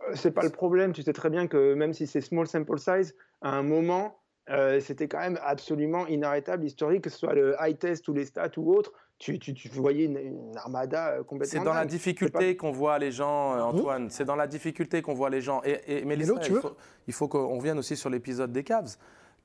Euh, 0.08 0.12
C'est 0.14 0.30
pas 0.30 0.44
le 0.44 0.50
problème. 0.50 0.92
Tu 0.92 1.02
sais 1.02 1.12
très 1.12 1.30
bien 1.30 1.46
que 1.46 1.74
même 1.74 1.92
si 1.92 2.06
c'est 2.06 2.20
small 2.20 2.46
sample 2.46 2.78
size, 2.78 3.14
à 3.42 3.50
un 3.50 3.62
moment, 3.62 4.18
euh, 4.50 4.80
c'était 4.80 5.08
quand 5.08 5.18
même 5.18 5.38
absolument 5.42 6.06
inarrêtable, 6.06 6.64
historique, 6.64 7.02
que 7.02 7.10
ce 7.10 7.18
soit 7.18 7.34
le 7.34 7.54
high 7.60 7.78
test 7.78 8.08
ou 8.08 8.14
les 8.14 8.24
stats 8.24 8.50
ou 8.56 8.72
autre. 8.72 8.92
Tu, 9.18 9.38
tu, 9.38 9.52
tu 9.52 9.68
voyais 9.68 10.04
une, 10.04 10.56
armada 10.56 11.08
euh, 11.08 11.24
complètement. 11.24 11.60
C'est 11.60 11.64
dans 11.64 11.74
la 11.74 11.84
difficulté 11.84 12.56
qu'on 12.56 12.70
voit 12.70 12.98
les 12.98 13.10
gens, 13.10 13.54
euh, 13.54 13.60
Antoine. 13.62 14.10
C'est 14.10 14.24
dans 14.24 14.36
la 14.36 14.46
difficulté 14.46 15.02
qu'on 15.02 15.14
voit 15.14 15.28
les 15.28 15.40
gens. 15.40 15.60
Et, 15.64 16.04
mais 16.04 16.14
il 16.16 16.24
faut, 16.24 16.76
il 17.08 17.12
faut 17.12 17.28
qu'on 17.28 17.56
revienne 17.56 17.78
aussi 17.78 17.96
sur 17.96 18.10
l'épisode 18.10 18.52
des 18.52 18.62
Cavs. 18.62 18.96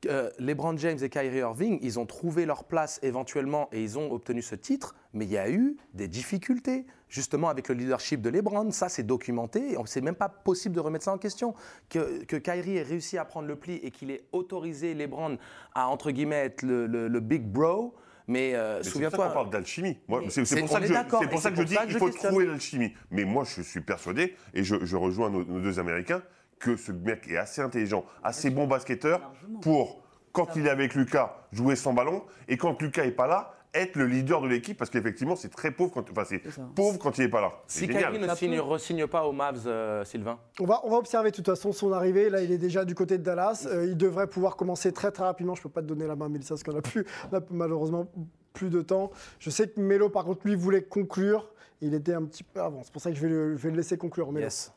Euh, 0.05 0.29
LeBron 0.39 0.77
James 0.77 0.97
et 1.01 1.09
Kyrie 1.09 1.37
Irving, 1.37 1.79
ils 1.81 1.99
ont 1.99 2.05
trouvé 2.05 2.45
leur 2.45 2.63
place 2.65 2.99
éventuellement 3.03 3.69
et 3.71 3.81
ils 3.81 3.97
ont 3.97 4.11
obtenu 4.11 4.41
ce 4.41 4.55
titre, 4.55 4.95
mais 5.13 5.25
il 5.25 5.31
y 5.31 5.37
a 5.37 5.49
eu 5.49 5.77
des 5.93 6.07
difficultés, 6.07 6.85
justement 7.09 7.49
avec 7.49 7.69
le 7.69 7.75
leadership 7.75 8.21
de 8.21 8.29
LeBron. 8.29 8.71
Ça, 8.71 8.89
c'est 8.89 9.03
documenté. 9.03 9.75
C'est 9.85 10.01
même 10.01 10.15
pas 10.15 10.29
possible 10.29 10.75
de 10.75 10.79
remettre 10.79 11.05
ça 11.05 11.13
en 11.13 11.17
question. 11.17 11.53
Que, 11.89 12.23
que 12.25 12.35
Kyrie 12.35 12.77
ait 12.77 12.83
réussi 12.83 13.17
à 13.17 13.25
prendre 13.25 13.47
le 13.47 13.55
pli 13.55 13.75
et 13.75 13.91
qu'il 13.91 14.11
ait 14.11 14.23
autorisé 14.31 14.93
LeBron 14.93 15.37
à, 15.73 15.87
entre 15.87 16.11
guillemets, 16.11 16.45
être 16.45 16.63
le, 16.63 17.19
big 17.19 17.43
bro. 17.43 17.93
Mais, 18.27 18.55
euh, 18.55 18.81
souviens-toi. 18.83 19.27
On 19.29 19.33
parle 19.33 19.49
d'alchimie. 19.49 19.97
C'est 20.29 20.59
pour, 20.59 20.69
ça 20.69 20.79
que 20.79 20.87
je, 20.87 21.27
pour 21.27 21.41
ça 21.41 21.51
que 21.51 21.57
je 21.57 21.63
dis 21.63 21.75
qu'il 21.75 21.97
faut 21.97 22.09
trouver 22.09 22.45
l'alchimie. 22.45 22.93
Mais 23.11 23.25
moi, 23.25 23.43
je 23.43 23.61
suis 23.61 23.81
persuadé, 23.81 24.35
et 24.53 24.63
je, 24.63 24.95
rejoins 24.95 25.29
nos 25.29 25.43
deux 25.43 25.79
Américains, 25.79 26.23
que 26.63 26.77
ce 26.77 26.93
mec 26.93 27.27
est 27.29 27.37
assez 27.37 27.61
intelligent, 27.61 28.05
assez 28.23 28.49
bon 28.49 28.67
basketteur 28.67 29.19
pour, 29.61 30.01
quand 30.31 30.55
il 30.55 30.67
est 30.67 30.69
avec 30.69 30.95
Lucas, 30.95 31.35
jouer 31.51 31.75
sans 31.75 31.93
ballon, 31.93 32.23
et 32.47 32.55
quand 32.55 32.81
Lucas 32.81 33.03
n'est 33.03 33.11
pas 33.11 33.27
là, 33.27 33.53
être 33.73 33.95
le 33.95 34.05
leader 34.05 34.41
de 34.41 34.47
l'équipe 34.47 34.77
parce 34.77 34.91
qu'effectivement 34.91 35.35
c'est 35.35 35.49
très 35.49 35.71
pauvre 35.71 35.91
quand 35.91 36.07
enfin 36.11 36.23
c'est 36.25 36.43
pauvre 36.75 36.99
quand 36.99 37.17
il 37.17 37.21
n'est 37.21 37.29
pas 37.29 37.41
là. 37.41 37.51
Si 37.65 37.87
Kyrie 37.87 38.19
ne 38.19 38.35
signe, 38.35 38.61
signe 38.77 39.07
pas 39.07 39.25
au 39.25 39.31
Mavs, 39.31 39.63
euh, 39.65 40.05
Sylvain. 40.05 40.37
On 40.59 40.65
va 40.65 40.81
on 40.83 40.91
va 40.91 40.97
observer 40.97 41.31
de 41.31 41.35
toute 41.35 41.47
façon 41.47 41.71
son 41.71 41.91
arrivée. 41.91 42.29
Là 42.29 42.41
il 42.41 42.51
est 42.51 42.59
déjà 42.59 42.85
du 42.85 42.93
côté 42.93 43.17
de 43.17 43.23
Dallas. 43.23 43.67
Euh, 43.67 43.87
il 43.87 43.97
devrait 43.97 44.27
pouvoir 44.27 44.57
commencer 44.57 44.91
très 44.91 45.11
très 45.11 45.23
rapidement. 45.23 45.55
Je 45.55 45.63
peux 45.63 45.69
pas 45.69 45.81
te 45.81 45.87
donner 45.87 46.05
la 46.05 46.15
main 46.15 46.29
Mélissa 46.29 46.53
parce 46.53 46.61
qu'on 46.61 46.77
a 46.77 46.81
plus 46.83 47.03
a 47.31 47.39
malheureusement 47.49 48.07
plus 48.53 48.69
de 48.69 48.83
temps. 48.83 49.09
Je 49.39 49.49
sais 49.49 49.67
que 49.67 49.79
Melo 49.79 50.07
par 50.07 50.25
contre 50.25 50.45
lui 50.45 50.53
voulait 50.53 50.83
conclure. 50.83 51.51
Il 51.81 51.95
était 51.95 52.13
un 52.13 52.25
petit 52.25 52.43
peu 52.43 52.61
avant. 52.61 52.83
C'est 52.83 52.93
pour 52.93 53.01
ça 53.01 53.09
que 53.09 53.17
je 53.17 53.21
vais 53.21 53.29
le, 53.29 53.55
vais 53.55 53.71
le 53.71 53.77
laisser 53.77 53.97
conclure. 53.97 54.31
Melo. 54.31 54.45
Yes. 54.45 54.71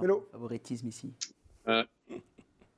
Hello. 0.00 0.26
Favoritisme 0.30 0.88
ici. 0.88 1.12
Euh, 1.68 1.84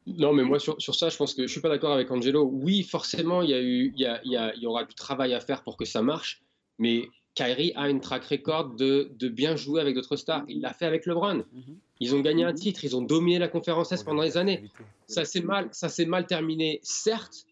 non, 0.07 0.33
mais 0.33 0.43
moi, 0.43 0.59
sur, 0.59 0.79
ça, 0.95 1.09
je 1.09 1.17
pense 1.17 1.35
que 1.35 1.47
je 1.47 1.53
suis 1.53 1.61
pas 1.61 1.69
d'accord 1.69 1.93
avec 1.93 2.11
Angelo. 2.11 2.49
Oui, 2.53 2.83
forcément, 2.83 3.43
il 3.43 3.51
y, 3.51 3.55
a 3.55 3.61
eu, 3.61 3.93
il, 3.95 4.01
y 4.01 4.07
a, 4.07 4.21
il, 4.25 4.62
y 4.62 4.67
aura 4.67 4.85
du 4.85 4.95
travail 4.95 5.35
à 5.35 5.41
faire 5.41 5.62
pour 5.62 5.77
que 5.77 5.85
ça 5.85 6.03
marche, 6.03 6.43
mais 6.79 7.09
Kyrie 7.35 7.73
a 7.75 7.89
une 7.89 8.01
track 8.01 8.25
record 8.27 8.75
de, 8.75 9.11
de 9.19 9.29
bien 9.29 9.57
jouer 9.57 9.81
avec 9.81 9.95
d'autres 9.95 10.17
stars. 10.17 10.45
Il 10.49 10.61
l'a 10.61 10.73
fait 10.73 10.87
avec 10.87 11.07
LeBron. 11.07 11.45
Mhm. 11.53 11.79
Ils 12.01 12.15
ont 12.15 12.21
gagné 12.21 12.45
un 12.45 12.53
titre, 12.53 12.85
ils 12.85 12.97
ont 12.97 13.03
dominé 13.03 13.39
la 13.39 13.49
conférence 13.49 13.93
S 13.93 14.03
pendant 14.03 14.23
des 14.23 14.37
années. 14.37 14.65
Ça 15.07 15.25
s'est 15.25 15.41
mal, 15.41 15.69
ça 15.73 15.89
s'est 15.89 16.07
mal 16.07 16.27
terminé, 16.27 16.81
certes, 16.83 17.47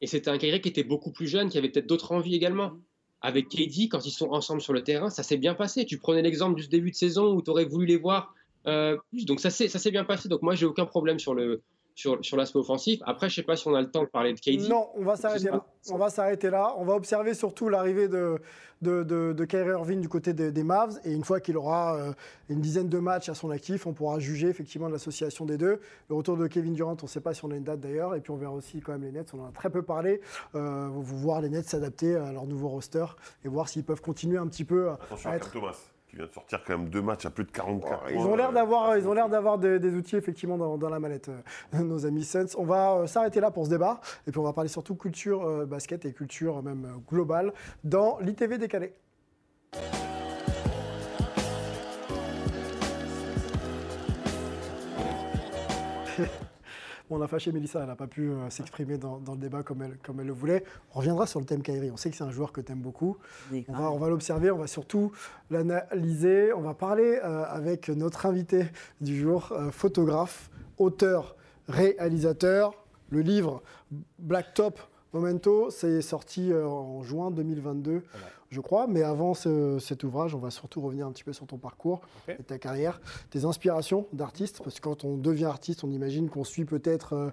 et 0.00 0.06
c'était 0.06 0.30
un 0.30 0.38
Kyrie 0.38 0.60
qui 0.60 0.68
était 0.68 0.84
beaucoup 0.84 1.10
plus 1.10 1.26
jeune, 1.26 1.48
qui 1.50 1.58
avait 1.58 1.68
peut-être 1.68 1.86
d'autres 1.86 2.12
envies 2.12 2.34
également. 2.34 2.72
Avec 3.22 3.48
KD, 3.48 3.88
quand 3.90 4.06
ils 4.06 4.12
sont 4.12 4.30
ensemble 4.30 4.62
sur 4.62 4.72
le 4.72 4.82
terrain, 4.82 5.10
ça 5.10 5.22
s'est 5.22 5.36
bien 5.36 5.54
passé. 5.54 5.84
Tu 5.84 5.98
prenais 5.98 6.22
l'exemple 6.22 6.58
du 6.58 6.68
début 6.68 6.90
de 6.90 6.96
saison 6.96 7.34
où 7.34 7.42
tu 7.42 7.50
aurais 7.50 7.66
voulu 7.66 7.84
les 7.84 7.96
voir 7.96 8.34
euh, 8.34 8.39
donc 8.64 9.40
ça 9.40 9.50
s'est 9.50 9.90
bien 9.90 10.04
passé. 10.04 10.28
Donc 10.28 10.42
moi, 10.42 10.54
j'ai 10.54 10.66
aucun 10.66 10.86
problème 10.86 11.18
sur 11.18 11.34
le, 11.34 11.62
sur, 11.94 12.18
sur 12.24 12.36
l'aspect 12.36 12.58
offensif. 12.58 13.00
Après, 13.04 13.28
je 13.28 13.36
sais 13.36 13.42
pas 13.42 13.56
si 13.56 13.68
on 13.68 13.74
a 13.74 13.80
le 13.80 13.90
temps 13.90 14.02
de 14.02 14.08
parler 14.08 14.32
de 14.32 14.40
KD. 14.40 14.68
Non, 14.68 14.88
on 14.94 15.02
va 15.02 15.16
s'arrêter 15.16 15.50
là. 15.50 15.64
On 15.90 15.98
va 15.98 16.10
s'arrêter 16.10 16.50
là. 16.50 16.74
On 16.78 16.84
va 16.84 16.94
observer 16.94 17.34
surtout 17.34 17.68
l'arrivée 17.68 18.08
de, 18.08 18.38
de, 18.80 19.02
de, 19.02 19.44
Kyrie 19.44 19.70
Irving 19.70 20.00
du 20.00 20.08
côté 20.08 20.32
des, 20.32 20.64
Mavs. 20.64 20.98
Et 21.04 21.12
une 21.12 21.24
fois 21.24 21.40
qu'il 21.40 21.56
aura 21.56 21.96
euh, 21.96 22.12
une 22.48 22.60
dizaine 22.60 22.88
de 22.88 22.98
matchs 22.98 23.28
à 23.28 23.34
son 23.34 23.50
actif, 23.50 23.86
on 23.86 23.92
pourra 23.92 24.18
juger 24.18 24.48
effectivement 24.48 24.88
de 24.88 24.92
l'association 24.92 25.44
des 25.44 25.58
deux. 25.58 25.80
Le 26.08 26.14
retour 26.14 26.36
de 26.36 26.46
Kevin 26.46 26.72
Durant, 26.72 26.96
on 27.00 27.04
ne 27.04 27.08
sait 27.08 27.20
pas 27.20 27.34
si 27.34 27.44
on 27.44 27.50
a 27.50 27.56
une 27.56 27.64
date 27.64 27.80
d'ailleurs. 27.80 28.14
Et 28.14 28.20
puis 28.20 28.30
on 28.30 28.36
verra 28.36 28.52
aussi 28.52 28.80
quand 28.80 28.92
même 28.92 29.02
les 29.02 29.12
Nets. 29.12 29.32
On 29.34 29.42
en 29.42 29.48
a 29.48 29.52
très 29.52 29.70
peu 29.70 29.82
parlé. 29.82 30.20
Euh, 30.54 30.88
voir 30.90 31.40
les 31.40 31.50
Nets 31.50 31.68
s'adapter 31.68 32.16
à 32.16 32.32
leur 32.32 32.46
nouveau 32.46 32.68
roster 32.68 33.06
et 33.44 33.48
voir 33.48 33.68
s'ils 33.68 33.84
peuvent 33.84 34.02
continuer 34.02 34.38
un 34.38 34.46
petit 34.46 34.64
peu 34.64 34.90
à 35.24 35.36
être. 35.36 35.52
Thomas 35.52 35.76
qui 36.10 36.16
vient 36.16 36.26
de 36.26 36.32
sortir 36.32 36.62
quand 36.66 36.76
même 36.76 36.88
deux 36.88 37.02
matchs 37.02 37.26
à 37.26 37.30
plus 37.30 37.44
de 37.44 37.50
44 37.50 38.10
Ils 38.10 38.18
ont 38.18 38.34
l'air 38.34 38.52
d'avoir, 38.52 38.96
ils 38.98 39.06
ont 39.06 39.12
l'air 39.12 39.28
d'avoir 39.28 39.58
des, 39.58 39.94
outils 39.94 40.16
effectivement 40.16 40.58
dans, 40.76 40.88
la 40.88 40.98
mallette, 40.98 41.28
euh, 41.28 41.78
nos 41.82 42.04
amis 42.04 42.24
Suns. 42.24 42.46
On 42.58 42.64
va 42.64 42.94
euh, 42.94 43.06
s'arrêter 43.06 43.40
là 43.40 43.50
pour 43.50 43.64
ce 43.64 43.70
débat 43.70 44.00
et 44.26 44.32
puis 44.32 44.40
on 44.40 44.44
va 44.44 44.52
parler 44.52 44.68
surtout 44.68 44.96
culture 44.96 45.46
euh, 45.46 45.66
basket 45.66 46.04
et 46.04 46.12
culture 46.12 46.62
même 46.62 47.00
globale 47.08 47.52
dans 47.84 48.18
l'ITV 48.18 48.58
décalé. 48.58 48.92
On 57.10 57.20
a 57.20 57.26
fâché 57.26 57.52
Mélissa, 57.52 57.80
elle 57.80 57.88
n'a 57.88 57.96
pas 57.96 58.06
pu 58.06 58.30
euh, 58.30 58.48
s'exprimer 58.50 58.96
dans, 58.96 59.18
le 59.18 59.36
débat 59.36 59.62
comme 59.62 59.82
elle, 59.82 59.98
comme 60.02 60.20
elle 60.20 60.26
le 60.26 60.32
voulait. 60.32 60.64
On 60.94 60.98
reviendra 60.98 61.26
sur 61.26 61.40
le 61.40 61.46
thème 61.46 61.62
Kairi. 61.62 61.90
On 61.90 61.96
sait 61.96 62.10
que 62.10 62.16
c'est 62.16 62.24
un 62.24 62.30
joueur 62.30 62.52
que 62.52 62.60
tu 62.60 62.72
aimes 62.72 62.80
beaucoup. 62.80 63.16
on 63.68 63.98
va, 63.98 64.08
l'observer, 64.08 64.50
on 64.50 64.58
va 64.58 64.66
surtout 64.66 65.12
l'analyser. 65.50 66.52
On 66.52 66.60
va 66.60 66.74
parler 66.74 67.18
euh, 67.22 67.44
avec 67.48 67.88
notre 67.88 68.26
invité 68.26 68.66
du 69.00 69.18
jour, 69.18 69.52
euh, 69.52 69.70
photographe, 69.70 70.50
auteur, 70.78 71.36
réalisateur. 71.68 72.74
Le 73.10 73.20
livre 73.20 73.62
Blacktop 74.20 74.78
Momento, 75.12 75.70
c'est 75.70 76.02
sorti 76.02 76.54
en 76.54 77.02
juin 77.02 77.32
2022 77.32 78.04
je 78.50 78.60
crois. 78.60 78.86
Mais 78.86 79.02
avant 79.02 79.34
cet 79.34 80.04
ouvrage, 80.04 80.34
on 80.34 80.38
va 80.38 80.50
surtout 80.50 80.80
revenir 80.80 81.06
un 81.06 81.12
petit 81.12 81.24
peu 81.24 81.32
sur 81.32 81.46
ton 81.46 81.58
parcours 81.58 82.00
et 82.28 82.42
ta 82.42 82.58
carrière, 82.58 83.00
tes 83.30 83.44
inspirations 83.44 84.06
d'artiste. 84.12 84.60
Parce 84.62 84.76
que 84.76 84.82
quand 84.82 85.04
on 85.04 85.16
devient 85.16 85.46
artiste, 85.46 85.84
on 85.84 85.90
imagine 85.90 86.28
qu'on 86.28 86.44
suit 86.44 86.64
peut-être 86.64 87.14
euh, 87.14 87.30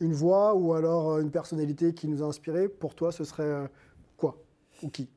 une 0.00 0.12
voix 0.12 0.54
ou 0.54 0.72
alors 0.74 1.12
euh, 1.12 1.22
une 1.22 1.30
personnalité 1.30 1.92
qui 1.92 2.08
nous 2.08 2.22
a 2.22 2.26
inspiré. 2.26 2.68
Pour 2.68 2.94
toi, 2.94 3.12
ce 3.12 3.24
serait 3.24 3.42
euh, 3.42 3.66
quoi 4.16 4.36
ou 4.82 4.88
qui? 4.88 5.08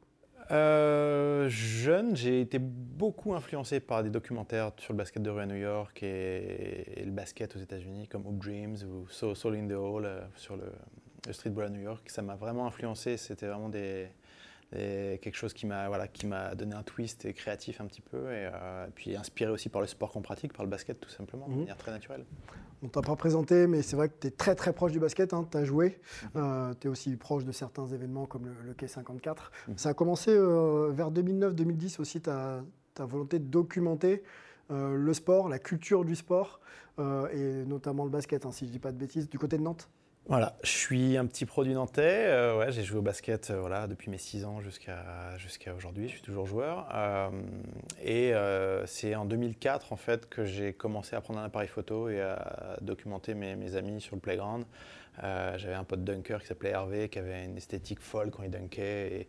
Jeune, 0.50 2.16
j'ai 2.16 2.42
été 2.42 2.60
beaucoup 2.60 3.34
influencé 3.34 3.80
par 3.80 4.04
des 4.04 4.12
documentaires 4.12 4.72
sur 4.78 4.94
le 4.94 4.98
basket 4.98 5.24
de 5.24 5.30
rue 5.30 5.42
à 5.42 5.46
New 5.48 5.56
York 5.56 6.04
et, 6.04 7.02
le 7.04 7.12
basket 7.12 7.56
aux 7.56 7.60
États-Unis, 7.60 8.08
comme 8.08 8.28
Hoop 8.28 8.38
Dreams 8.38 8.76
ou 8.84 9.08
Soul 9.10 9.56
in 9.56 9.68
the 9.68 9.72
Hall 9.72 10.08
sur 10.36 10.56
le, 10.56 10.66
le 11.26 11.34
streetball 11.34 11.66
à 11.66 11.70
New 11.70 11.82
York. 11.82 12.08
Ça 12.08 12.22
m'a 12.22 12.36
vraiment 12.36 12.68
influencé. 12.68 13.18
C'était 13.18 13.48
vraiment 13.48 13.70
des, 13.70 14.10
et 14.76 15.20
quelque 15.22 15.36
chose 15.36 15.54
qui 15.54 15.66
m'a 15.66 15.88
voilà, 15.88 16.08
qui 16.08 16.26
m'a 16.26 16.56
donné 16.56 16.76
un 16.76 16.84
twist 16.84 17.26
et 17.26 17.34
créatif 17.34 17.80
un 17.82 17.86
petit 17.86 18.02
peu, 18.02 18.32
et, 18.32 18.50
euh, 18.54 18.88
puis 18.94 19.16
inspiré 19.16 19.52
aussi 19.52 19.70
par 19.70 19.82
le 19.82 19.88
sport 19.88 20.12
qu'on 20.12 20.22
pratique, 20.22 20.54
par 20.54 20.66
le 20.66 20.70
basket 20.70 21.00
tout 21.00 21.10
simplement, 21.10 21.48
de 21.48 21.54
mhm. 21.54 21.60
manière 21.60 21.78
très 21.78 21.92
naturelle. 21.92 22.26
On 22.82 22.88
t'a 22.88 23.02
pas 23.02 23.16
présenté, 23.16 23.68
mais 23.68 23.82
c'est 23.82 23.96
vrai 23.96 24.10
que 24.10 24.16
tu 24.20 24.28
es 24.28 24.32
très 24.32 24.56
très 24.56 24.74
proche 24.74 24.92
du 24.92 25.00
basket, 25.00 25.34
hein, 25.34 25.48
tu 25.50 25.58
as 25.58 25.66
joué, 25.66 26.00
mhm. 26.24 26.30
euh, 26.36 26.74
tu 26.80 26.88
es 26.88 26.90
aussi 26.90 27.16
proche 27.16 27.46
de 27.46 27.52
certains 27.52 27.86
événements 27.88 28.26
comme 28.26 28.48
le, 28.66 28.74
Quai 28.74 28.88
54. 28.88 29.52
Mhm. 29.68 29.78
Ça 29.78 29.90
a 29.90 29.94
commencé 29.94 30.32
euh, 30.32 30.90
vers 30.92 31.12
2009-2010 31.12 32.02
aussi, 32.02 32.22
ta, 32.22 32.64
ta 32.94 33.06
volonté 33.06 33.40
de 33.40 33.46
documenter 33.46 34.24
le 34.70 35.14
sport, 35.14 35.50
la 35.50 35.60
culture 35.60 36.04
du 36.04 36.16
sport, 36.16 36.60
et 36.98 37.64
notamment 37.68 38.06
le 38.06 38.10
basket, 38.10 38.44
hein, 38.48 38.52
si 38.52 38.66
je 38.66 38.72
dis 38.72 38.80
pas 38.80 38.92
de 38.92 38.98
bêtises, 38.98 39.30
du 39.30 39.38
côté 39.38 39.58
de 39.58 39.62
Nantes 39.62 39.88
voilà, 40.26 40.56
je 40.64 40.70
suis 40.70 41.18
un 41.18 41.26
petit 41.26 41.46
produit 41.46 41.74
nantais. 41.74 42.28
Euh, 42.28 42.58
ouais, 42.58 42.72
j'ai 42.72 42.84
joué 42.84 43.00
au 43.00 43.02
basket 43.02 43.50
euh, 43.50 43.60
voilà, 43.60 43.88
depuis 43.88 44.10
mes 44.10 44.18
6 44.18 44.46
ans 44.46 44.62
jusqu'à 44.62 45.76
aujourd'hui. 45.76 46.08
Je 46.08 46.14
suis 46.14 46.22
toujours 46.22 46.46
joueur. 46.46 46.88
Euh, 46.94 47.30
et 48.02 48.32
c'est 48.86 49.16
en 49.16 49.26
2004 49.26 49.92
en 49.92 49.98
fait 49.98 50.30
que 50.30 50.46
j'ai 50.46 50.72
commencé 50.72 51.18
à 51.18 51.22
prendre 51.22 51.42
un 51.42 51.44
appareil 51.44 51.68
photo 51.68 52.08
et 52.08 52.22
à 52.22 52.78
documenter 52.82 53.34
mes, 53.34 53.76
amis 53.76 54.00
sur 54.00 54.16
le 54.16 54.22
playground. 54.22 54.64
J'avais 55.22 55.74
un 55.74 55.84
pote 55.84 56.06
dunker 56.06 56.42
qui 56.42 56.48
s'appelait 56.48 56.72
Hervé, 56.72 57.10
qui 57.10 57.20
avait 57.20 57.44
une 57.44 57.58
esthétique 57.58 58.00
folle 58.00 58.32
quand 58.32 58.44
il 58.44 58.50
dunkait. 58.50 59.28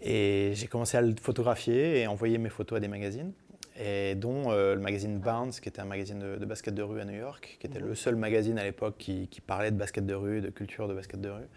Et 0.00 0.52
j'ai 0.54 0.66
commencé 0.68 0.96
à 0.96 1.02
le 1.02 1.16
photographier 1.20 2.00
et 2.00 2.06
envoyer 2.06 2.38
mes 2.38 2.48
photos 2.48 2.76
à 2.76 2.80
des 2.80 2.88
magazines. 2.88 3.32
Et 3.78 4.14
dont 4.14 4.50
euh, 4.50 4.74
le 4.74 4.80
magazine 4.80 5.18
Bounce, 5.18 5.60
qui 5.60 5.68
était 5.68 5.80
un 5.80 5.86
magazine 5.86 6.18
de, 6.18 6.36
de 6.36 6.44
basket 6.44 6.74
de 6.74 6.82
rue 6.82 7.00
à 7.00 7.04
New 7.04 7.18
York, 7.18 7.56
qui 7.60 7.66
était 7.66 7.80
le 7.80 7.94
seul 7.94 8.16
magazine 8.16 8.58
à 8.58 8.64
l'époque 8.64 8.96
qui, 8.98 9.28
qui 9.28 9.40
parlait 9.40 9.70
de 9.70 9.76
basket 9.76 10.04
de 10.06 10.14
rue, 10.14 10.40
de 10.40 10.50
culture 10.50 10.88
de 10.88 10.94
basket 10.94 11.20
de 11.20 11.30
rue. 11.30 11.48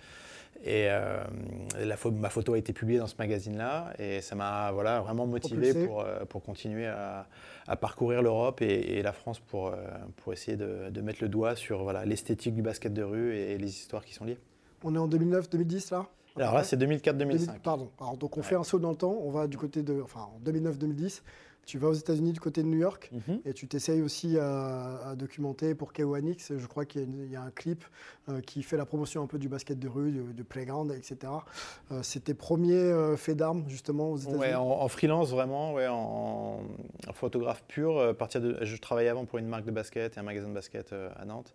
Et 0.64 0.88
euh, 0.90 1.22
la 1.78 1.98
ma 2.14 2.30
photo 2.30 2.54
a 2.54 2.58
été 2.58 2.72
publiée 2.72 3.00
dans 3.00 3.08
ce 3.08 3.16
magazine-là, 3.20 3.94
et 4.00 4.22
ça 4.22 4.36
m'a 4.36 4.72
voilà, 4.72 5.02
vraiment 5.02 5.28
motivé 5.28 5.72
Propulsé. 5.72 5.88
pour, 5.88 6.02
euh, 6.02 6.26
pour 6.26 6.44
continuer 6.44 6.88
à, 6.88 7.28
à 7.68 7.76
parcourir 7.76 8.22
l'Europe 8.22 8.62
et, 8.62 8.98
et 8.98 9.02
la 9.02 9.12
France 9.12 9.40
pour, 9.40 9.74
pour 10.18 10.32
essayer 10.32 10.56
de, 10.56 10.90
de 10.90 11.02
mettre 11.02 11.20
le 11.22 11.28
doigt 11.28 11.56
sur 11.56 11.84
voilà, 11.84 12.06
l'esthétique 12.06 12.56
du 12.56 12.62
basket 12.62 12.94
de 12.94 13.04
rue 13.04 13.36
et 13.36 13.58
les 13.58 13.68
histoires 13.68 14.06
qui 14.06 14.14
sont 14.14 14.24
liées. 14.24 14.38
On 14.84 14.96
est 14.96 15.00
en 15.00 15.10
2009-2010 15.10 15.92
là? 15.92 16.08
Alors 16.38 16.54
là, 16.54 16.64
c'est 16.64 16.78
2004-2005. 16.78 17.14
2000 17.18 17.48
Pardon. 17.64 17.90
Alors, 18.00 18.18
donc 18.18 18.38
on 18.38 18.44
fait 18.44 18.56
un 18.56 18.64
saut 18.64 18.80
dans 18.80 18.90
le 18.90 18.98
temps. 18.98 19.18
On 19.22 19.30
va 19.30 19.48
du 19.48 19.58
côté 19.58 19.84
de, 19.84 20.02
enfin, 20.02 20.22
en 20.36 20.40
2009-2010. 20.50 21.22
Tu 21.66 21.78
vas 21.80 21.88
aux 21.90 21.94
États-Unis 21.94 22.32
du 22.32 22.40
côté 22.40 22.62
de 22.62 22.68
New 22.68 22.78
York 22.78 23.10
Mhm. 23.12 23.40
et 23.46 23.54
tu 23.54 23.68
t'essayes 23.68 24.02
aussi 24.02 24.38
à, 24.38 25.00
à 25.10 25.16
documenter 25.16 25.74
pour 25.74 25.94
KONX. 25.94 26.54
Je 26.58 26.68
crois 26.68 26.86
qu'il 26.86 27.02
y, 27.02 27.36
a 27.36 27.40
y 27.42 27.44
un 27.44 27.50
clip 27.52 27.84
euh, 28.30 28.40
qui 28.42 28.62
fait 28.64 28.78
la 28.78 28.86
promotion 28.86 29.24
un 29.24 29.28
peu 29.28 29.40
du 29.40 29.50
basket 29.50 29.80
de 29.80 29.88
rue, 29.88 30.12
de 30.12 30.44
playground, 30.44 30.92
etc. 30.92 31.32
Euh, 31.92 32.00
c'est 32.04 32.26
tes 32.26 32.34
premiers 32.34 32.74
euh, 32.76 33.18
faits 33.18 33.38
d'armes 33.38 33.64
justement 33.68 34.12
aux 34.12 34.18
États-Unis? 34.18 34.40
Ouais, 34.40 34.54
en, 34.56 34.64
en 34.64 34.88
freelance 34.88 35.32
vraiment, 35.32 35.74
ouais, 35.74 35.88
en, 35.88 36.62
en 37.08 37.14
photographe 37.14 37.64
pur. 37.68 37.98
euh, 37.98 38.12
à 38.12 38.14
partir 38.14 38.42
de, 38.42 38.58
je 38.62 38.78
travaillais 38.78 39.10
avant 39.10 39.26
pour 39.26 39.40
une 39.40 39.48
marque 39.48 39.66
de 39.66 39.72
basket 39.72 40.18
et 40.18 40.20
un 40.20 40.24
magasin 40.24 40.48
de 40.50 40.54
basket 40.54 40.94
à 40.94 41.26
Nantes. 41.26 41.52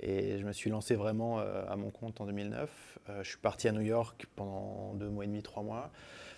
Et 0.00 0.38
je 0.38 0.44
me 0.44 0.52
suis 0.52 0.68
lancé 0.70 0.94
vraiment 0.96 1.38
à 1.38 1.76
mon 1.76 1.90
compte 1.90 2.20
en 2.20 2.26
2009. 2.26 2.98
Euh, 3.08 3.22
je 3.22 3.28
suis 3.28 3.38
parti 3.38 3.68
à 3.68 3.72
New 3.72 3.80
York 3.82 4.26
pendant 4.36 4.92
deux 4.94 5.08
mois 5.08 5.24
et 5.24 5.28
demi, 5.28 5.42
trois 5.42 5.62
mois, 5.62 5.90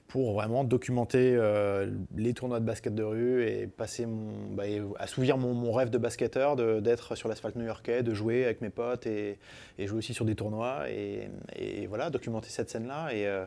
pour 0.09 0.33
vraiment 0.33 0.65
documenter 0.65 1.35
euh, 1.37 1.91
les 2.17 2.33
tournois 2.33 2.61
de 2.61 2.65
basket 2.65 2.95
de 2.95 3.03
rue 3.03 3.47
et 3.47 3.67
passer 3.67 4.07
mon, 4.07 4.55
bah, 4.55 4.65
assouvir 4.99 5.37
mon, 5.37 5.71
rêve 5.71 5.91
de 5.91 5.99
basketteur, 5.99 6.57
d'être 6.57 7.15
sur 7.15 7.29
l'asphalte 7.29 7.57
new-yorkais, 7.57 8.03
de 8.03 8.15
jouer 8.15 8.47
avec 8.47 8.63
mes 8.63 8.71
potes 8.71 9.07
et, 9.07 9.39
jouer 9.79 9.99
aussi 9.99 10.15
sur 10.15 10.25
des 10.25 10.35
tournois. 10.35 10.89
Et, 10.89 11.87
voilà, 11.89 12.09
documenter 12.09 12.49
cette 12.49 12.71
scène-là. 12.71 13.15
Et 13.15 13.27
euh, 13.27 13.45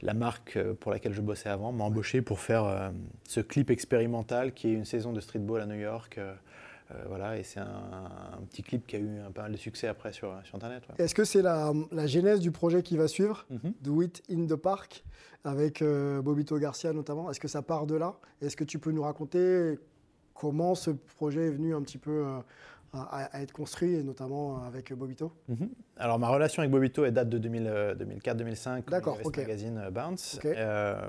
la 0.00 0.14
marque 0.14 0.56
euh, 0.56 0.72
pour 0.72 0.90
laquelle 0.90 1.12
je 1.12 1.20
bossais 1.20 1.50
avant 1.50 1.70
m'a 1.70 1.84
embauché 1.84 2.22
pour 2.22 2.40
faire 2.40 2.92
ce 3.28 3.40
clip 3.40 3.70
expérimental 3.70 4.52
qui 4.52 4.68
est 4.68 4.72
une 4.72 4.86
saison 4.86 5.12
de 5.12 5.20
streetball 5.20 5.60
à 5.60 5.66
New 5.66 5.78
York. 5.78 6.18
Euh, 6.92 7.04
voilà, 7.08 7.36
et 7.38 7.42
c'est 7.42 7.60
un, 7.60 7.64
un 7.66 8.42
petit 8.50 8.62
clip 8.62 8.86
qui 8.86 8.96
a 8.96 8.98
eu 8.98 9.18
un 9.20 9.30
pas 9.30 9.42
mal 9.42 9.52
de 9.52 9.56
succès 9.56 9.86
après 9.86 10.12
sur, 10.12 10.32
sur 10.44 10.56
Internet. 10.56 10.82
ouais. 10.88 11.04
Est-ce 11.04 11.14
que 11.14 11.24
c'est 11.24 11.42
la, 11.42 11.72
la 11.92 12.06
genèse 12.06 12.40
du 12.40 12.50
projet 12.50 12.82
qui 12.82 12.96
va 12.96 13.08
suivre, 13.08 13.46
Mhm. 13.50 13.72
Do 13.80 14.02
It 14.02 14.22
in 14.30 14.46
the 14.46 14.56
Park, 14.56 15.04
avec 15.44 15.82
euh, 15.82 16.20
Bobito 16.22 16.58
Garcia 16.58 16.92
notamment? 16.92 17.30
Est-ce 17.30 17.40
que 17.40 17.48
ça 17.48 17.62
part 17.62 17.86
de 17.86 17.94
là? 17.96 18.14
Est-ce 18.42 18.56
que 18.56 18.64
tu 18.64 18.78
peux 18.78 18.90
nous 18.92 19.02
raconter 19.02 19.78
comment 20.34 20.74
ce 20.74 20.90
projet 20.90 21.46
est 21.46 21.50
venu 21.50 21.74
un 21.74 21.82
petit 21.82 21.98
peu 21.98 22.24
euh, 22.26 22.38
à, 22.92 23.24
à 23.36 23.40
être 23.42 23.52
construit, 23.52 23.94
et 23.94 24.02
notamment 24.02 24.62
avec 24.64 24.92
Bobito? 24.92 25.32
Mhm. 25.48 25.68
Alors 25.96 26.18
ma 26.18 26.28
relation 26.28 26.60
avec 26.62 26.70
Bobito 26.72 27.04
elle 27.04 27.12
date 27.14 27.28
de 27.28 27.38
2000, 27.38 27.66
euh, 27.66 27.94
2004-2005 27.94 28.82
quand 28.82 28.90
D'accord, 28.90 29.14
il 29.14 29.18
y 29.18 29.20
avait 29.20 29.26
ok. 29.28 29.34
ce 29.36 29.40
magazine 29.40 29.88
Bounce. 29.92 30.40
Euh, 30.44 31.08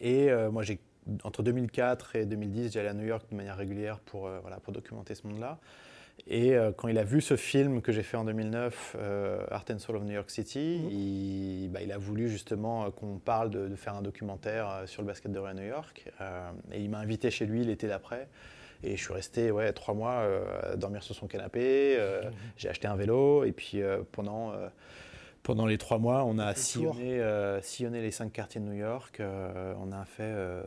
et 0.00 0.30
euh, 0.30 0.50
moi 0.50 0.62
j'ai 0.62 0.80
entre 1.24 1.42
2004 1.42 2.16
et 2.16 2.26
2010 2.26 2.72
j'allais 2.72 2.88
à 2.88 2.94
New 2.94 3.06
York 3.06 3.24
de 3.30 3.36
manière 3.36 3.56
régulière 3.56 3.98
pour, 4.00 4.26
euh, 4.26 4.38
voilà, 4.40 4.58
pour 4.58 4.72
documenter 4.72 5.14
ce 5.14 5.26
monde-là. 5.26 5.58
Et 6.28 6.54
euh, 6.54 6.72
quand 6.76 6.88
il 6.88 6.98
a 6.98 7.04
vu 7.04 7.20
ce 7.20 7.36
film 7.36 7.80
que 7.80 7.90
j'ai 7.90 8.02
fait 8.02 8.16
en 8.16 8.24
2009, 8.24 8.96
euh, 8.98 9.44
Art 9.50 9.64
and 9.70 9.78
Soul 9.78 9.96
of 9.96 10.04
New 10.04 10.12
York 10.12 10.30
City, 10.30 10.76
il, 10.90 11.68
bah, 11.70 11.80
il 11.82 11.90
a 11.90 11.98
voulu 11.98 12.28
justement 12.28 12.84
euh, 12.84 12.90
qu'on 12.90 13.18
parle 13.18 13.50
de, 13.50 13.66
de 13.66 13.74
faire 13.76 13.94
un 13.94 14.02
documentaire 14.02 14.82
sur 14.86 15.02
le 15.02 15.08
basket 15.08 15.32
de 15.32 15.38
rue 15.38 15.48
à 15.48 15.54
New 15.54 15.66
York. 15.66 16.04
Et 16.70 16.80
il 16.80 16.90
m'a 16.90 16.98
invité 16.98 17.30
chez 17.30 17.46
lui 17.46 17.64
l'été 17.64 17.88
d'après. 17.88 18.28
Et 18.84 18.96
je 18.96 19.02
suis 19.02 19.12
resté 19.14 19.50
ouais, 19.50 19.72
trois 19.72 19.94
mois 19.94 20.24
à 20.64 20.76
dormir 20.76 21.02
sur 21.02 21.14
son 21.14 21.26
canapé. 21.26 21.96
euh, 21.98 22.22
J'ai 22.56 22.68
acheté 22.68 22.88
un 22.88 22.96
vélo. 22.96 23.44
Et 23.44 23.52
puis 23.52 23.80
pendant, 24.12 24.52
pendant 25.42 25.66
les 25.66 25.78
trois 25.78 25.98
mois, 25.98 26.24
on 26.24 26.38
a 26.38 26.54
sillonné, 26.54 27.20
euh, 27.20 27.60
sillonné 27.62 28.00
les 28.02 28.10
cinq 28.10 28.32
quartiers 28.32 28.60
de 28.60 28.66
New 28.66 28.72
York. 28.74 29.18
euh, 29.20 29.74
on 29.80 29.90
a 29.92 30.04
fait 30.04 30.22
euh, 30.22 30.62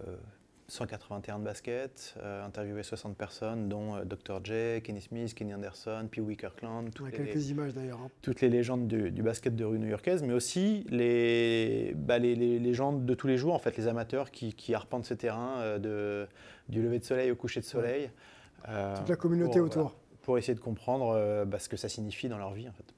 181 0.67 1.39
de 1.39 1.43
basket, 1.45 2.15
euh, 2.21 2.43
interviewé 2.45 2.81
60 2.83 3.15
personnes, 3.15 3.69
dont 3.69 4.03
Dr. 4.03 4.39
J, 4.43 4.81
Kenny 4.83 4.99
Smith, 4.99 5.33
Kenny 5.35 5.53
Anderson, 5.53 6.07
Pee 6.11 6.19
Wee 6.21 6.35
Kirkland, 6.35 6.85
On 6.85 6.87
a 6.87 6.91
toutes 6.91 7.11
les- 7.11 7.17
quelques 7.25 7.49
images 7.51 7.73
d'ailleurs. 7.73 7.99
hein. 8.03 8.09
toutes 8.21 8.41
les 8.41 8.49
légendes 8.49 8.87
du, 8.87 9.11
du 9.11 9.21
basket 9.23 9.55
de 9.55 9.63
rue 9.63 9.79
new-yorkaise, 9.79 10.23
mais 10.23 10.33
aussi 10.33 10.85
les, 10.89 11.93
bah, 11.95 12.17
les, 12.17 12.35
les 12.35 12.59
légendes 12.59 13.05
de 13.05 13.13
tous 13.13 13.27
les 13.27 13.37
jours, 13.37 13.53
en 13.53 13.59
fait, 13.59 13.77
les 13.77 13.87
amateurs 13.87 14.31
qui, 14.31 14.53
qui 14.53 14.73
arpentent 14.73 15.05
ces 15.05 15.17
terrains 15.17 15.77
de, 15.79 16.27
du 16.67 16.81
lever 16.81 16.99
de 16.99 17.03
soleil 17.05 17.31
au 17.31 17.35
coucher 17.35 17.59
de 17.61 17.65
soleil. 17.65 18.09
Toute 18.95 19.09
la 19.09 19.15
communauté 19.15 19.59
pour, 19.59 19.67
autour. 19.67 19.81
voilà, 19.83 19.95
pour 20.23 20.37
essayer 20.39 20.55
de 20.55 20.59
comprendre 20.59 21.45
bah, 21.45 21.59
ce 21.59 21.69
que 21.69 21.77
ça 21.77 21.87
signifie 21.87 22.27
dans 22.27 22.39
leur 22.39 22.53
vie, 22.53 22.67
en 22.67 22.73
fait. 22.73 22.93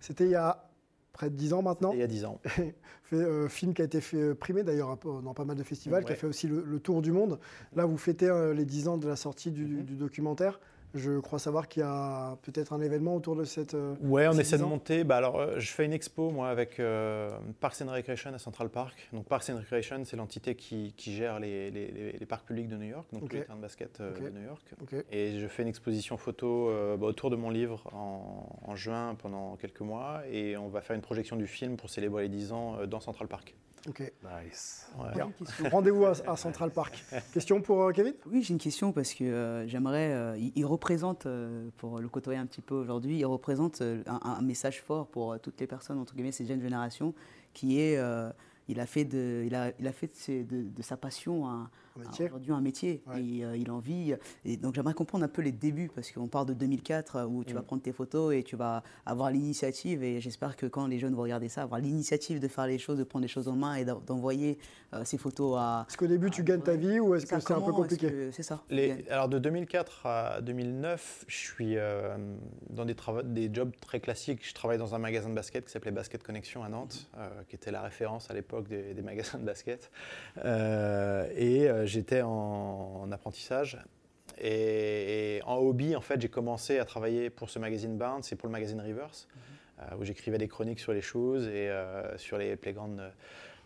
C'était 0.00 0.24
il 0.24 0.30
y 0.30 0.34
a 0.34 0.64
près 1.12 1.30
de 1.30 1.36
10 1.36 1.52
ans 1.52 1.62
maintenant. 1.62 1.92
Il 1.92 1.98
y 1.98 2.02
a 2.02 2.06
10 2.06 2.24
ans. 2.24 2.40
fait, 3.02 3.16
euh, 3.16 3.48
film 3.48 3.74
qui 3.74 3.82
a 3.82 3.84
été 3.84 4.00
fait, 4.00 4.16
euh, 4.16 4.34
primé 4.34 4.62
d'ailleurs 4.62 4.96
dans 4.96 5.34
pas 5.34 5.44
mal 5.44 5.56
de 5.56 5.62
festivals, 5.62 6.04
qui 6.04 6.12
a 6.12 6.16
fait 6.16 6.26
aussi 6.26 6.48
le, 6.48 6.64
le 6.66 6.80
tour 6.80 7.02
du 7.02 7.12
monde. 7.12 7.38
Là, 7.76 7.84
vous 7.84 7.98
fêtez 7.98 8.28
euh, 8.28 8.54
les 8.54 8.64
10 8.64 8.88
ans 8.88 8.96
de 8.98 9.06
la 9.08 9.16
sortie 9.16 9.50
du, 9.50 9.64
Mhm. 9.64 9.82
du 9.84 9.96
documentaire. 9.96 10.60
Je 10.94 11.18
crois 11.20 11.38
savoir 11.38 11.68
qu'il 11.68 11.80
y 11.80 11.86
a 11.86 12.36
peut-être 12.42 12.72
un 12.72 12.80
événement 12.80 13.16
autour 13.16 13.34
de 13.36 13.44
cette. 13.44 13.74
euh, 13.74 13.94
Ouais, 14.02 14.26
on 14.28 14.32
essaie 14.32 14.56
10 14.56 14.62
de 14.62 14.68
monter. 14.68 15.04
Bah 15.04 15.16
alors, 15.16 15.38
euh, 15.40 15.58
je 15.58 15.70
fais 15.70 15.84
une 15.86 15.92
expo 15.92 16.30
moi 16.30 16.48
avec 16.50 16.78
euh, 16.80 17.30
Parks 17.60 17.80
and 17.82 17.90
Recreation 17.90 18.32
à 18.34 18.38
Central 18.38 18.68
Park. 18.68 19.08
Donc 19.12 19.24
Parks 19.26 19.48
and 19.50 19.56
Recreation, 19.56 20.04
c'est 20.04 20.16
l'entité 20.16 20.54
qui, 20.54 20.92
qui 20.96 21.14
gère 21.14 21.40
les, 21.40 21.70
les- 21.70 21.90
les- 21.90 22.12
les 22.12 22.26
parcs 22.26 22.46
publics 22.46 22.68
de 22.68 22.76
New 22.76 22.88
York, 22.88 23.06
donc 23.12 23.22
les 23.32 23.40
terrains 23.46 23.56
de 23.56 23.62
basket 23.62 24.00
euh, 24.00 24.12
de 24.30 24.38
New 24.38 24.44
York. 24.44 24.62
Et 25.10 25.38
je 25.38 25.46
fais 25.46 25.62
une 25.62 25.68
exposition 25.68 26.16
photo 26.16 26.68
euh, 26.68 26.96
bah, 26.96 27.06
autour 27.06 27.30
de 27.30 27.36
mon 27.36 27.50
livre 27.50 27.82
en, 27.94 28.46
en 28.66 28.76
juin 28.76 29.14
pendant 29.20 29.56
quelques 29.56 29.80
mois. 29.80 30.22
Et 30.30 30.56
on 30.56 30.68
va 30.68 30.80
faire 30.82 30.94
une 30.96 31.02
projection 31.02 31.36
du 31.36 31.46
film 31.46 31.76
pour 31.76 31.88
célébrer 31.90 32.24
les 32.24 32.28
10 32.28 32.52
ans 32.52 32.76
dans 32.86 33.00
Central 33.00 33.28
Park. 33.28 33.54
Ok. 33.88 34.00
Nice. 34.00 34.86
Ouais. 34.96 35.68
Rendez-vous 35.70 36.04
à, 36.04 36.12
à 36.26 36.36
Central 36.36 36.70
Park. 36.70 37.04
Question 37.32 37.60
pour 37.60 37.82
euh, 37.82 37.92
Kevin? 37.92 38.14
Oui, 38.30 38.42
j'ai 38.42 38.52
une 38.54 38.60
question 38.60 38.92
parce 38.92 39.12
que 39.12 39.24
euh, 39.24 39.66
j'aimerais. 39.66 40.12
euh, 40.12 40.36
il, 40.38 40.52
il 40.54 40.64
représente, 40.64 41.26
euh, 41.26 41.68
pour 41.78 41.98
le 41.98 42.08
côtoyer 42.08 42.38
un 42.38 42.46
petit 42.46 42.60
peu 42.60 42.74
aujourd'hui, 42.76 43.18
il 43.18 43.24
représente 43.26 43.80
euh, 43.80 44.02
un, 44.06 44.20
un 44.22 44.42
message 44.42 44.82
fort 44.82 45.08
pour 45.08 45.32
euh, 45.32 45.38
toutes 45.38 45.58
les 45.60 45.66
personnes, 45.66 45.98
entre 45.98 46.14
guillemets, 46.14 46.30
ces 46.32 46.46
jeunes 46.46 46.62
générations, 46.62 47.12
qui 47.54 47.80
est. 47.80 47.96
euh, 47.98 48.30
il 48.68 48.78
a 48.78 48.86
fait 48.86 49.04
de, 49.04 49.42
il 49.44 49.54
a, 49.56 49.72
il 49.80 49.86
a 49.88 49.92
fait 49.92 50.08
de, 50.28 50.42
de- 50.44 50.68
de 50.68 50.82
sa 50.82 50.96
passion 50.96 51.48
un. 51.48 51.68
Aujourd'hui 51.96 52.52
un 52.52 52.60
métier. 52.60 53.02
Ouais. 53.06 53.22
Et 53.22 53.44
euh, 53.44 53.56
il 53.56 53.68
a 53.70 53.74
envie. 53.74 54.14
Et 54.44 54.56
donc 54.56 54.74
j'aimerais 54.74 54.94
comprendre 54.94 55.24
un 55.24 55.28
peu 55.28 55.42
les 55.42 55.52
débuts 55.52 55.90
parce 55.94 56.10
qu'on 56.10 56.28
part 56.28 56.46
de 56.46 56.54
2004 56.54 57.16
euh, 57.16 57.24
où 57.26 57.44
tu 57.44 57.52
Mm. 57.52 57.56
vas 57.56 57.62
prendre 57.62 57.82
tes 57.82 57.92
photos 57.92 58.34
et 58.34 58.42
tu 58.42 58.56
vas 58.56 58.82
avoir 59.06 59.30
l'initiative. 59.30 60.02
Et 60.02 60.20
j'espère 60.20 60.56
que 60.56 60.66
quand 60.66 60.86
les 60.86 60.98
jeunes 60.98 61.14
vont 61.14 61.22
regarder 61.22 61.48
ça, 61.48 61.62
avoir 61.62 61.80
l'initiative 61.80 62.40
de 62.40 62.48
faire 62.48 62.66
les 62.66 62.78
choses, 62.78 62.98
de 62.98 63.04
prendre 63.04 63.22
les 63.22 63.28
choses 63.28 63.48
en 63.48 63.56
main 63.56 63.74
et 63.74 63.84
d'en- 63.84 64.00
d'envoyer 64.00 64.58
euh, 64.94 65.04
ces 65.04 65.18
photos 65.18 65.56
à. 65.58 65.86
Est-ce 65.88 65.96
qu'au 65.96 66.06
début 66.06 66.30
tu 66.30 66.42
gagnes 66.44 66.60
ta 66.62 66.76
vie 66.76 67.00
ou 67.00 67.14
est-ce 67.14 67.26
que 67.26 67.38
c'est 67.40 67.52
un 67.52 67.60
peu 67.60 67.72
compliqué 67.72 68.30
C'est 68.32 68.42
ça. 68.42 68.62
Les- 68.70 69.04
alors 69.10 69.28
de 69.28 69.38
2004 69.38 70.06
à 70.06 70.40
2009, 70.40 71.24
je 71.28 71.36
suis 71.36 71.76
euh, 71.76 72.16
dans 72.70 72.84
des, 72.84 72.94
trava- 72.94 73.22
des 73.22 73.50
jobs 73.52 73.72
très 73.80 74.00
classiques. 74.00 74.46
Je 74.46 74.54
travaille 74.54 74.78
dans 74.78 74.94
un 74.94 74.98
magasin 74.98 75.28
de 75.28 75.34
basket 75.34 75.64
qui 75.66 75.70
s'appelait 75.72 75.90
Basket 75.92 76.22
Connection 76.22 76.62
à 76.62 76.68
Nantes, 76.68 77.08
euh, 77.18 77.28
qui 77.48 77.56
était 77.56 77.70
la 77.70 77.82
référence 77.82 78.30
à 78.30 78.34
l'époque 78.34 78.68
des, 78.68 78.94
des 78.94 79.02
magasins 79.02 79.38
de 79.38 79.44
basket. 79.44 79.90
Euh, 80.44 81.28
et 81.36 81.68
euh, 81.68 81.81
j'étais 81.86 82.22
en, 82.22 83.02
en 83.02 83.12
apprentissage. 83.12 83.78
Et, 84.38 85.36
et 85.36 85.42
en 85.44 85.56
hobby, 85.56 85.94
en 85.94 86.00
fait, 86.00 86.20
j'ai 86.20 86.28
commencé 86.28 86.78
à 86.78 86.84
travailler 86.84 87.30
pour 87.30 87.50
ce 87.50 87.58
magazine 87.58 87.96
Bounce 87.96 88.32
et 88.32 88.36
pour 88.36 88.48
le 88.48 88.52
magazine 88.52 88.80
Rivers, 88.80 89.28
euh, 89.78 89.96
où 89.98 90.04
j'écrivais 90.04 90.38
des 90.38 90.48
chroniques 90.48 90.80
sur 90.80 90.92
les 90.92 91.02
choses 91.02 91.46
et 91.46 91.68
euh, 91.68 92.16
sur 92.18 92.38
les 92.38 92.56
playgrounds 92.56 93.00
euh, 93.00 93.10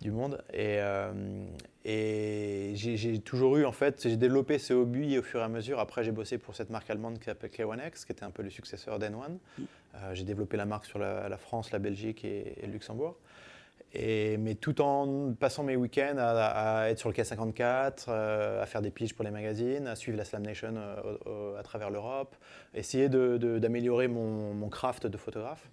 du 0.01 0.11
monde. 0.11 0.43
Et, 0.53 0.79
euh, 0.81 1.13
et 1.85 2.73
j'ai 2.75 2.97
j'ai 2.97 3.19
toujours 3.21 3.57
eu, 3.57 3.65
en 3.65 3.73
fait, 3.73 4.03
j'ai 4.03 4.17
développé 4.17 4.59
ce 4.59 4.75
hobby 4.75 5.19
au 5.19 5.23
fur 5.23 5.41
et 5.41 5.45
à 5.45 5.49
mesure. 5.49 5.79
Après, 5.79 6.05
j'ai 6.05 6.13
bossé 6.13 6.37
pour 6.39 6.55
cette 6.55 6.71
marque 6.71 6.91
allemande 6.91 7.19
qui 7.19 7.25
s'appelle 7.25 7.51
K1X, 7.51 8.05
qui 8.05 8.13
était 8.13 8.25
un 8.25 8.31
peu 8.31 8.43
le 8.43 8.51
successeur 8.51 8.99
d'N1. 8.99 9.39
Euh, 9.95 10.15
j'ai 10.15 10.25
développé 10.25 10.57
la 10.57 10.67
marque 10.67 10.85
sur 10.85 10.99
la, 10.99 11.29
la 11.29 11.39
France, 11.39 11.71
la 11.71 11.79
Belgique 11.79 12.25
et, 12.25 12.55
et 12.63 12.67
le 12.67 12.73
Luxembourg. 12.73 13.17
Et, 13.99 14.37
mais 14.37 14.55
tout 14.55 14.83
en 14.83 15.33
passant 15.33 15.63
mes 15.63 15.75
week-ends 15.75 16.17
à, 16.19 16.83
à 16.83 16.89
être 16.91 16.99
sur 16.99 17.09
le 17.09 17.15
K54, 17.15 18.07
euh, 18.09 18.63
à 18.63 18.67
faire 18.67 18.83
des 18.83 18.91
pitches 18.91 19.15
pour 19.15 19.25
les 19.25 19.31
magazines, 19.31 19.87
à 19.87 19.97
suivre 19.97 20.19
la 20.19 20.25
Slam 20.25 20.43
Nation 20.43 20.75
euh, 20.77 21.59
à 21.59 21.63
travers 21.63 21.89
l'Europe, 21.89 22.37
essayer 22.75 23.09
de- 23.09 23.39
de- 23.39 23.59
d'améliorer 23.59 24.07
mon, 24.09 24.53
mon 24.53 24.69
craft 24.69 25.07
de 25.07 25.17
photographe. 25.17 25.71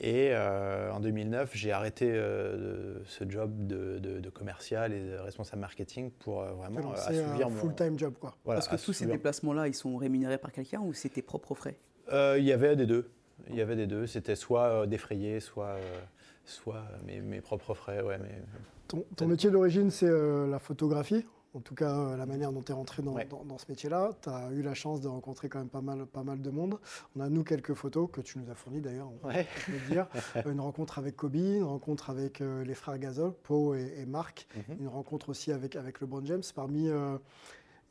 Et 0.00 0.28
euh, 0.30 0.92
en 0.92 1.00
2009, 1.00 1.50
j'ai 1.54 1.72
arrêté 1.72 2.08
euh, 2.12 3.02
ce 3.06 3.24
job 3.28 3.66
de, 3.66 3.98
de- 3.98 4.20
de 4.20 4.30
commercial 4.30 4.92
et 4.92 5.00
de 5.00 5.16
responsable 5.16 5.60
marketing 5.60 6.12
pour 6.12 6.42
euh, 6.42 6.52
vraiment 6.52 6.94
C'est 6.94 7.18
assouvir 7.18 7.46
un 7.48 7.50
mon... 7.50 7.56
full-time 7.56 7.98
job 7.98 8.14
quoi. 8.20 8.36
Voilà, 8.44 8.60
Est-ce 8.60 8.68
que 8.68 8.76
tous 8.76 8.92
ces 8.92 9.06
déplacements-là, 9.06 9.66
ils 9.66 9.74
sont 9.74 9.96
rémunérés 9.96 10.38
par 10.38 10.52
quelqu'un 10.52 10.78
ou 10.80 10.92
c'est 10.92 11.08
tes 11.08 11.22
propres 11.22 11.54
frais? 11.56 11.76
Euh, 12.12 12.36
Il 12.38 12.44
y 12.44 12.52
avait 12.52 12.76
des 12.76 12.86
deux. 12.86 13.10
Il 13.50 13.56
y 13.56 13.60
avait 13.60 13.76
des 13.76 13.86
deux. 13.86 14.06
C'était 14.06 14.36
soit 14.36 14.64
euh, 14.82 14.86
défrayé, 14.86 15.40
soit, 15.40 15.66
euh, 15.76 16.00
soit 16.44 16.76
euh, 16.76 16.96
mes, 17.06 17.20
mes 17.20 17.40
propres 17.40 17.74
frais. 17.74 18.02
Ouais, 18.02 18.18
mais... 18.18 18.42
Ton, 18.88 19.04
ton 19.16 19.26
métier 19.28 19.50
d'origine 19.50 19.90
c'est 19.90 20.08
la 20.10 20.58
photographie. 20.58 21.26
en 21.54 21.60
tout 21.60 21.74
cas 21.74 21.94
euh, 21.94 22.16
la 22.16 22.24
manière 22.24 22.52
dont 22.52 22.62
tu 22.62 22.72
es 22.72 22.74
rentré 22.74 23.02
dans, 23.02 23.14
dans- 23.28 23.44
dans 23.44 23.58
ce 23.58 23.66
métier-là. 23.68 24.12
Tu 24.22 24.30
as 24.30 24.50
eu 24.52 24.62
la 24.62 24.72
chance 24.74 25.00
de 25.02 25.08
rencontrer 25.08 25.48
quand 25.50 25.58
même 25.58 25.68
pas 25.68 25.82
mal, 25.82 26.06
pas 26.06 26.22
mal 26.22 26.40
de 26.40 26.48
monde. 26.50 26.78
On 27.16 27.20
a 27.20 27.28
nous 27.28 27.44
quelques 27.44 27.74
photos 27.74 28.08
que 28.10 28.22
tu 28.22 28.38
nous 28.38 28.50
as 28.50 28.54
fournies 28.54 28.80
d'ailleurs, 28.80 29.10
on 29.22 29.26
Ouais. 29.28 29.46
peut 29.66 29.72
le 29.72 29.90
dire. 29.92 30.06
Une 30.46 30.60
rencontre 30.60 30.98
avec 30.98 31.16
Kobe, 31.16 31.34
une 31.34 31.64
rencontre 31.64 32.08
avec 32.10 32.40
euh, 32.40 32.64
les 32.64 32.74
frères 32.74 32.98
Gasol, 32.98 33.32
Pau 33.42 33.74
et, 33.74 33.92
et 33.98 34.06
Marc, 34.06 34.46
Mhm. 34.56 34.76
une 34.80 34.88
rencontre 34.88 35.28
aussi 35.28 35.52
avec, 35.52 35.76
avec 35.76 36.00
LeBron 36.00 36.24
James. 36.24 36.42
Parmi, 36.54 36.88
euh, 36.88 37.16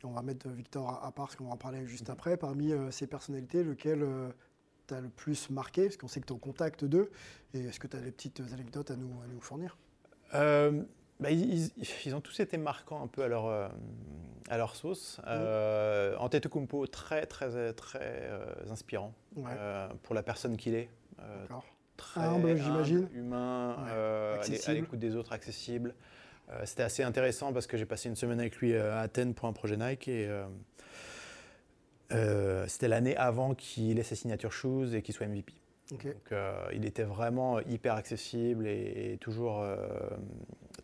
et 0.02 0.04
on 0.06 0.10
va 0.12 0.22
mettre 0.22 0.48
Victor 0.48 0.88
à, 0.88 1.06
à 1.06 1.12
part 1.12 1.26
parce 1.26 1.36
qu'on 1.36 1.44
va 1.44 1.52
en 1.52 1.56
parler 1.56 1.86
juste 1.86 2.10
après, 2.10 2.36
parmi 2.36 2.72
ces 2.90 3.06
personnalités, 3.06 3.62
lequel 3.64 4.04
tu 4.88 4.94
as 4.94 5.00
le 5.00 5.08
plus 5.08 5.50
marqué 5.50 5.84
Parce 5.84 5.96
qu'on 5.96 6.08
sait 6.08 6.20
que 6.20 6.26
tu 6.26 6.32
es 6.32 6.36
en 6.36 6.40
contact 6.40 6.84
d'eux. 6.84 7.10
Et 7.54 7.60
est-ce 7.60 7.78
que 7.78 7.86
tu 7.86 7.96
as 7.96 8.00
des 8.00 8.10
petites 8.10 8.40
anecdotes 8.52 8.90
à 8.90 8.96
nous, 8.96 9.12
à 9.22 9.26
nous 9.32 9.40
fournir? 9.40 9.76
Euh, 10.34 10.82
bah, 11.20 11.30
ils, 11.30 12.14
ont 12.14 12.20
tous 12.20 12.38
été 12.40 12.56
marquants 12.58 13.02
un 13.02 13.06
peu 13.08 13.22
à 13.22 13.28
leur, 13.28 13.46
euh, 13.46 13.68
à 14.48 14.56
leur 14.56 14.76
sauce. 14.76 15.20
Euh, 15.26 16.16
Antetokounmpo, 16.18 16.86
très, 16.86 17.26
très, 17.26 17.72
très 17.72 17.98
euh, 18.02 18.54
inspirant 18.70 19.14
Ouais. 19.36 19.52
pour 20.02 20.14
la 20.14 20.22
personne 20.22 20.56
qu'il 20.56 20.74
est. 20.74 20.88
Très 21.96 22.20
Humble, 22.20 22.56
j'imagine. 22.56 23.08
Humain, 23.12 23.76
Ouais. 23.84 24.60
à 24.66 24.72
l'écoute 24.72 25.00
des 25.00 25.16
autres, 25.16 25.32
accessible. 25.32 25.94
C'était 26.64 26.84
assez 26.84 27.02
intéressant 27.02 27.52
parce 27.52 27.66
que 27.66 27.76
j'ai 27.76 27.84
passé 27.84 28.08
une 28.08 28.16
semaine 28.16 28.40
avec 28.40 28.56
lui 28.56 28.74
à 28.74 29.00
Athènes 29.00 29.34
pour 29.34 29.48
un 29.48 29.52
projet 29.52 29.76
Nike 29.76 30.08
et 30.08 30.30
euh, 32.12 32.64
c'était 32.68 32.88
l'année 32.88 33.16
avant 33.16 33.54
qu'il 33.54 33.98
ait 33.98 34.02
ses 34.02 34.14
signatures 34.16 34.52
shoes 34.52 34.94
et 34.94 35.02
qu'il 35.02 35.14
soit 35.14 35.26
MVP. 35.26 35.52
Donc, 36.14 36.32
euh, 36.32 36.52
il 36.74 36.84
était 36.84 37.02
vraiment 37.04 37.60
hyper 37.60 37.94
accessible 37.94 38.66
et, 38.66 39.12
et 39.12 39.16
toujours 39.18 39.62
euh, 39.62 39.76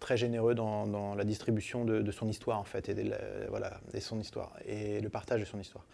très 0.00 0.16
généreux 0.16 0.54
dans, 0.54 0.86
dans 0.86 1.14
la 1.14 1.24
distribution 1.24 1.84
de, 1.84 2.00
de 2.00 2.10
son 2.12 2.26
histoire 2.28 2.58
en 2.58 2.64
fait 2.64 2.88
et 2.88 2.94
de, 2.94 3.02
la- 3.10 3.48
voilà, 3.50 3.80
et 3.92 4.00
son 4.00 4.18
histoire 4.18 4.52
et 4.66 5.00
le 5.00 5.08
partage 5.10 5.40
de 5.40 5.44
son 5.46 5.60
histoire. 5.60 5.84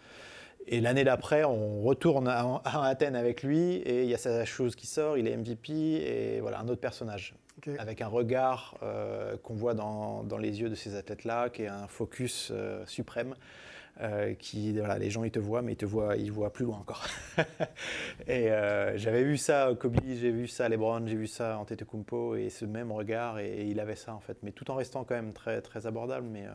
Et 0.67 0.79
l'année 0.79 1.03
d'après, 1.03 1.43
on 1.43 1.81
retourne 1.81 2.27
à, 2.27 2.41
à 2.63 2.85
Athènes 2.87 3.15
avec 3.15 3.43
lui 3.43 3.75
et 3.77 4.03
il 4.03 4.09
y 4.09 4.13
a 4.13 4.17
sa 4.17 4.45
chose 4.45 4.75
qui 4.75 4.85
sort, 4.87 5.17
il 5.17 5.27
est 5.27 5.35
MVP 5.35 5.73
et 5.73 6.39
voilà 6.39 6.59
un 6.59 6.67
autre 6.69 6.81
personnage 6.81 7.33
avec 7.79 8.01
un 8.01 8.07
regard 8.07 8.77
euh, 8.83 9.35
qu'on 9.43 9.55
voit 9.55 9.73
dans, 9.73 10.23
dans 10.23 10.37
les 10.37 10.61
yeux 10.61 10.69
de 10.69 10.75
ces 10.75 10.95
athlètes-là, 10.95 11.49
qui 11.49 11.63
est 11.63 11.67
un 11.67 11.87
focus 11.87 12.53
suprême. 12.85 13.35
Euh, 14.01 14.33
qui 14.33 14.77
voilà, 14.79 14.97
les 14.97 15.09
gens 15.09 15.23
ils 15.23 15.31
te 15.31 15.39
voient, 15.39 15.61
mais 15.61 15.73
ils 15.73 15.77
te 15.77 15.85
voient, 15.85 16.15
ils 16.17 16.31
voient 16.31 16.51
plus 16.51 16.65
loin 16.65 16.77
encore. 16.77 17.03
et 18.27 18.51
euh, 18.51 18.97
j'avais 18.97 19.23
vu 19.23 19.37
ça 19.37 19.67
à 19.67 19.75
Kobe, 19.75 19.97
j'ai 20.05 20.31
vu 20.31 20.47
ça 20.47 20.69
LeBron, 20.69 21.05
j'ai 21.07 21.15
vu 21.15 21.27
ça 21.27 21.57
Antetokounmpo 21.59 22.35
et 22.35 22.49
ce 22.49 22.65
même 22.65 22.91
regard 22.91 23.39
et, 23.39 23.47
et 23.49 23.65
il 23.65 23.79
avait 23.79 23.95
ça 23.95 24.13
en 24.15 24.19
fait, 24.19 24.37
mais 24.43 24.51
tout 24.51 24.69
en 24.71 24.75
restant 24.75 25.03
quand 25.03 25.15
même 25.15 25.33
très 25.33 25.61
très 25.61 25.87
abordable. 25.87 26.27
Mais 26.31 26.45
euh, 26.47 26.51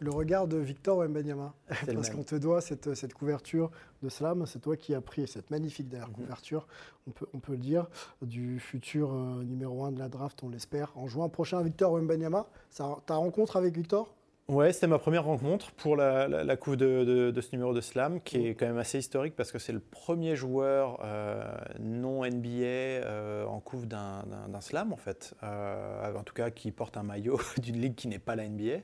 Le 0.00 0.10
regard 0.10 0.46
de 0.46 0.56
Victor 0.58 0.98
Wembanyama, 0.98 1.54
parce 1.94 2.10
qu'on 2.10 2.22
te 2.22 2.34
doit 2.36 2.60
cette, 2.60 2.94
cette 2.94 3.14
couverture 3.14 3.70
de 4.02 4.08
slam, 4.08 4.46
c'est 4.46 4.60
toi 4.60 4.76
qui 4.76 4.94
as 4.94 5.00
pris 5.00 5.26
cette 5.26 5.50
magnifique 5.50 5.88
d'ailleurs 5.88 6.08
Mhm. 6.08 6.14
couverture, 6.14 6.66
on 7.06 7.10
peut, 7.10 7.26
on 7.34 7.38
peut 7.40 7.52
le 7.52 7.58
dire, 7.58 7.88
du 8.22 8.60
futur 8.60 9.12
euh, 9.12 9.42
numéro 9.44 9.84
1 9.84 9.92
de 9.92 9.98
la 9.98 10.08
draft, 10.08 10.42
on 10.44 10.48
l'espère, 10.50 10.92
en 10.96 11.08
juin 11.08 11.28
prochain, 11.28 11.62
Victor 11.62 11.92
Wembanyama. 11.92 12.46
Ça- 12.70 12.98
Ta 13.06 13.14
rencontre 13.16 13.56
avec 13.56 13.74
Victor? 13.76 14.14
Ouais, 14.48 14.72
c'était 14.72 14.86
ma 14.86 14.98
première 14.98 15.24
rencontre 15.24 15.72
pour 15.72 15.94
la, 15.94 16.26
la, 16.26 16.56
couve 16.56 16.76
de, 16.76 17.38
ce 17.38 17.48
numéro 17.52 17.74
de 17.74 17.82
slam, 17.82 18.18
qui 18.22 18.46
est 18.46 18.54
quand 18.54 18.64
même 18.64 18.78
assez 18.78 18.98
historique 18.98 19.36
parce 19.36 19.52
que 19.52 19.58
c'est 19.58 19.74
le 19.74 19.80
premier 19.80 20.36
joueur 20.36 21.00
euh, 21.04 21.44
non 21.80 22.24
NBA 22.24 22.64
euh, 22.64 23.44
en 23.44 23.60
couve 23.60 23.86
d'un 23.86 24.22
slam, 24.62 24.90
en 24.94 24.96
fait. 24.96 25.34
Euh, 25.42 26.14
en 26.14 26.22
tout 26.22 26.32
cas, 26.32 26.48
qui 26.48 26.72
porte 26.72 26.96
un 26.96 27.02
maillot 27.02 27.38
d'une 27.58 27.78
ligue 27.78 27.94
qui 27.94 28.08
n'est 28.08 28.18
pas 28.18 28.36
la 28.36 28.48
NBA. 28.48 28.78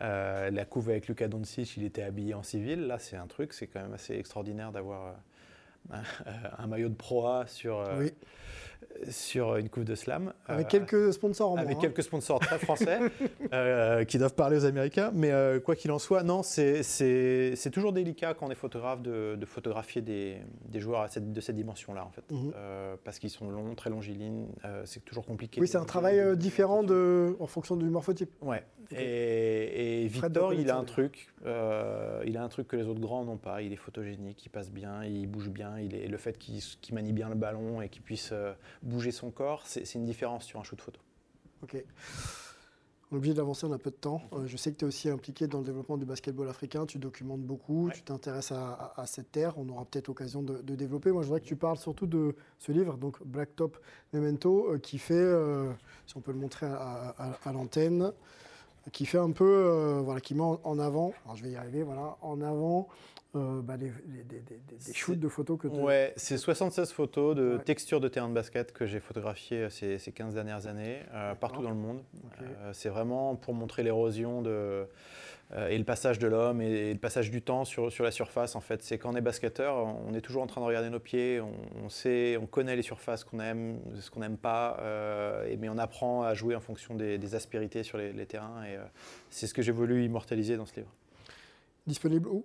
La 0.00 0.64
couve 0.66 0.90
avec 0.90 1.08
Luka 1.08 1.26
Doncic, 1.26 1.78
il 1.78 1.84
était 1.84 2.02
habillé 2.02 2.34
en 2.34 2.42
civil. 2.42 2.86
Là, 2.86 2.98
c'est 2.98 3.16
un 3.16 3.26
truc, 3.26 3.54
c'est 3.54 3.66
quand 3.66 3.80
même 3.80 3.94
assez 3.94 4.14
extraordinaire 4.14 4.72
d'avoir 4.72 5.14
un, 5.90 6.66
maillot 6.66 6.90
de 6.90 6.94
Pro 6.94 7.26
A 7.28 7.46
sur, 7.46 7.82
Oui. 7.98 8.12
Sur 9.10 9.56
une 9.56 9.68
couve 9.68 9.84
de 9.84 9.94
slam. 9.94 10.32
Avec 10.46 10.66
Euh, 10.66 10.68
quelques 10.70 11.12
sponsors 11.12 11.50
en 11.50 11.54
moins. 11.54 11.62
avec 11.62 11.76
hein. 11.76 11.80
quelques 11.82 12.02
sponsors 12.02 12.40
très 12.40 12.58
français 12.58 12.98
euh, 13.52 14.04
qui 14.04 14.18
doivent 14.18 14.34
parler 14.34 14.56
aux 14.56 14.64
Américains. 14.64 15.10
Mais 15.14 15.30
euh, 15.30 15.60
quoi 15.60 15.76
qu'il 15.76 15.92
en 15.92 15.98
soit, 15.98 16.22
non, 16.24 16.42
c'est- 16.42 16.82
toujours 17.72 17.92
délicat 17.92 18.34
quand 18.34 18.46
on 18.46 18.50
est 18.50 18.54
photographe 18.56 19.00
de, 19.02 19.36
de 19.36 19.46
photographier 19.46 20.02
des, 20.02 20.38
des 20.68 20.80
joueurs 20.80 21.02
à 21.02 21.08
cette- 21.08 21.32
de 21.32 21.40
cette 21.40 21.54
dimension-là, 21.56 22.04
en 22.04 22.10
fait. 22.10 22.24
Mhm. 22.30 22.52
Parce 23.04 23.18
qu'ils 23.18 23.30
sont 23.30 23.50
longs, 23.50 23.74
très 23.74 23.90
longilignes, 23.90 24.48
euh, 24.64 24.82
c'est 24.84 25.04
toujours 25.04 25.24
compliqué. 25.24 25.60
Oui, 25.60 25.68
c'est 25.68 25.78
un 25.78 25.84
travail 25.84 26.36
différent 26.36 26.82
de, 26.82 27.36
en 27.38 27.46
fonction 27.46 27.76
du 27.76 27.84
morphotype. 27.86 28.30
Ouais. 28.42 28.64
Et, 28.90 30.04
et 30.04 30.06
Victor, 30.08 30.54
il 30.54 30.70
a 30.70 30.76
un 30.78 30.84
truc, 30.84 31.28
il 31.44 32.36
a 32.36 32.42
un 32.42 32.48
truc 32.48 32.68
que 32.68 32.76
les 32.76 32.84
autres 32.86 33.00
grands 33.00 33.24
n'ont 33.24 33.36
pas. 33.36 33.60
Il 33.62 33.72
est 33.72 33.76
photogénique, 33.76 34.44
il 34.44 34.48
passe 34.48 34.70
bien, 34.70 35.04
il 35.04 35.26
bouge 35.26 35.50
bien. 35.50 35.78
Il 35.78 35.94
est, 35.94 36.08
le 36.08 36.16
fait 36.16 36.38
qu'il 36.38 36.60
manie 36.94 37.12
bien 37.12 37.28
le 37.28 37.34
ballon 37.34 37.82
et 37.82 37.88
qu'il 37.90 38.02
puisse 38.02 38.32
bouger 38.82 39.10
son 39.12 39.30
corps, 39.30 39.62
c'est 39.66 39.94
une 39.94 40.04
différence 40.04 40.44
sur 40.44 40.60
un 40.60 40.64
shoot 40.64 40.80
photo. 40.80 41.00
Ok. 41.62 41.76
On 43.10 43.14
est 43.14 43.18
obligé 43.18 43.32
d'avancer, 43.34 43.64
on 43.64 43.72
a 43.72 43.78
peu 43.78 43.90
de 43.90 43.96
temps. 43.96 44.20
Euh, 44.34 44.46
je 44.46 44.56
sais 44.58 44.70
que 44.70 44.76
tu 44.76 44.84
es 44.84 44.88
aussi 44.88 45.08
impliqué 45.08 45.46
dans 45.46 45.58
le 45.60 45.64
développement 45.64 45.96
du 45.96 46.04
basketball 46.04 46.46
africain, 46.50 46.84
tu 46.84 46.98
documentes 46.98 47.40
beaucoup, 47.40 47.86
Ouais. 47.86 47.92
tu 47.94 48.02
t'intéresses 48.02 48.52
à, 48.52 48.72
à- 48.72 49.00
à 49.00 49.06
cette 49.06 49.32
terre, 49.32 49.54
on 49.56 49.66
aura 49.70 49.86
peut-être 49.86 50.08
l'occasion 50.08 50.42
de, 50.42 50.58
de 50.60 50.74
développer. 50.74 51.10
Moi, 51.10 51.22
je 51.22 51.28
voudrais 51.28 51.40
que 51.40 51.46
tu 51.46 51.56
parles 51.56 51.78
surtout 51.78 52.06
de 52.06 52.36
ce 52.58 52.70
livre, 52.70 52.98
donc 52.98 53.22
Blacktop 53.24 53.78
Memento, 54.12 54.74
euh, 54.74 54.78
qui 54.78 54.98
fait, 54.98 55.14
euh, 55.14 55.72
si 56.06 56.18
on 56.18 56.20
peut 56.20 56.32
le 56.32 56.38
montrer 56.38 56.66
à, 56.66 57.14
à- 57.44 57.52
l'antenne, 57.52 58.12
qui 58.92 59.06
fait 59.06 59.18
un 59.18 59.30
peu, 59.32 60.00
voilà, 60.04 60.20
qui 60.20 60.34
met 60.34 60.42
en, 60.42 60.60
en 60.64 60.78
avant, 60.78 61.12
alors 61.24 61.36
je 61.36 61.42
vais 61.44 61.50
y 61.52 61.56
arriver, 61.56 61.82
voilà, 61.82 62.18
en 62.20 62.40
avant 62.42 62.88
euh, 63.34 63.60
bah, 63.60 63.76
des- 63.76 63.90
des- 64.06 64.40
des- 64.40 64.60
des 64.86 64.92
shoots 64.94 65.18
de 65.20 65.28
photos 65.28 65.58
que 65.58 65.68
tu 65.68 65.74
Ouais, 65.74 66.14
c'est 66.16 66.38
76 66.38 66.92
photos 66.92 67.36
de 67.36 67.56
Ouais. 67.56 67.62
textures 67.64 68.00
de 68.00 68.08
terrain 68.08 68.28
de 68.28 68.34
basket 68.34 68.72
que 68.72 68.86
j'ai 68.86 69.00
photographiées 69.00 69.64
euh, 69.64 69.68
ces, 69.70 69.98
ces 69.98 70.12
15 70.12 70.34
dernières 70.34 70.66
années, 70.66 71.00
euh, 71.12 71.34
partout 71.34 71.62
dans 71.62 71.68
le 71.70 71.76
monde. 71.76 72.02
Euh, 72.40 72.70
c'est 72.72 72.88
vraiment 72.88 73.36
pour 73.36 73.52
montrer 73.54 73.82
l'érosion 73.82 74.40
de, 74.40 74.86
et 75.70 75.78
le 75.78 75.84
passage 75.84 76.18
de 76.18 76.26
l'homme 76.26 76.60
et, 76.60 76.90
et 76.90 76.92
le 76.92 76.98
passage 76.98 77.30
du 77.30 77.40
temps 77.42 77.64
sur, 77.64 77.90
sur 77.92 78.02
la 78.04 78.10
surface. 78.10 78.54
En 78.56 78.60
fait, 78.60 78.82
c'est 78.82 78.98
quand 78.98 79.12
on 79.12 79.16
est 79.16 79.20
basketteur, 79.22 79.76
on 80.06 80.12
est 80.14 80.20
toujours 80.20 80.42
en 80.42 80.46
train 80.46 80.60
de 80.60 80.66
regarder 80.66 80.90
nos 80.90 81.00
pieds, 81.00 81.40
on, 81.40 81.52
on 81.84 81.88
sait, 81.90 82.36
on 82.38 82.46
connaît 82.46 82.76
les 82.76 82.82
surfaces 82.82 83.24
qu'on 83.24 83.40
aime, 83.40 83.78
ce 84.00 84.10
qu'on 84.10 84.20
n'aime 84.20 84.36
pas, 84.38 84.78
et- 85.48 85.56
mais 85.58 85.68
on 85.68 85.78
apprend 85.78 86.22
à 86.22 86.32
jouer 86.34 86.54
en 86.54 86.60
fonction 86.60 86.94
des, 86.94 87.34
aspérités 87.34 87.82
sur 87.82 87.96
les, 87.98 88.12
les 88.12 88.26
terrains. 88.26 88.62
Et 88.64 88.76
c'est 89.30 89.46
ce 89.46 89.52
que 89.54 89.60
j'ai 89.62 89.72
voulu 89.72 90.04
immortaliser 90.04 90.56
dans 90.56 90.66
ce 90.66 90.76
livre. 90.76 90.92
disponibles 91.86 92.28
où? 92.28 92.44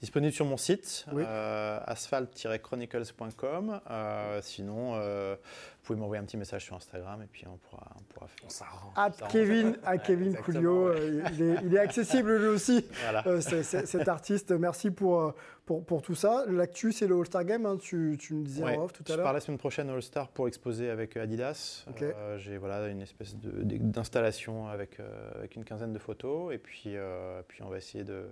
Disponible 0.00 0.32
sur 0.32 0.44
mon 0.44 0.56
site, 0.58 1.06
Oui. 1.12 1.22
euh, 1.26 1.80
asphalt-chronicles.com. 1.86 3.80
Euh, 3.90 4.40
sinon, 4.42 4.92
euh, 4.94 5.36
vous 5.36 5.84
pouvez 5.84 5.98
m'envoyer 5.98 6.20
un 6.20 6.24
petit 6.26 6.36
message 6.36 6.64
sur 6.64 6.76
Instagram 6.76 7.22
et 7.22 7.26
puis 7.26 7.44
on 7.46 7.56
pourra, 7.56 7.86
on 7.98 8.02
pourra 8.12 8.26
faire 8.26 8.50
ça. 8.50 8.66
à 8.94 9.10
Kevin, 9.30 9.76
à 9.84 9.96
Kevin 9.98 10.28
exactement, 10.28 10.54
Coulio, 10.58 10.88
ouais. 10.90 11.22
il, 11.32 11.42
est, 11.42 11.56
il 11.64 11.74
est 11.74 11.78
accessible 11.78 12.36
lui 12.36 12.48
aussi. 12.48 12.84
Voilà. 13.04 13.26
Euh, 13.26 13.40
cet 13.40 14.08
artiste. 14.08 14.50
Merci 14.52 14.90
pour, 14.90 15.32
pour, 15.64 15.84
pour 15.84 16.02
tout 16.02 16.14
ça. 16.14 16.44
L'actu, 16.48 16.92
c'est 16.92 17.06
le 17.06 17.16
All-Star 17.18 17.44
Game, 17.44 17.64
hein, 17.66 17.76
tu, 17.80 18.16
tu 18.20 18.34
me 18.34 18.44
disais 18.44 18.64
Ouais, 18.64 18.76
en 18.76 18.84
off 18.84 18.92
tout 18.92 19.02
je 19.06 19.12
à 19.12 19.16
pars 19.16 19.24
l'heure. 19.24 19.32
la 19.32 19.40
semaine 19.40 19.58
prochaine 19.58 19.88
All-Star 19.88 20.28
pour 20.28 20.46
exposer 20.48 20.90
avec 20.90 21.16
Adidas. 21.16 21.84
Euh, 22.02 22.36
J'ai 22.38 22.58
voilà, 22.58 22.88
une 22.88 23.00
espèce 23.02 23.34
d'installation 23.36 24.68
avec, 24.68 25.00
euh, 25.00 25.30
avec 25.36 25.56
une 25.56 25.64
quinzaine 25.64 25.92
de 25.92 25.98
photos 25.98 26.52
et 26.54 26.58
puis, 26.58 26.82
euh, 26.96 27.40
puis 27.48 27.62
on 27.62 27.68
va 27.68 27.78
essayer 27.78 28.04
de, 28.04 28.26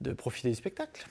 de 0.00 0.12
profiter 0.12 0.48
du 0.50 0.54
spectacle. 0.54 1.06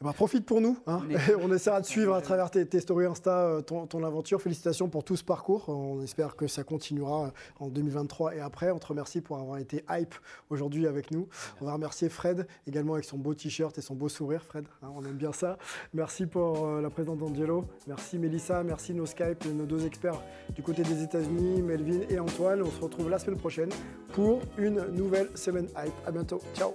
Eh 0.00 0.04
ben, 0.04 0.12
profite 0.14 0.46
pour 0.46 0.62
nous. 0.62 0.78
hein. 0.86 1.02
On 1.42 1.52
essaiera 1.52 1.80
de 1.80 1.84
suivre 1.84 2.14
à 2.14 2.22
travers 2.22 2.50
tes, 2.50 2.64
tes 2.64 2.80
stories 2.80 3.04
Insta 3.04 3.40
euh, 3.40 3.60
ton, 3.60 3.86
ton 3.86 4.02
aventure. 4.02 4.40
Félicitations 4.40 4.88
pour 4.88 5.04
tout 5.04 5.16
ce 5.16 5.24
parcours. 5.24 5.68
On 5.68 6.00
espère 6.02 6.36
que 6.36 6.46
ça 6.46 6.62
continuera 6.62 7.26
euh, 7.26 7.30
en 7.58 7.68
2023 7.68 8.36
et 8.36 8.40
après. 8.40 8.70
On 8.70 8.78
te 8.78 8.86
remercie 8.86 9.20
pour 9.20 9.36
avoir 9.36 9.58
été 9.58 9.84
hype 9.90 10.14
aujourd'hui 10.48 10.86
avec 10.86 11.10
nous. 11.10 11.28
On 11.60 11.66
va 11.66 11.74
remercier 11.74 12.08
Fred 12.08 12.46
également 12.66 12.94
avec 12.94 13.04
son 13.04 13.18
beau 13.18 13.34
t-shirt 13.34 13.76
et 13.76 13.82
son 13.82 13.94
beau 13.94 14.08
sourire. 14.08 14.42
Fred, 14.44 14.64
hein, 14.82 14.88
on 14.96 15.04
aime 15.04 15.16
bien 15.16 15.32
ça. 15.32 15.58
Merci 15.92 16.24
pour 16.24 16.64
euh, 16.66 16.80
la 16.80 16.88
présence 16.88 17.18
d'Angelo. 17.18 17.66
Merci 17.86 18.16
Mélissa. 18.16 18.62
Merci 18.62 18.94
nos 18.94 19.06
Skype, 19.06 19.44
nos 19.54 19.66
deux 19.66 19.84
experts 19.84 20.22
du 20.54 20.62
côté 20.62 20.82
des 20.82 21.02
États-Unis, 21.02 21.60
Melvin 21.60 22.06
et 22.08 22.18
Antoine. 22.18 22.62
On 22.62 22.70
se 22.70 22.80
retrouve 22.80 23.10
la 23.10 23.18
semaine 23.18 23.38
prochaine 23.38 23.70
pour 24.14 24.40
une 24.56 24.80
nouvelle 24.92 25.28
semaine 25.36 25.66
hype. 25.76 25.92
À 26.06 26.10
bientôt. 26.10 26.40
Ciao. 26.54 26.72